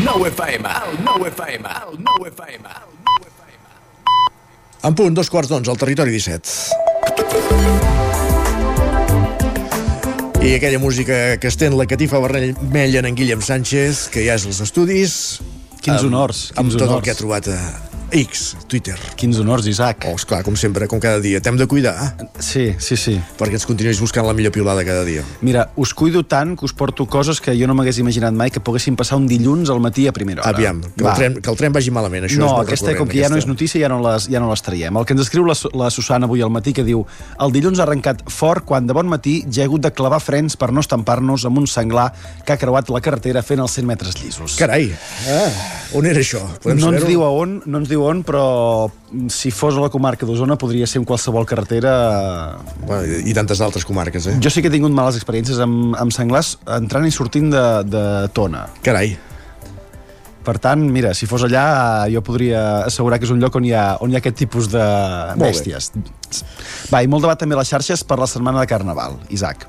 [0.00, 2.68] El 9 FM, el 9 FM, el 9 FM.
[4.82, 6.48] En punt, dos quarts d'onze, al territori 17.
[10.40, 14.62] I aquella música que estén la catifa vermella en Guillem Sánchez, que ja és als
[14.64, 15.18] estudis.
[15.84, 17.04] Quins amb, honors, Amb quins tot el honors.
[17.04, 17.58] que ha trobat a
[18.12, 18.96] X, Twitter.
[19.16, 20.04] Quins honors, Isaac.
[20.08, 21.40] Oh, esclar, com sempre, com cada dia.
[21.40, 21.94] T'hem de cuidar.
[22.42, 23.14] Sí, sí, sí.
[23.38, 25.22] Perquè ens continuïs buscant la millor piulada cada dia.
[25.46, 28.62] Mira, us cuido tant que us porto coses que jo no m'hagués imaginat mai que
[28.64, 30.56] poguessin passar un dilluns al matí a primera hora.
[30.56, 32.26] Aviam, que el, tren, que el tren vagi malament.
[32.26, 34.42] Això no, és molt aquesta, com que ja no és notícia, ja no, les, ja
[34.42, 34.98] no les traiem.
[34.98, 37.04] El que ens escriu la, la Susana avui al matí, que diu
[37.38, 40.58] el dilluns ha arrencat fort quan de bon matí ja he hagut de clavar frens
[40.58, 42.10] per no estampar-nos amb un senglar
[42.44, 44.58] que ha creuat la carretera fent els 100 metres llisos.
[44.58, 44.90] Carai,
[45.30, 45.48] ah,
[45.94, 46.42] on era això?
[46.62, 48.88] Podem No ens, diu a on, no ens diu on, però
[49.32, 51.94] si fos a la comarca d'Osona podria ser en qualsevol carretera...
[52.86, 54.36] Bueno, I tantes altres comarques, eh?
[54.42, 58.04] Jo sí que he tingut males experiències amb, amb senglars entrant i sortint de, de
[58.36, 58.66] Tona.
[58.86, 59.16] Carai.
[60.40, 63.74] Per tant, mira, si fos allà, jo podria assegurar que és un lloc on hi
[63.76, 64.84] ha, on hi ha aquest tipus de
[65.40, 65.92] bèsties.
[66.88, 69.68] Va, i molt debat també a les xarxes per la setmana de Carnaval, Isaac.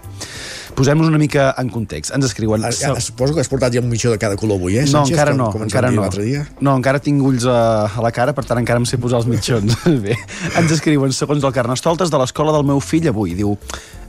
[0.75, 2.13] Posem-nos una mica en context.
[2.15, 2.63] Ens escriuen...
[2.65, 5.01] Ah, ah, Suposo que has portat ja un mitjó de cada color avui, eh, No,
[5.01, 5.15] Sánchez?
[5.17, 6.07] encara no, com encara no.
[6.17, 6.45] dia.
[6.59, 9.29] No, encara tinc ulls a, a la cara, per tant encara em sé posar els
[9.29, 9.77] mitjons.
[10.05, 10.17] Bé,
[10.57, 13.57] ens escriuen, segons el Carnestoltes de l'escola del meu fill avui, diu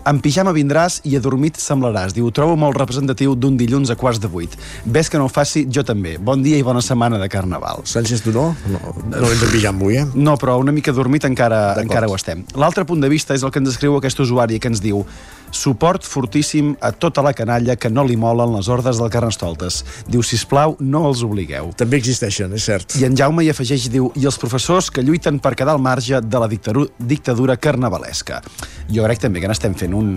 [0.02, 2.14] en pijama vindràs i adormit semblaràs.
[2.16, 4.54] Diu, trobo molt representatiu d'un dilluns a quarts de vuit.
[4.84, 6.16] Ves que no ho faci, jo també.
[6.18, 7.84] Bon dia i bona setmana de Carnaval.
[7.86, 8.48] Sánchez, tu no?
[8.66, 8.80] No,
[9.12, 10.06] no ens en pijam avui, eh?
[10.14, 12.42] No, però una mica dormit encara, encara ho estem.
[12.58, 15.04] L'altre punt de vista és el que ens escriu aquest usuari que ens diu
[15.52, 19.82] suport fortíssim a tota la canalla que no li molen les ordres del Carnestoltes.
[20.08, 21.70] Diu, sisplau, no els obligueu.
[21.78, 22.96] També existeixen, és cert.
[22.98, 26.20] I en Jaume hi afegeix, diu, i els professors que lluiten per quedar al marge
[26.24, 28.40] de la dictadura carnavalesca.
[28.92, 30.08] Jo crec també que n'estem fent un,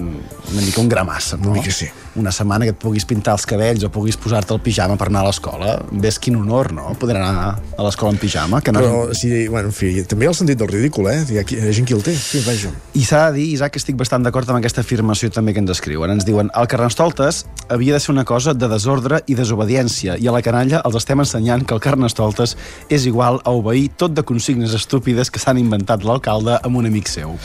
[0.51, 1.51] una mica un gramassa, no?
[1.51, 1.87] Una mica sí.
[2.15, 5.25] Una setmana que et puguis pintar els cabells o puguis posar-te el pijama per anar
[5.25, 5.75] a l'escola.
[5.91, 6.93] Ves quin honor, no?
[6.99, 8.61] Poder anar a l'escola en pijama.
[8.63, 8.79] Que no...
[8.81, 11.19] Però, sí, bueno, en fi, també hi ha el sentit del ridícul, eh?
[11.29, 12.15] Hi ha, qui- hi ha gent que el té.
[12.15, 12.71] Sí, vaja.
[12.95, 15.71] I s'ha de dir, Isaac, que estic bastant d'acord amb aquesta afirmació també que ens
[15.73, 16.11] escriuen.
[16.13, 20.35] Ens diuen, el Carnestoltes havia de ser una cosa de desordre i desobediència, i a
[20.35, 22.55] la canalla els estem ensenyant que el Carnestoltes
[22.89, 27.09] és igual a obeir tot de consignes estúpides que s'han inventat l'alcalde amb un amic
[27.09, 27.37] seu.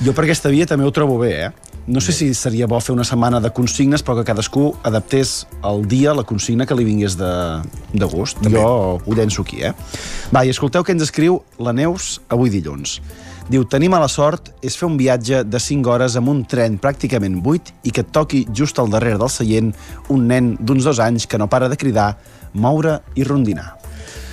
[0.00, 1.70] Jo per aquesta via també ho trobo bé, eh?
[1.90, 5.82] No sé si seria bo fer una setmana de consignes, però que cadascú adaptés al
[5.88, 7.32] dia la consigna que li vingués de,
[7.92, 8.38] de gust.
[8.40, 8.60] També.
[8.60, 9.72] Jo ho llenço aquí, eh?
[10.30, 13.00] Va, i escolteu què ens escriu la Neus avui dilluns.
[13.50, 17.40] Diu, tenim mala sort és fer un viatge de 5 hores amb un tren pràcticament
[17.42, 19.72] buit i que et toqui just al darrere del seient
[20.14, 22.12] un nen d'uns dos anys que no para de cridar,
[22.54, 23.72] moure i rondinar.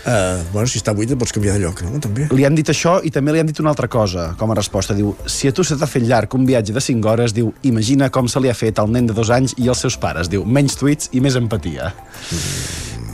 [0.08, 1.98] Uh, bueno, si està buit et pots canviar de lloc, no?
[2.00, 2.30] També.
[2.30, 4.94] Li han dit això i també li han dit una altra cosa com a resposta.
[4.96, 8.12] Diu, si a tu se t'ha fet llarg un viatge de 5 hores, diu, imagina
[8.14, 10.30] com se li ha fet al nen de dos anys i als seus pares.
[10.30, 11.90] Diu, menys tuits i més empatia.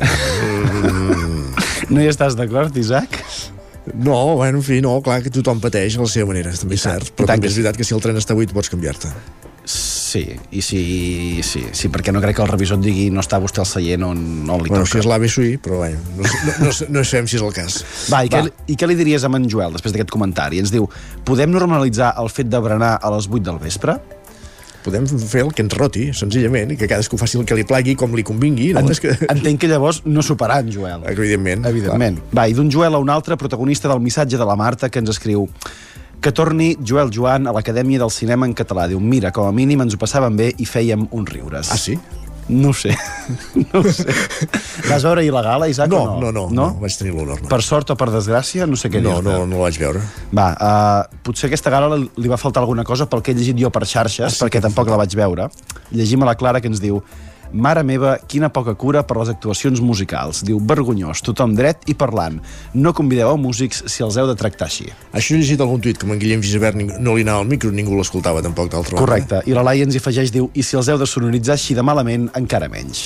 [1.95, 3.23] no hi estàs d'acord, Isaac?
[3.93, 6.85] No, bueno, en fi, no, clar que tothom pateix a la seva manera, també és
[6.85, 7.09] cert.
[7.17, 9.11] Però també que és veritat que si el tren està buit pots canviar-te.
[9.65, 10.79] Sí, i sí,
[11.47, 14.03] sí, sí, perquè no crec que el revisor et digui no està vostè al seient
[14.03, 14.19] on,
[14.51, 14.91] on li Bueno, toca.
[14.91, 17.77] si és l'AVE sí, però bueno, no, no, no, no sabem si és el cas.
[18.11, 20.59] Va, i, Què, I què li diries a en Joel després d'aquest comentari?
[20.63, 20.89] Ens diu,
[21.25, 23.97] podem normalitzar el fet de berenar a les 8 del vespre?
[24.83, 27.95] Podem fer el que ens roti, senzillament, i que cadascú faci el que li plagui
[27.99, 28.73] com li convingui.
[28.75, 28.83] No?
[28.83, 29.15] En, És que...
[29.31, 31.07] Entenc que llavors no superar en Joel.
[31.09, 31.65] Evidentment.
[31.69, 32.19] Evidentment.
[32.35, 35.15] Va, i d'un Joel a un altre, protagonista del missatge de la Marta, que ens
[35.15, 35.47] escriu
[36.23, 38.85] Que torni Joel Joan a l'Acadèmia del Cinema en català.
[38.87, 41.71] Diu, mira, com a mínim ens ho passàvem bé i fèiem uns riures.
[41.73, 41.97] Ah, sí?
[42.49, 42.91] No ho sé.
[43.71, 44.03] no ho sé.
[44.89, 46.19] Vas veure il·legal, Isaac, No, o no?
[46.19, 47.39] no, no, no, vaig tenir l'honor.
[47.41, 47.47] No.
[47.51, 49.29] Per sort o per desgràcia, no sé què No, dir-te.
[49.29, 50.01] no, no la vaig veure.
[50.35, 53.71] Va, uh, potser aquesta gala li va faltar alguna cosa pel que he llegit jo
[53.73, 55.47] per xarxes, perquè tampoc la vaig veure.
[55.95, 56.99] Llegim a la Clara que ens diu
[57.53, 60.41] Mare meva, quina poca cura per les actuacions musicals.
[60.45, 62.39] Diu, vergonyós, tothom dret i parlant.
[62.73, 64.87] No convideu a músics si els heu de tractar així.
[65.13, 67.97] Això he llegit algun tuit, que en Guillem Gisbert no li anava al micro, ningú
[67.99, 69.05] l'escoltava tampoc d'altra banda.
[69.05, 69.43] Correcte.
[69.45, 71.85] I la Laia ens hi afegeix, diu, i si els heu de sonoritzar així de
[71.85, 73.05] malament, encara menys.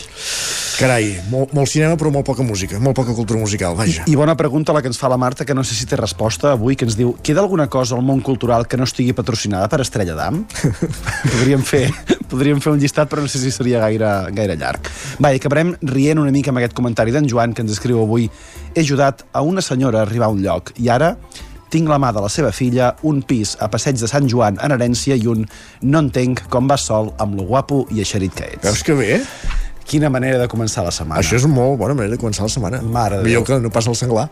[0.77, 4.03] Carai, molt, molt cinema però molt poca música, molt poca cultura musical, vaja.
[4.05, 6.51] I bona pregunta la que ens fa la Marta, que no sé si té resposta
[6.53, 9.81] avui, que ens diu queda alguna cosa al món cultural que no estigui patrocinada per
[9.81, 10.43] Estrella d'Am?
[11.33, 11.87] podríem, fer,
[12.31, 14.89] podríem fer un llistat, però no sé si seria gaire, gaire llarg.
[15.23, 18.29] Va, i acabarem rient una mica amb aquest comentari d'en Joan, que ens escriu avui
[18.73, 21.15] he ajudat a una senyora a arribar a un lloc i ara
[21.73, 24.71] tinc la mà de la seva filla, un pis a Passeig de Sant Joan en
[24.71, 25.43] herència i un
[25.83, 28.63] no entenc com vas sol amb lo guapo i eixerit que ets.
[28.63, 29.17] Veus que bé?
[29.87, 31.21] Quina manera de començar la setmana.
[31.21, 32.81] Això és molt bona manera de començar la setmana.
[32.83, 33.45] Mare Millor Déu.
[33.47, 34.25] que no passa el senglar.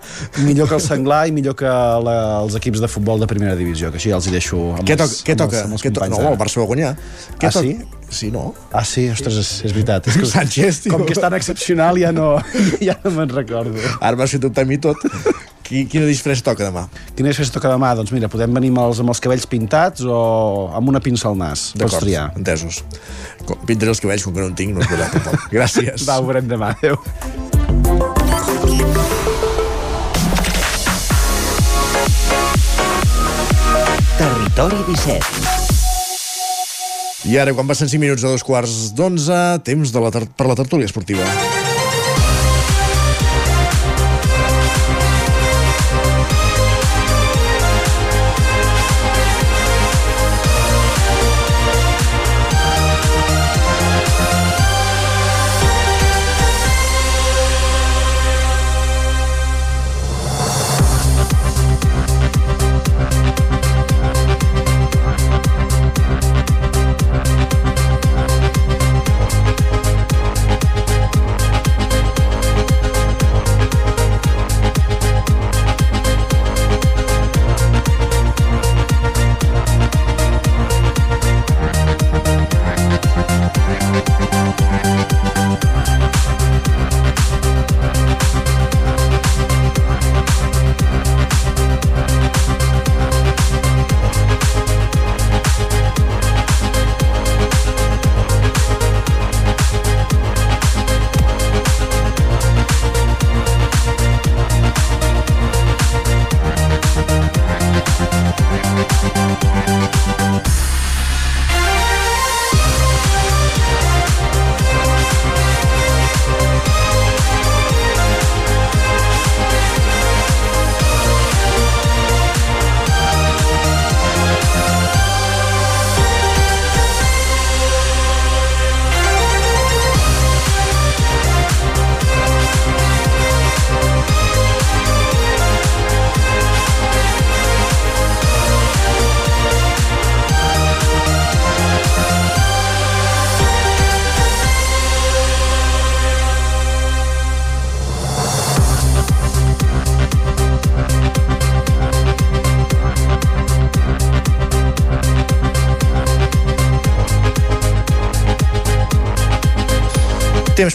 [0.44, 1.66] Millor que el senglar i millor que
[2.08, 4.84] la, els equips de futbol de primera divisió, que així ja els hi deixo amb
[4.84, 5.24] Què els, toca?
[5.30, 5.56] Què amb toca?
[5.62, 6.10] els, amb els Què to...
[6.12, 6.92] No, el Barça va guanyar.
[7.40, 7.64] Què Ah, toca?
[7.64, 7.78] sí?
[8.16, 8.54] Sí, no?
[8.72, 9.08] Ah, sí?
[9.10, 10.08] Ostres, és, és veritat.
[10.12, 10.92] És que, Sánchez, tio.
[10.94, 12.36] Com que és tan excepcional, ja no,
[12.88, 13.80] ja no me'n recordo.
[14.02, 15.00] Ara m'has fet dubtar a mi tot.
[15.66, 16.84] Qui, quina disfressa toca demà?
[17.18, 17.90] Quina és festa toca demà?
[17.98, 20.20] Doncs mira, podem venir amb els, amb els cabells pintats o
[20.78, 21.72] amb una pinça al nas.
[21.74, 22.28] Pots D'acord, triar.
[22.38, 22.84] entesos.
[23.50, 25.48] Com- Pintaré els cabells, com que no en tinc, no es veurà tampoc.
[25.58, 26.06] Gràcies.
[26.06, 26.76] Va, ho veurem demà.
[26.78, 27.02] Adéu.
[34.18, 35.20] Territori 17.
[37.26, 40.56] I ara, quan passen 5 minuts a dos quarts d'onze, temps de la per la
[40.62, 41.26] tertúlia esportiva.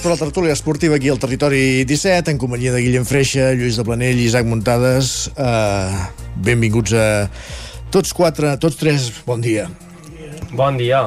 [0.00, 3.76] Temps per la tertúlia esportiva aquí al Territori 17, en companyia de Guillem Freixa, Lluís
[3.76, 5.28] de Planell i Isaac Muntades.
[5.36, 5.92] Uh,
[6.40, 7.04] benvinguts a
[7.92, 9.66] tots quatre, tots tres, bon dia.
[10.56, 11.02] Bon dia.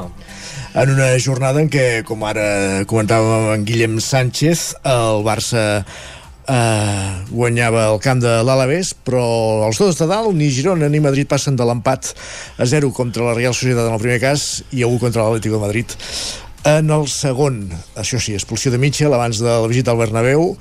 [0.78, 5.66] En una jornada en què, com ara comentàvem en Guillem Sánchez, el Barça
[6.46, 9.26] eh, guanyava el camp de l'Alavés, però
[9.72, 12.14] els dos de dalt, ni Girona ni Madrid passen de l'empat
[12.62, 15.58] a 0 contra la Real Societat en el primer cas i a 1 contra l'Atlético
[15.58, 15.98] de Madrid.
[16.64, 17.66] En el segon,
[18.00, 20.54] això sí, expulsió de Mitchell abans de la visita al Bernabéu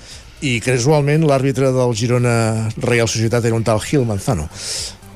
[0.42, 2.32] i casualment l'àrbitre del Girona
[2.82, 4.48] Real Societat era un tal Gil Manzano.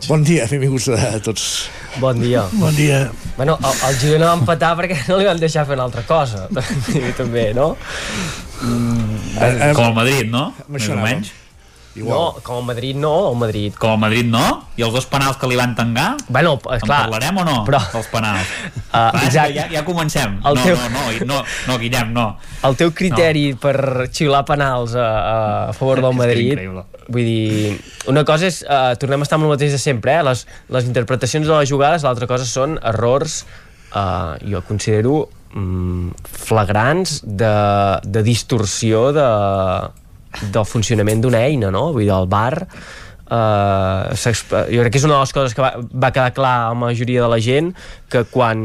[0.06, 1.66] Bon dia, benvinguts a tots.
[1.98, 2.44] Bon dia.
[2.60, 3.00] Bon dia.
[3.34, 6.46] Bueno, el, el Girona va empatar perquè no li van deixar fer una altra cosa.
[7.20, 7.72] També, no?
[8.60, 10.52] Com el Madrid, no?
[10.70, 11.34] Més o menys.
[11.34, 11.45] No,
[12.44, 13.74] com el Madrid no, el Madrid...
[13.81, 14.44] Com el Madrid no?
[14.77, 16.16] I els dos penals que li van tangar?
[16.28, 17.06] Bueno, En clar...
[17.06, 17.81] parlarem o no, Però...
[17.93, 18.51] dels penals?
[18.90, 20.39] Uh, Va, ja, ja comencem.
[20.44, 21.40] El no, teu- no, no, no,
[21.70, 22.27] no, Guillem, no.
[22.68, 23.60] el teu criteri no.
[23.62, 25.09] per xiular penals a,
[25.70, 26.60] a favor del Madrid
[27.06, 27.77] vull dir,
[28.10, 30.24] una cosa és uh, tornem a estar amb el mateix de sempre eh?
[30.27, 30.43] les,
[30.74, 33.44] les interpretacions de les jugades, l'altra cosa són errors
[33.93, 36.16] uh, jo considero mm,
[36.48, 37.52] flagrants de,
[38.02, 39.28] de distorsió de,
[40.42, 41.90] del funcionament d'una eina no?
[41.96, 42.66] vull dir, el bar
[43.26, 44.14] Uh,
[44.70, 46.76] jo crec que és una de les coses que va, va quedar clar a la
[46.78, 47.72] majoria de la gent
[48.06, 48.60] que quan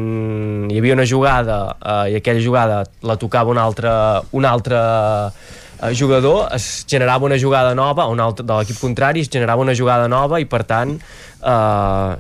[0.70, 3.90] hi havia una jugada uh, i aquella jugada la tocava un altre,
[4.38, 9.34] un altre uh, jugador es generava una jugada nova un altre, de l'equip contrari es
[9.34, 12.14] generava una jugada nova i per tant uh,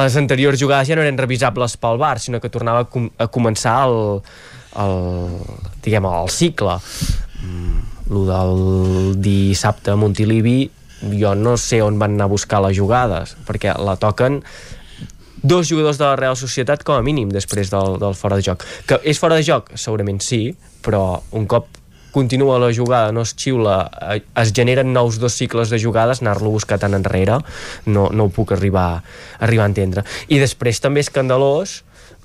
[0.00, 3.28] les anteriors jugades ja no eren revisables pel bar sinó que tornava a, com a
[3.28, 4.22] començar el,
[4.80, 5.02] el,
[5.84, 6.80] diguem, el cicle
[7.42, 10.70] mm, lo del dissabte a Montilivi
[11.20, 14.42] jo no sé on van anar a buscar les jugades perquè la toquen
[15.44, 18.64] dos jugadors de la Real Societat com a mínim després del, del fora de joc
[18.88, 19.72] que és fora de joc?
[19.74, 20.54] segurament sí
[20.84, 21.68] però un cop
[22.14, 26.52] continua la jugada, no es xiula eh, es generen nous dos cicles de jugades anar-lo
[26.52, 27.40] a buscar tan enrere
[27.86, 29.02] no, no ho puc arribar,
[29.40, 31.82] arribar a entendre i després també escandalós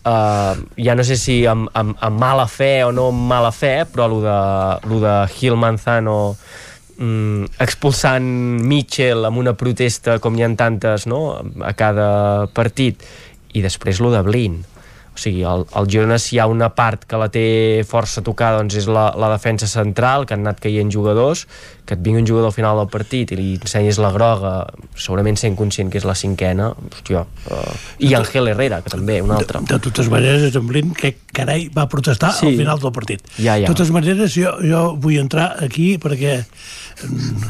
[0.10, 3.84] Uh, ja no sé si amb, amb, amb mala fe o no amb mala fe
[3.86, 4.38] però lo de,
[4.90, 6.16] lo de Gil Manzano
[6.98, 8.26] mm, expulsant
[8.66, 11.20] Mitchell amb una protesta com hi ha tantes no?
[11.62, 12.10] a cada
[12.56, 13.06] partit
[13.54, 14.58] i després lo de Blin
[15.20, 18.62] o sigui, el, el Girona si hi ha una part que la té força tocada
[18.62, 21.46] doncs és la, la defensa central, que han anat caient jugadors
[21.90, 24.52] que et vingui un jugador al final del partit i li ensenyes la groga
[24.94, 27.72] segurament sent conscient que és la cinquena hòstia, uh,
[28.06, 31.88] i Ángel Herrera que també, un altre De totes maneres, en Blin, que carai, va
[31.90, 32.48] protestar Sí.
[32.48, 33.26] al final del partit.
[33.38, 33.66] Ja, ja.
[33.66, 36.44] De totes maneres, jo, jo vull entrar aquí perquè,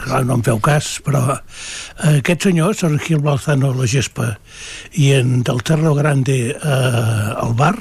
[0.04, 4.34] clar, no em feu cas, però eh, aquest senyor, Sergio Balzano La Gespa,
[4.94, 7.76] i en del Cerro Grande eh, al bar,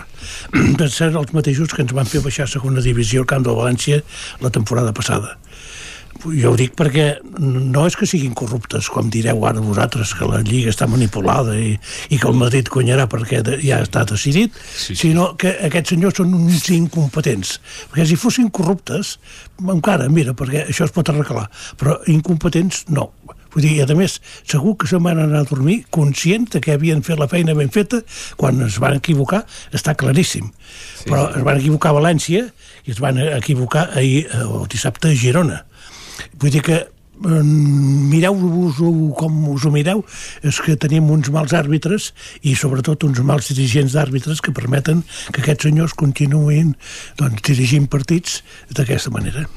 [0.80, 3.56] van ser els mateixos que ens van fer baixar a segona divisió al camp de
[3.58, 4.02] València
[4.44, 5.36] la temporada passada.
[6.24, 7.06] Jo ho dic perquè
[7.38, 11.76] no és que siguin corruptes, com direu ara vosaltres, que la Lliga està manipulada i,
[12.10, 14.98] i que el Madrid guanyarà perquè ja està decidit, sí, sí.
[15.06, 17.58] sinó que aquests senyors són uns incompetents.
[17.92, 19.16] Perquè si fossin corruptes,
[19.62, 23.12] encara, mira, perquè això es pot arreglar, però incompetents no.
[23.54, 27.00] Vull dir, i a més, segur que se'n van anar a dormir conscient que havien
[27.06, 28.02] fet la feina ben feta
[28.36, 30.50] quan es van equivocar, està claríssim.
[30.50, 32.44] Sí, però es van equivocar a València
[32.84, 35.62] i es van equivocar ahir, eh, el dissabte a Girona.
[36.38, 37.42] Vull dir que eh,
[38.12, 40.04] mireu-vos-ho com us ho mireu,
[40.42, 42.12] és que tenim uns mals àrbitres
[42.42, 46.74] i sobretot uns mals dirigents d'àrbitres que permeten que aquests senyors continuïn
[47.18, 48.42] doncs, dirigint partits
[48.74, 49.48] d'aquesta manera.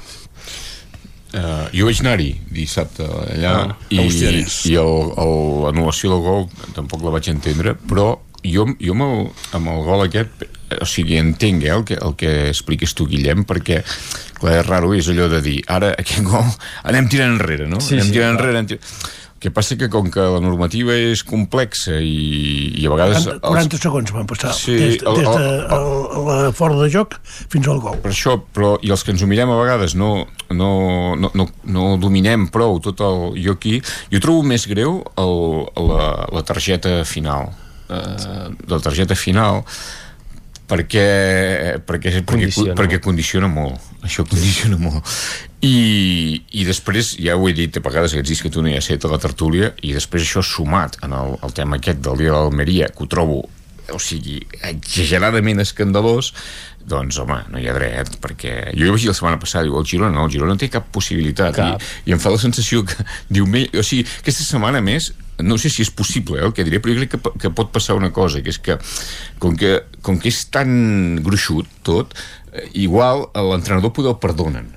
[1.32, 6.42] Uh, jo vaig anar-hi dissabte allà Ah, i, i l'anul·lació del gol
[6.76, 10.44] tampoc la vaig entendre però jo, jo amb, el, amb el gol aquest
[10.82, 13.82] o sigui, entenc eh, el, que, el que expliques tu Guillem perquè
[14.40, 16.46] clar, és raro, és allò de dir ara aquest gol
[16.88, 17.82] anem tirant enrere no?
[17.82, 18.40] Sí, anem sí, tirant clar.
[18.40, 18.88] enrere anem tirant...
[19.42, 23.24] El que passa que com que la normativa és complexa i, i a vegades...
[23.26, 26.92] 40, 40 segons van passar, Sí, des, el- des de el- el, la fora de
[26.94, 27.16] joc
[27.50, 27.98] fins al gol.
[28.04, 30.12] per això, però, i els que ens ho mirem a vegades no,
[30.54, 30.70] no,
[31.18, 33.32] no, no, no dominem prou tot el...
[33.42, 33.80] Jo aquí,
[34.14, 35.36] jo trobo més greu el,
[35.90, 36.06] la,
[36.38, 37.50] la targeta final
[37.90, 39.64] eh, la targeta final
[40.72, 41.06] perquè,
[41.86, 42.76] perquè, perquè, Condiciona.
[42.80, 45.06] perquè condiciona molt això condiciona molt
[45.62, 48.78] i, i després, ja ho he dit a vegades aquests dies que tu no hi
[48.80, 52.24] has set a la tertúlia i després això sumat en el, el tema aquest del
[52.24, 53.44] dia de l'Almeria que ho trobo
[53.92, 56.32] o sigui, exageradament escandalós
[56.88, 59.78] doncs home, no hi ha dret perquè jo ho vaig dir la setmana passada, diu,
[59.80, 61.72] el Girona no, el Girona no té cap possibilitat I,
[62.10, 63.06] i em fa la sensació que
[63.36, 66.82] diumenge, o sigui, aquesta setmana més no sé si és possible eh, el que diré,
[66.82, 68.78] però jo crec que, que pot passar una cosa, que és que
[69.42, 72.14] com que, com que és tan gruixut tot,
[72.54, 74.70] eh, igual l'entrenador poder el perdonen.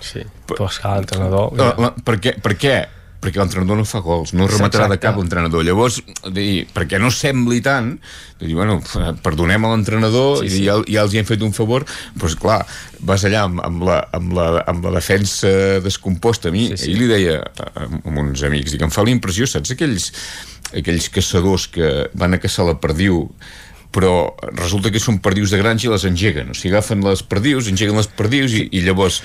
[0.00, 1.56] Sí, però és que l'entrenador...
[1.58, 2.76] La, la, per, què, per què?
[3.22, 5.06] Perquè l'entrenador no fa gols, no rematarà de Exacte.
[5.06, 5.64] cap l'entrenador.
[5.66, 5.98] Llavors,
[6.34, 7.94] dir, perquè no sembli tant,
[8.38, 8.78] de dir, bueno,
[9.24, 12.60] perdonem a l'entrenador Sí, sí, ja, ja els hi hem fet un favor, doncs clar,
[13.08, 15.50] vas allà amb, amb, la, amb, la, amb la defensa
[15.84, 16.52] descomposta.
[16.52, 16.90] A mi, sí, sí.
[16.90, 20.10] ahir li deia a, a uns amics, dic, em fa la impressió, saps aquells,
[20.76, 23.24] aquells caçadors que van a caçar la perdiu
[23.94, 27.70] però resulta que són perdius de granja i les engeguen, o sigui, agafen les perdius,
[27.70, 29.22] engeguen les perdius i, i llavors...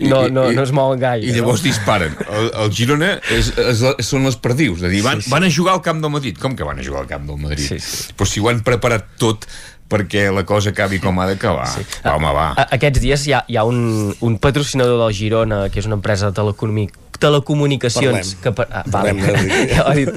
[0.00, 1.26] No, no, i, no es mouen gaire.
[1.26, 1.68] I llavors no?
[1.68, 2.16] disparen.
[2.26, 5.34] El, el Girona és, és, són les perdius, de dir, van, sí, sí.
[5.34, 6.40] van a jugar al camp del Madrid.
[6.42, 7.66] Com que van a jugar al camp del Madrid?
[7.66, 8.12] Sí, sí.
[8.16, 9.48] Però si ho han preparat tot
[9.88, 11.66] perquè la cosa acabi com ha d'acabar.
[11.70, 11.84] Sí.
[12.04, 12.46] Va, home, va.
[12.58, 15.94] A- Aquests dies hi ha, hi ha un, un patrocinador del Girona, que és una
[16.00, 18.42] empresa de telecomunic telecomunicacions Parlem.
[18.42, 19.14] que per, ah, vale.
[19.16, 20.10] Parlem, ja ho ha dit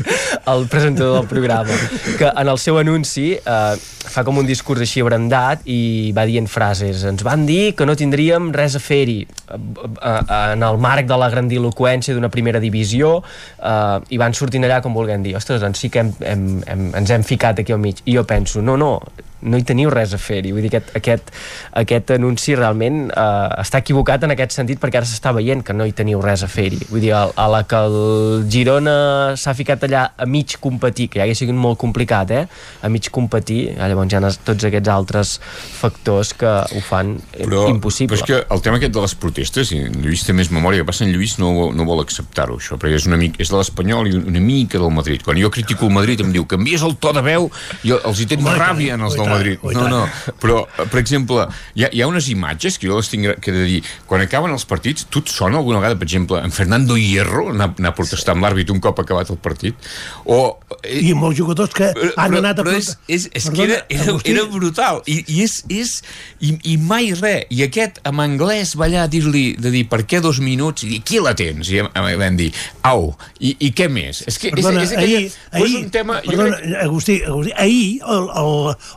[0.51, 1.77] el presentador del programa
[2.19, 3.75] que en el seu anunci eh,
[4.11, 7.95] fa com un discurs així abrandat i va dient frases ens van dir que no
[7.95, 10.19] tindríem res a fer-hi eh, eh,
[10.57, 14.93] en el marc de la grandiloquència d'una primera divisió eh, i van sortint allà com
[14.99, 18.03] vulguem dir ostres, doncs sí que hem, hem, hem, ens hem ficat aquí al mig
[18.05, 18.97] i jo penso, no, no
[19.41, 20.51] no hi teniu res a fer-hi.
[20.55, 21.31] Vull dir, aquest, aquest,
[21.79, 25.87] aquest anunci realment eh, està equivocat en aquest sentit perquè ara s'està veient que no
[25.87, 26.81] hi teniu res a fer-hi.
[26.89, 28.97] Vull dir, a, a la que el Girona
[29.39, 32.43] s'ha ficat allà a mig competir, que ja hauria sigut molt complicat, eh?
[32.83, 35.35] A mig competir, eh, llavors hi ha tots aquests altres
[35.79, 38.17] factors que ho fan eh, però, impossible.
[38.17, 40.83] Però és que el tema aquest de les protestes, i en Lluís té més memòria,
[40.83, 43.59] que passa en Lluís no, no vol acceptar-ho, això, perquè és, una mica, és de
[43.59, 45.23] l'Espanyol i una mica del Madrid.
[45.25, 47.49] Quan jo critico el Madrid em diu, canvies el to de veu,
[47.85, 49.65] jo els hi tens ràbia en els del tant, Madrid.
[49.77, 51.47] No, no, però, per exemple,
[51.77, 53.79] hi ha, hi ha unes imatges que jo les tinc que de dir,
[54.09, 57.71] quan acaben els partits, tu et sona alguna vegada, per exemple, en Fernando Hierro anar,
[57.77, 59.89] anar a protestar amb l'àrbit un cop acabat el partit?
[60.25, 62.65] O, eh, I molts jugadors que han però, anat a...
[62.65, 65.01] però és, és, és que Perdona, era, era, Agustí, era brutal.
[65.09, 65.95] I, i és, és
[66.39, 67.47] i, i mai res.
[67.53, 70.85] I aquest en anglès va allà a dir-li de dir per què dos minuts?
[70.87, 71.71] I aquí la tens?
[71.71, 72.49] I vam dir
[72.87, 73.11] au.
[73.39, 74.23] I, i què més?
[74.29, 77.17] És que Perdona, és, és, aquella, ahir, però és ahir, un tema perdona, crec, Agustí,
[77.25, 78.53] Agustí, ahir el, el,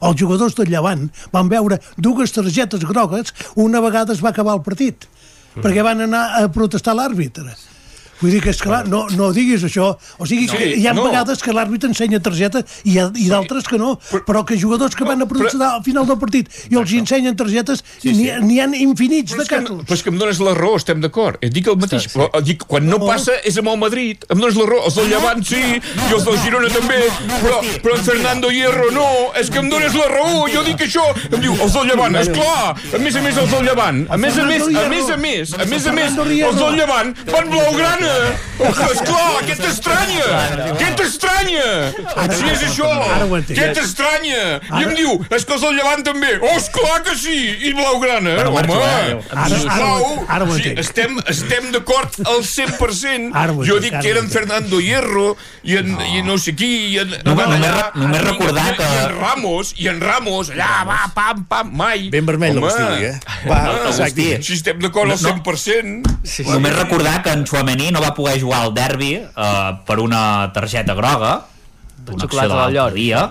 [0.08, 3.34] els jugadors del Llevant van veure dues targetes grogues
[3.66, 5.08] una vegada es va acabar el partit
[5.52, 5.60] Mm.
[5.66, 7.50] perquè van anar a protestar l'àrbitre
[8.22, 9.90] Vull dir que, esclar, no, no diguis això.
[10.18, 11.04] O sigui, Sí, que hi ha no.
[11.08, 13.96] vegades que l'àrbitre ensenya targeta i, ha- i d'altres que no.
[14.26, 17.34] Però que jugadors que van a protestar al final del partit i els hi ensenyen
[17.36, 18.30] targetes, Sí, sí.
[18.40, 19.82] n'hi ha infinits però de és, que, casos.
[19.88, 21.36] però és que em dones la raó, estem d'acord.
[21.42, 22.06] Et dic el mateix.
[22.14, 24.24] Però, et dic, quan no passa és amb el Madrid.
[24.30, 24.84] Em dones la raó.
[24.86, 27.00] Els del Llevant sí, i els del Girona també.
[27.42, 29.08] Però, però en Fernando Hierro no.
[29.40, 30.46] És que em dones la raó.
[30.52, 31.02] Jo dic això.
[31.32, 32.76] Em diu, els del Llevant, esclar.
[32.94, 34.04] A més a més, els del Llevant.
[34.10, 37.14] A més a més, a més a més, a més a més, els del Llevant
[37.32, 38.11] van blaugrana.
[38.62, 40.26] Esclar, què t'estranya?
[40.78, 41.66] Què t'estranya?
[42.36, 42.88] Si és això,
[43.48, 44.42] què t'estranya?
[44.80, 46.34] I em diu, és que els del Llevant també.
[46.42, 47.36] Oh, esclar que sí,
[47.68, 48.34] i blaugrana.
[48.48, 50.78] Home, ara- ara- sisplau, ara ho sí, entenc.
[50.84, 53.32] estem, estem d'acord al 100%.
[53.34, 54.28] Ara ho Jo dic que eren.
[54.32, 55.36] Fernando Hierro
[55.66, 58.66] i en, i en no sé qui, i en, Només- allà, només només i- recordar
[58.72, 62.08] i, que- I en Ramos, i en Ramos, allà, va, pam, pam, mai.
[62.10, 63.20] Ben vermell Home, l'Agustí, eh?
[63.48, 64.42] Va, exacte.
[64.42, 65.42] Si estem d'acord al No, no.
[65.42, 66.18] 100%...
[66.24, 70.50] Sí, Només recordar que en Chouameni no va poder jugar al derbi eh, per una
[70.54, 71.38] targeta groga
[72.02, 73.30] d'una acció de l'altre dia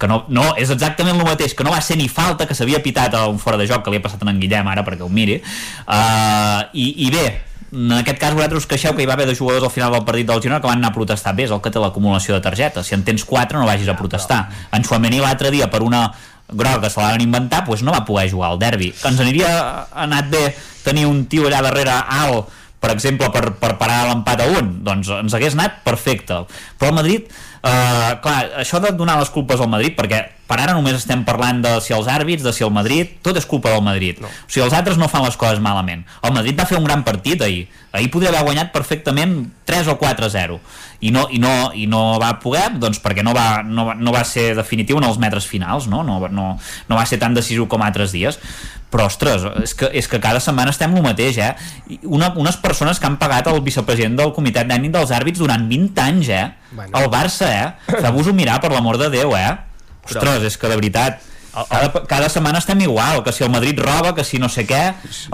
[0.00, 2.80] que no, no, és exactament el mateix que no va ser ni falta, que s'havia
[2.80, 5.04] pitat a un fora de joc que li ha passat a en Guillem ara perquè
[5.04, 5.36] ho miri.
[5.84, 7.26] Uh, i, i bé
[7.70, 10.06] en aquest cas vosaltres us queixeu que hi va haver dos jugadors al final del
[10.08, 11.34] partit del Girona que van anar a protestar.
[11.36, 12.88] Bé, és el que té l'acumulació de targetes.
[12.88, 14.40] Si en tens quatre no vagis a protestar.
[14.74, 16.08] En Chouameni l'altre dia per una
[16.48, 18.90] groga que se la van inventar, doncs no va poder jugar al derbi.
[18.96, 19.52] Que ens aniria
[19.92, 20.42] anat bé
[20.82, 25.10] tenir un tio allà darrere alt per exemple, per, per parar l'empat a un doncs
[25.20, 26.42] ens hagués anat perfecte.
[26.80, 27.28] Però el Madrid,
[27.62, 31.60] eh, clar, això de donar les culpes al Madrid, perquè per ara només estem parlant
[31.62, 34.30] de si els àrbits, de si el Madrid tot és culpa del Madrid, no.
[34.30, 37.04] o sigui, els altres no fan les coses malament, el Madrid va fer un gran
[37.06, 39.36] partit ahir, ahir podria haver guanyat perfectament
[39.68, 40.58] 3 o 4 a 0
[41.00, 44.12] i no, i no, i no va poder doncs perquè no va, no, va, no
[44.12, 46.02] va ser definitiu en els metres finals no?
[46.04, 48.36] No, no, no va ser tan decisiu com altres dies
[48.90, 51.52] però ostres, és que, és que cada setmana estem el mateix, eh?
[52.10, 56.02] Una, unes persones que han pagat el vicepresident del comitè tècnic dels àrbits durant 20
[56.02, 56.48] anys, eh?
[56.74, 56.98] Bueno.
[56.98, 57.72] El Barça, eh?
[57.90, 59.50] Feu-vos-ho mirar, per l'amor de Déu, eh?
[60.06, 61.20] Ostres, és que de veritat
[61.50, 64.80] cada, cada setmana estem igual, que si el Madrid roba, que si no sé què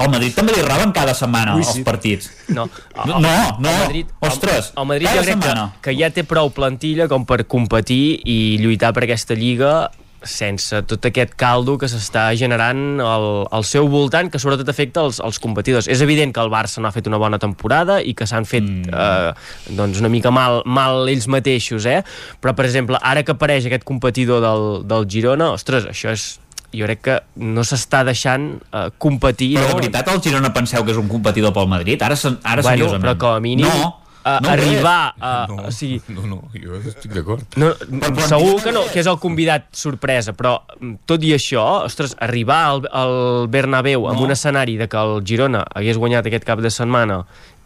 [0.00, 1.84] el Madrid també li roben cada setmana Ui, els sí.
[1.84, 2.68] partits No,
[3.04, 3.68] no, no, no.
[3.68, 5.66] El Madrid, ostres el, el Madrid cada jo crec que, setmana.
[5.84, 9.90] que ja té prou plantilla com per competir i lluitar per aquesta lliga
[10.30, 15.20] sense tot aquest caldo que s'està generant al, al seu voltant, que sobretot afecta els,
[15.24, 15.90] els competidors.
[15.92, 18.64] És evident que el Barça no ha fet una bona temporada i que s'han fet
[18.64, 18.94] mm.
[18.94, 22.00] eh, doncs una mica mal, mal ells mateixos, eh?
[22.40, 26.34] però per exemple, ara que apareix aquest competidor del, del Girona, ostres, això és
[26.76, 30.92] jo crec que no s'està deixant eh, competir però de veritat el Girona penseu que
[30.92, 32.02] és un competidor pel Madrid?
[32.02, 33.92] Ara, se- ara bueno, seriosament però com a mínim no,
[34.26, 37.44] a, no ho arribar a, No, o sigui, no, no, jo estic d'acord.
[37.56, 37.70] no,
[38.26, 42.60] segur que no, que és el convidat sorpresa, però mm, tot i això, ostres, arribar
[42.72, 43.16] al, al
[43.52, 44.26] Bernabéu amb No.
[44.26, 47.22] un escenari de que el Girona hagués guanyat aquest cap de setmana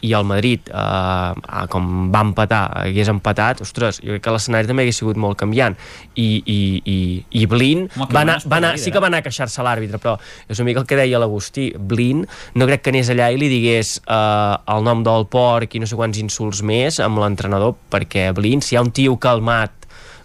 [0.07, 4.71] i el Madrid, eh, ah, com va empatar, hagués empatat, ostres, jo crec que l'escenari
[4.71, 5.77] també hagués sigut molt canviant.
[6.15, 6.99] I, i, i,
[7.43, 10.17] i Blin Home, va anar, va anar, sí que va anar a queixar-se l'àrbitre, però
[10.49, 11.71] és una mica el que deia l'Agustí.
[11.77, 12.25] Blin
[12.55, 15.89] no crec que anés allà i li digués eh, el nom del porc i no
[15.89, 19.80] sé quants insults més amb l'entrenador, perquè Blin, si hi ha un tio calmat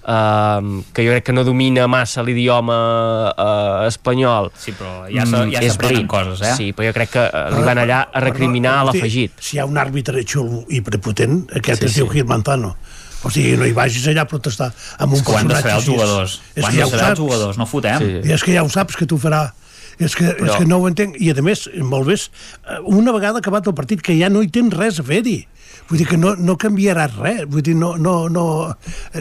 [0.08, 2.78] uh, que jo crec que no domina massa l'idioma
[3.34, 6.08] uh, espanyol Sí, però ja ja és s'aprenen Blin.
[6.08, 6.54] coses, eh?
[6.58, 9.34] Sí, però jo crec que eh, li van allà a recriminar l'afegit.
[9.40, 12.14] Si hi ha un àrbitre xulo i prepotent, aquest Sí, es diu sí.
[12.20, 12.76] Gil Manzano.
[13.26, 14.72] O sigui, no hi vagis allà a protestar
[15.02, 16.42] amb un És ho han de personatge els jugadors.
[16.54, 18.00] És que de ja ho els jugadors, no fotem.
[18.04, 18.30] Sí.
[18.30, 19.48] I és que ja ho saps que t'ho farà.
[19.98, 21.16] És que, Però- és que no ho entenc.
[21.24, 22.18] I, a més, molt bé,
[22.84, 25.48] una vegada acabat el partit, que ja no hi tens res a fer-hi.
[25.90, 27.44] Vull dir que no, no canviaràs res.
[27.52, 28.46] Vull dir, no, no, no...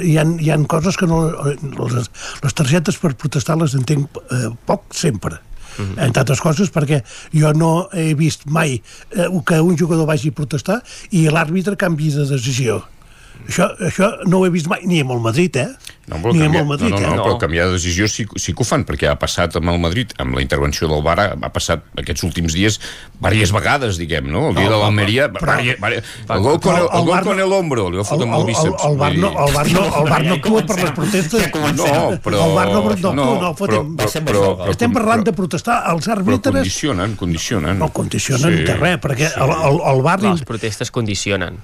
[0.01, 1.25] Hi, ha, hi ha coses que no...
[1.31, 2.13] Les,
[2.45, 5.41] les targetes per protestar les entenc eh, poc sempre.
[5.75, 6.05] Mm -hmm.
[6.07, 10.33] entre altres coses perquè jo no he vist mai eh, que un jugador vagi a
[10.33, 12.85] protestar i l'àrbitre canvi de decisió
[13.49, 15.69] això, això no ho he vist mai ni amb el Madrid, eh?
[16.05, 17.25] No, però ni amb canviar, el Madrid, no, no, no, eh?
[17.25, 20.11] però canviar de decisió sí, sí que ho fan, perquè ha passat amb el Madrid,
[20.21, 22.77] amb la intervenció del VAR, ha passat aquests últims dies
[23.17, 24.51] diverses vegades, diguem, no?
[24.51, 27.87] El dia No, de l'Almeria, però- el gol con el, però el el el hombro,
[27.91, 28.85] li va fotre amb el bíceps.
[28.85, 31.49] El, el, bar no, el, bar no, el bar no actua per les protestes.
[31.55, 31.89] No,
[32.21, 32.45] però...
[32.45, 33.95] El bar no, no, no, no, no, fotem.
[33.97, 35.81] però, però, però, però, Estem parlant de protestar.
[35.95, 37.79] Els però àrbitres condicionen, condicionen.
[37.81, 40.19] no condicionen de res, perquè el, el, el bar...
[40.25, 41.63] Les protestes condicionen.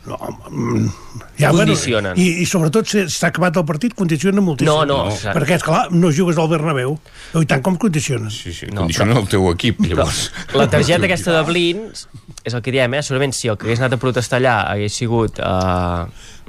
[1.40, 2.14] Ja, Condicionen.
[2.16, 4.72] Bueno, i, I sobretot, si s'ha acabat el partit, condiciona moltíssim.
[4.72, 5.36] No, no, exacte.
[5.38, 6.96] Perquè, és clar, no jugues al Bernabéu.
[7.40, 8.32] I tant com condicionen.
[8.34, 10.28] Sí, sí, condicionen el teu equip, llavors.
[10.56, 13.04] La targeta aquesta de Blin és el que diem, eh?
[13.04, 15.40] Segurament si el que hagués anat a protestar allà hagués sigut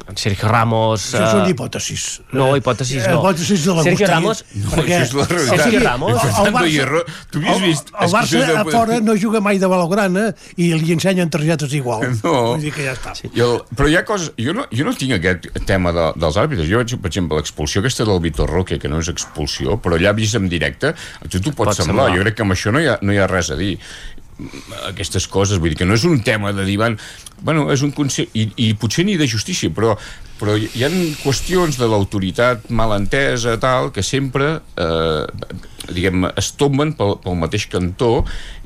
[0.07, 1.07] uh, Sergio Ramos...
[1.13, 2.05] Això són eh, hipòtesis.
[2.33, 3.19] No, hipòtesis no.
[3.19, 3.95] Hipòtesis de l'Agustí.
[3.95, 4.43] Sergio Ramos...
[4.55, 5.63] No, això és la realitat.
[5.63, 6.11] Sergio Ramos...
[6.21, 7.91] El Fernando Hierro, tu havies el, vist...
[7.93, 12.05] el Barça excursions a fora no juga mai de Balograna i li ensenyen targetes igual.
[12.21, 12.35] No.
[12.53, 13.15] Vull dir que ja està.
[13.31, 14.31] I el, però hi ha coses...
[14.41, 16.69] Jo no, jo no tinc aquest tema de, dels àrbitres.
[16.69, 20.15] Jo veig, per exemple, l'expulsió aquesta del Vitor Roque, que no és expulsió, però allà
[20.17, 22.07] vist en directe, a tu t'ho pot, Pot semblar.
[22.07, 22.17] semblar.
[22.17, 23.75] Jo crec que amb això no hi ha, no hi ha res a dir
[24.87, 26.97] aquestes coses, vull dir que no és un tema de dir, van,
[27.41, 29.95] bueno, és un concepte, i, i potser ni de justícia, però,
[30.39, 30.91] però hi ha
[31.21, 35.51] qüestions de l'autoritat mal entesa, tal, que sempre, eh,
[35.91, 38.13] diguem, es tomben pel, pel mateix cantó,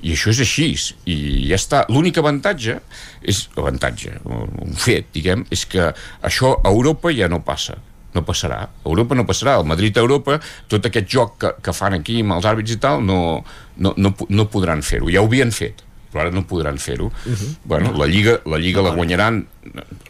[0.03, 0.69] i això és així,
[1.10, 1.18] i
[1.49, 1.84] ja està.
[1.89, 2.80] L'únic avantatge,
[3.26, 5.91] és avantatge, un fet, diguem, és que
[6.22, 7.80] això a Europa ja no passa
[8.15, 8.61] no passarà.
[8.65, 9.57] A Europa no passarà.
[9.59, 10.39] El Madrid a Europa,
[10.71, 13.43] tot aquest joc que, que fan aquí amb els àrbits i tal, no,
[13.77, 15.11] no, no, no podran fer-ho.
[15.11, 15.83] Ja ho havien fet
[16.15, 17.09] però ara no podran fer-ho.
[17.27, 17.55] Uh -huh.
[17.65, 19.47] bueno, la Lliga, la Lliga la guanyaran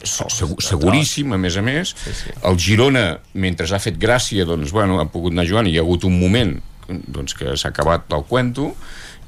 [0.03, 1.95] se- segur, seguríssim, a més a més.
[1.98, 2.30] Sí, sí.
[2.44, 5.82] El Girona, mentre ha fet gràcia, doncs, bueno, ha pogut anar jugant i hi ha
[5.82, 8.76] hagut un moment doncs, que s'ha acabat el cuento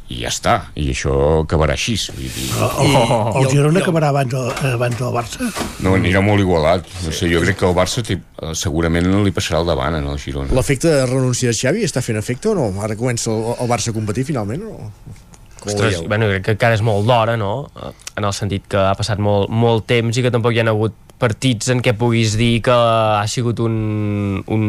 [0.08, 2.48] i ja està, i això acabarà així vull dir.
[2.56, 4.36] El, el, el Girona acabarà abans,
[4.72, 5.50] abans del Barça?
[5.84, 9.24] no, anirà molt igualat no sé, jo crec que el Barça té, eh, segurament no
[9.26, 12.54] li passarà al davant en el Girona L'efecte de renúncia de Xavi està fent efecte
[12.54, 12.70] o no?
[12.84, 14.78] Ara comença el, el Barça a competir finalment o...
[15.66, 17.68] Ostres, bueno, crec que encara és molt d'hora, no?
[18.18, 20.96] En el sentit que ha passat molt, molt temps i que tampoc hi ha hagut
[21.18, 24.66] partits en què puguis dir que ha sigut un, un,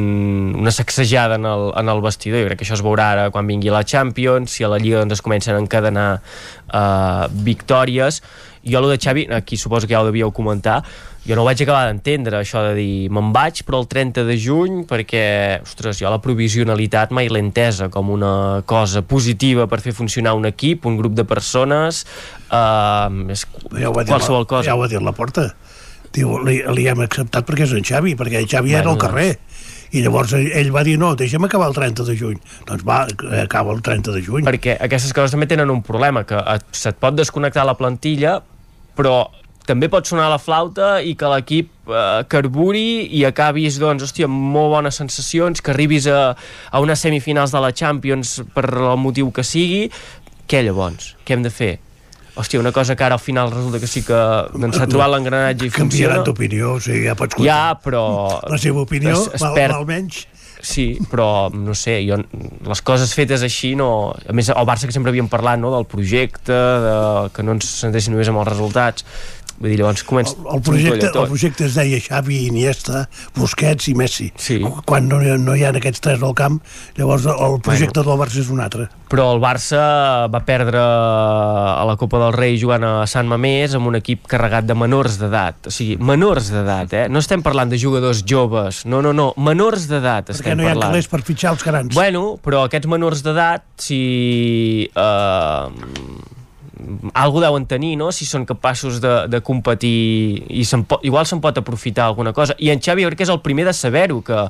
[0.56, 2.40] una sacsejada en el, en el vestidor.
[2.42, 5.02] Jo crec que això es veurà ara quan vingui la Champions, si a la Lliga
[5.02, 8.22] doncs, es comencen a encadenar uh, victòries.
[8.64, 10.80] Jo, lo de Xavi, aquí suposo que ja ho devíeu comentar,
[11.28, 14.36] jo no ho vaig acabar d'entendre, això de dir me'n vaig però el 30 de
[14.40, 15.24] juny perquè,
[15.60, 20.48] ostres, jo la provisionalitat mai l'he entesa com una cosa positiva per fer funcionar un
[20.48, 22.06] equip, un grup de persones,
[22.48, 23.44] eh, és
[23.76, 24.64] Ja qualsevol la, cosa.
[24.70, 25.50] ja ho va dir la porta.
[26.16, 29.02] Diu, li, li hem acceptat perquè és en Xavi, perquè el Xavi era Bueno, al
[29.02, 29.38] carrer.
[29.92, 32.40] I llavors ell, va dir, no, deixa'm acabar el 30 de juny.
[32.68, 33.02] Doncs va,
[33.42, 34.44] acaba el 30 de juny.
[34.48, 38.38] perquè aquestes coses també tenen un problema, que et, se't pot desconnectar la plantilla,
[38.96, 39.28] però
[39.68, 44.54] també pot sonar la flauta i que l'equip eh, carburi i acabis, doncs, hòstia, amb
[44.54, 49.30] molt bones sensacions, que arribis a, a unes semifinals de la Champions per el motiu
[49.34, 49.88] que sigui.
[50.48, 51.12] Què llavors?
[51.28, 51.74] Què hem de fer?
[52.38, 54.18] Hòstia, una cosa que ara al final resulta que sí que
[54.54, 56.24] doncs, s'ha trobat l'engranatge i Canviaran funciona.
[56.24, 58.02] d'opinió, o sigui, ja pots Ja, però...
[58.46, 60.22] La seva opinió, es, es val, perd, val menys.
[60.62, 62.18] Sí, però no sé, jo,
[62.66, 64.14] les coses fetes així no...
[64.26, 66.94] A més, el Barça que sempre havíem parlat no, del projecte, de,
[67.34, 69.06] que no ens centréssim només amb els resultats.
[69.58, 70.36] Vull dir, llavors comença...
[70.52, 74.28] El projecte, el projecte es deia Xavi, Iniesta, Busquets i Messi.
[74.38, 74.60] Sí.
[74.86, 76.60] Quan no, no hi ha aquests tres al camp,
[76.98, 78.12] llavors el projecte bueno.
[78.12, 78.86] del Barça és un altre.
[79.10, 79.80] Però el Barça
[80.30, 84.68] va perdre a la Copa del Rei jugant a Sant Mamés amb un equip carregat
[84.68, 85.70] de menors d'edat.
[85.70, 87.04] O sigui, menors d'edat, eh?
[87.10, 88.84] No estem parlant de jugadors joves.
[88.86, 89.32] No, no, no.
[89.42, 90.92] Menors d'edat Perquè estem no hi ha parlant.
[90.92, 91.94] calés per fitxar els grans.
[91.98, 94.02] Bueno, però aquests menors d'edat, si...
[94.94, 96.27] Eh,
[97.14, 98.10] algú deuen tenir, no?
[98.14, 102.56] Si són capaços de, de competir i se'n pot, igual se'n pot aprofitar alguna cosa.
[102.58, 104.46] I en Xavi jo crec que és el primer de saber-ho, que,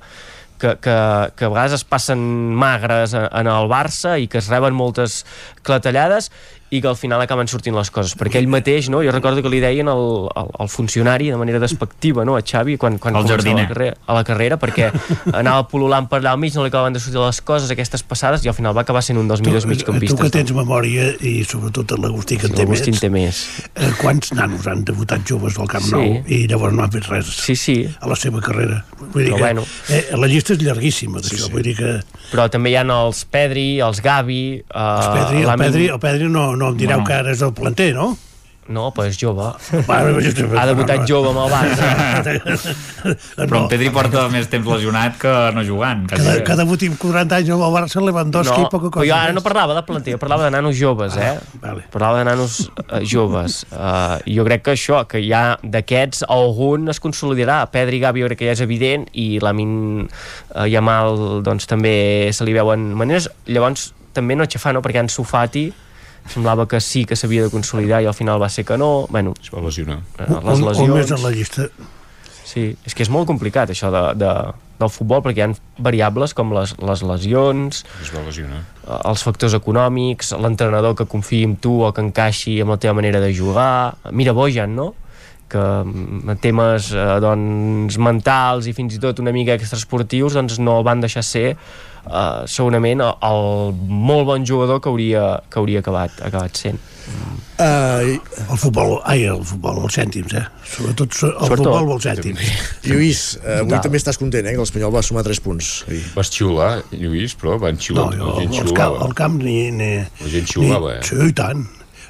[0.58, 0.96] que, que,
[1.36, 2.20] que a vegades es passen
[2.58, 5.22] magres en, en el Barça i que es reben moltes
[5.62, 6.30] clatellades
[6.70, 9.00] i que al final acaben sortint les coses perquè ell mateix, no?
[9.04, 12.36] jo recordo que li deien al, al, al funcionari de manera despectiva no?
[12.36, 13.62] a Xavi quan, quan El començava jardiner.
[13.64, 14.90] la carrera, a la carrera perquè
[15.32, 18.44] anava pol·lulant per allà al mig no li acabaven de sortir les coses, aquestes passades
[18.44, 21.42] i al final va acabar sent un dels millors Tu migcampistes que tens memòria i
[21.48, 23.40] sobretot l'Agustí que en té en té més.
[23.74, 25.94] eh, quants nanos han debutat joves al Camp Sí.
[25.94, 27.76] Nou i llavors no han fet res sí, sí.
[28.00, 29.64] a la seva carrera vull dir Però que, bueno.
[29.88, 31.52] eh, la llista és llarguíssima d'això, sí, sí.
[31.54, 31.94] vull dir que
[32.28, 36.28] però també hi ha els Pedri, els Gavi eh, el Pedri, el Pedri, el Pedri
[36.28, 37.06] no, no em direu Bueno.
[37.08, 38.16] que ara és el planter, no?
[38.68, 39.46] no, però és jove
[39.86, 40.18] Bueno,
[40.60, 41.86] ha debutat jove amb el Barça
[43.48, 46.02] Però en Pedri porta més temps lesionat que no jugant.
[46.10, 46.42] que, Quasi.
[46.44, 49.16] que debuti amb 40 anys amb el Barça Lewandowski no, i poca cosa però jo
[49.16, 51.32] ara no parlava de planter, jo parlava de nanos joves, eh?
[51.62, 51.86] vale.
[51.94, 53.62] Parlava de nanos eh, joves.
[53.72, 57.62] Uh, jo crec que això, que hi ha d'aquests, algun es consolidarà.
[57.72, 62.28] Pedri i Gavi jo crec que ja és evident i l'Amin uh, Yamal doncs, també
[62.36, 63.32] se li veuen maneres.
[63.48, 64.84] Llavors, també no aixafar, no?
[64.84, 65.70] Perquè en Sofati
[66.26, 69.06] semblava que sí que s'havia de consolidar i al final va ser que no.
[69.10, 70.00] Bueno, es va lesionar.
[70.18, 70.94] Les on, on lesions...
[70.94, 71.68] més en la llista
[72.48, 74.28] Sí, és que és molt complicat això de, de,
[74.80, 78.62] del futbol perquè hi ha variables com les, les lesions, Es va lesionar.
[78.86, 82.96] eh, els factors econòmics, l'entrenador que confiï en tu o que encaixi amb la teva
[82.96, 83.98] manera de jugar.
[84.12, 84.94] Mira Bojan, no?
[85.48, 90.82] que mm, temes eh, doncs, mentals i fins i tot una mica extraesportius doncs no
[90.84, 91.56] van deixar ser
[92.08, 93.74] eh, segurament el, el
[94.08, 96.80] molt bon jugador que hauria, que hauria acabat, acabat sent.
[97.58, 98.14] Uh,
[98.52, 100.44] el futbol, ai, el futbol, els cèntims, eh?
[100.76, 101.64] Sobretot so- el Sobretot.
[101.66, 102.42] futbol els cèntims.
[102.86, 103.80] Lluís, eh, avui Total.
[103.88, 105.70] també estàs content, eh, que l'Espanyol va sumar 3 punts.
[105.88, 106.04] ahir.
[106.14, 108.12] Vas xiular, Lluís, però van xiular.
[108.14, 109.06] No, jo, la gent el, camp, xiulava.
[109.08, 109.56] el camp ni...
[109.74, 111.08] ni La gent xiulava, ni, eh?
[111.08, 111.64] Sí, i tant.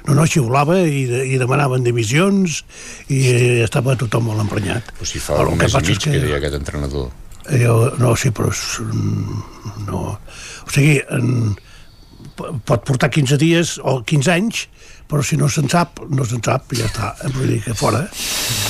[0.05, 2.61] No, no, xiulava i, de, i demanaven divisions
[3.09, 4.93] i eh, estava tothom molt emprenyat.
[4.99, 6.11] Però si fa El un que mes i mig que...
[6.13, 7.09] que- deia aquest entrenador.
[7.49, 9.39] Jo, no, sí, però és, mm,
[9.87, 10.01] no.
[10.67, 11.55] O sigui, en,
[12.37, 14.67] po- pot portar 15 dies o 15 anys,
[15.09, 17.07] però si no se'n sap, no se'n sap, ja està.
[17.33, 18.03] Vull dir que fora.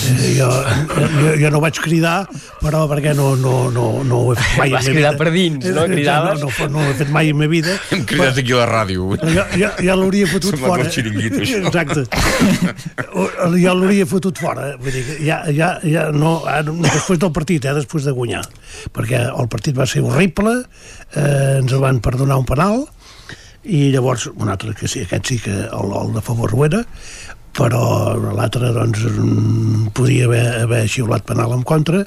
[0.07, 2.21] Eh, jo, jo, jo no vaig cridar,
[2.61, 5.19] però perquè no, no, no, no ho he fet mai Vas en cridar vida.
[5.19, 5.83] per dins, no?
[5.89, 6.39] Eh, Cridaves?
[6.39, 7.75] No, no, no ho he fet mai en la vida.
[7.91, 9.09] Hem cridat aquí a la ràdio.
[9.19, 10.87] Jo, jo, ja l'hauria fotut Sembla fora.
[10.87, 11.59] el això.
[11.59, 12.05] Exacte.
[13.59, 14.69] Jo l'hauria fotut fora.
[14.79, 18.45] Vull dir, que ja, ja, ja no, ara, després del partit, eh, després de guanyar.
[18.95, 20.61] Perquè el partit va ser horrible,
[21.15, 22.85] eh, ens van perdonar un penal,
[23.63, 26.83] i llavors un altre que sí, aquest sí que el, el de favor ho era,
[27.55, 29.05] però l'altre doncs
[29.97, 32.03] podia haver, haver xiulat penal en contra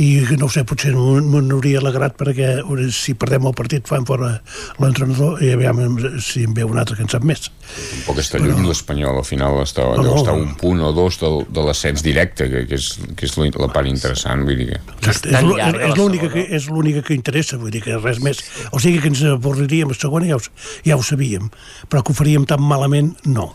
[0.00, 0.08] i
[0.38, 2.58] no ho sé, potser no, no n'hauria alegrat perquè
[2.94, 4.36] si perdem el partit fan fora
[4.80, 8.64] l'entrenador i aviam si en ve un altre que en sap més Tampoc està lluny
[8.64, 10.16] l'Espanyol, al final està, No, no.
[10.20, 12.88] estar a un punt o dos del, de l'ascens directe, que, que, és,
[13.18, 14.80] que és la, part interessant, vull dir que...
[15.10, 18.40] És, és l'única que, és l'única que interessa, vull dir que res més.
[18.72, 20.44] O sigui que ens avorriríem a segona, ja ho,
[20.86, 21.50] ja ho sabíem,
[21.90, 23.50] però que ho faríem tan malament, no.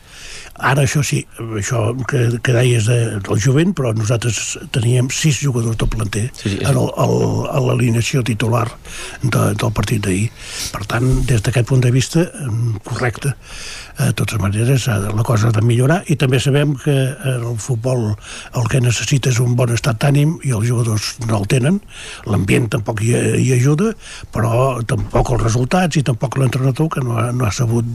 [0.53, 1.23] Ara això sí,
[1.57, 6.51] això que, que deies de, del jovent, però nosaltres teníem sis jugadors del planter Sí,
[6.53, 8.67] sí, el, a l'alineació titular
[9.23, 10.27] de, del partit d'ahir.
[10.75, 13.33] Per tant, des d'aquest punt de vista, mm, correcte.
[13.99, 17.35] Eh, De totes maneres, eh, la cosa ha de millorar i també sabem que eh,
[17.35, 18.15] el futbol
[18.57, 21.79] el que necessita és un bon estat d'ànim i els jugadors no el tenen.
[22.25, 23.91] L'ambient tampoc hi, hi ajuda,
[24.33, 27.85] però tampoc els resultats i tampoc l'entrenador que no ha, no ha sabut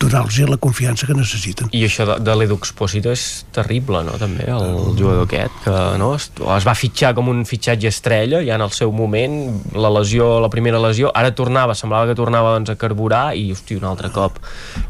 [0.00, 1.68] donar-los la confiança que necessiten.
[1.76, 6.14] I això de, de l'Edu Expósito és terrible, no?, també, el jugador aquest, que no,
[6.16, 9.36] es, es va fitxar com un fitxatge estrella, ja en el seu moment,
[9.76, 13.76] la lesió, la primera lesió, ara tornava, semblava que tornava doncs, a carburar i, hosti,
[13.76, 14.40] un altre cop.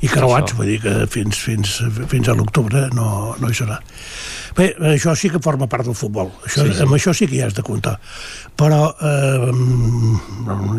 [0.00, 1.78] I creuats, vull dir que fins, fins,
[2.12, 3.08] fins a l'octubre no,
[3.40, 3.80] no hi serà.
[4.56, 6.32] Bé, això sí que forma part del futbol.
[6.44, 6.82] Això, sí, sí.
[6.84, 7.96] Amb això sí que hi has de comptar.
[8.58, 9.52] Però eh,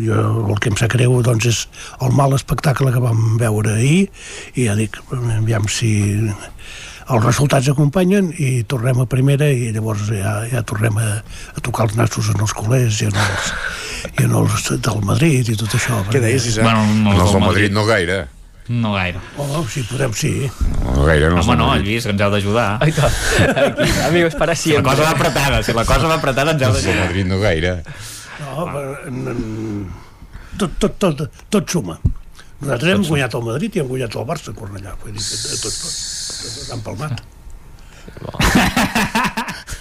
[0.04, 0.20] jo,
[0.52, 1.62] el que em sap greu doncs, és
[2.04, 4.04] el mal espectacle que vam veure ahir
[4.54, 5.92] i ja dic, aviam si
[7.12, 11.08] els resultats acompanyen i tornem a primera i llavors ja, ja tornem a,
[11.56, 13.50] a tocar els nassos en els culers i en els,
[14.12, 16.04] i en els del Madrid i tot això.
[16.12, 16.68] Què deies, Isaac?
[16.68, 18.24] Bueno, no, No, el Madrid no gaire.
[18.68, 19.18] No gaire.
[19.38, 20.50] Oh, sí, podem, sí.
[20.84, 21.40] No gaire, no.
[21.42, 21.88] Home, no, Madrid.
[21.90, 22.68] Lluís, que ens heu d'ajudar.
[22.80, 26.70] Aquí, amigos, para Si la cosa va apretada, si la cosa va apretada ens heu
[26.70, 27.06] El d'ajudar.
[27.08, 27.74] Madrid no gaire.
[28.40, 29.84] No, però, mm,
[30.62, 31.98] tot, tot, tot, tot suma.
[32.62, 34.94] Nosaltres hem guanyat el Madrid i hem guanyat el Barça a Cornellà.
[35.02, 37.22] Vull dir que tot, tot, tot, tot han palmat.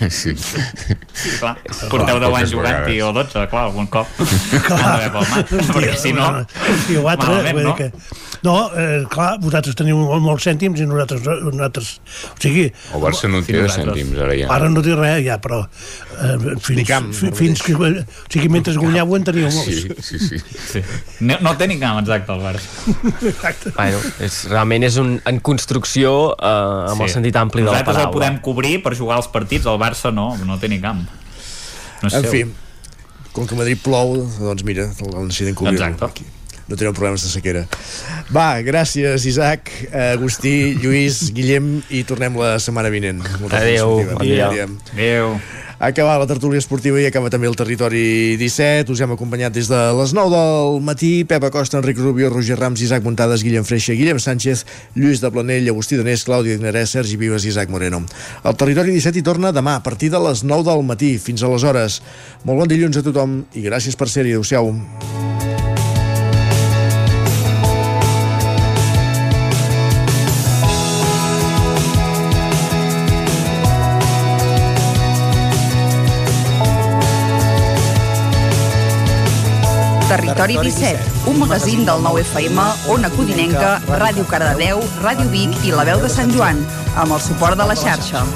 [0.10, 0.34] Sí.
[0.34, 1.58] Sí, clar.
[1.92, 3.06] Porteu 10 anys jugant-hi vegades.
[3.06, 4.08] o 12, clar, algun cop.
[4.18, 6.26] Han d'haver palmat, perquè si no...
[6.90, 7.76] I l'altre, malament, vull dir no?
[7.78, 7.92] que
[8.42, 11.92] No, eh, clar, vosaltres teniu molt, molts cèntims i nosaltres, no- nosaltres
[12.26, 12.64] o sigui...
[12.96, 14.48] El Barça no té cèntims, ara ja.
[14.56, 17.76] Ara no té res, ja, però eh, fins, camp, fi- fins que...
[17.78, 17.92] O
[18.34, 19.84] sigui, mentre guanyàveu en teníeu molts.
[19.84, 20.42] Sí, sí, sí.
[20.72, 20.82] Sí.
[21.22, 22.66] No, no té ni camp, exacte, el Barça.
[23.32, 23.76] Exacte.
[23.78, 26.52] Bueno, és, realment és un, en construcció eh,
[26.90, 27.12] amb sí.
[27.12, 30.34] el sentit ampli de la Nosaltres podem cobrir per jugar als partits, el Barça no,
[30.46, 31.06] no té ni camp.
[32.02, 32.32] No és En seu.
[32.32, 32.46] fi,
[33.32, 35.80] com que a Madrid plou, doncs mira, el necessiten cobrir.
[36.72, 37.66] No tenen problemes de sequera.
[38.32, 43.20] Va, gràcies, Isaac, Agustí, Lluís, Guillem, i tornem la setmana vinent.
[43.50, 44.16] Adéu, esportiva.
[44.16, 44.48] bon dia.
[44.48, 44.78] Adéu.
[44.94, 45.34] Adéu.
[45.82, 48.94] Acaba la tertúlia esportiva i acaba també el territori 17.
[48.94, 51.10] Us hem acompanyat des de les 9 del matí.
[51.26, 54.62] Pep Acosta, Enric Rubio, Roger Rams, Isaac Muntades, Guillem Freixa, Guillem Sánchez,
[54.94, 58.04] Lluís de Planell, Agustí Danés, Clàudia Ignarès, Sergi Vives i Isaac Moreno.
[58.46, 61.16] El territori 17 hi torna demà a partir de les 9 del matí.
[61.18, 62.04] Fins aleshores.
[62.46, 64.38] Molt bon dilluns a tothom i gràcies per ser-hi.
[64.38, 65.31] Adéu-siau.
[80.12, 82.60] Territori 17, un magazín del nou FM,
[82.92, 86.60] Ona Codinenca, Ràdio Cardedeu, Ràdio Vic i La Veu de Sant Joan,
[87.00, 88.28] amb el suport de la xarxa.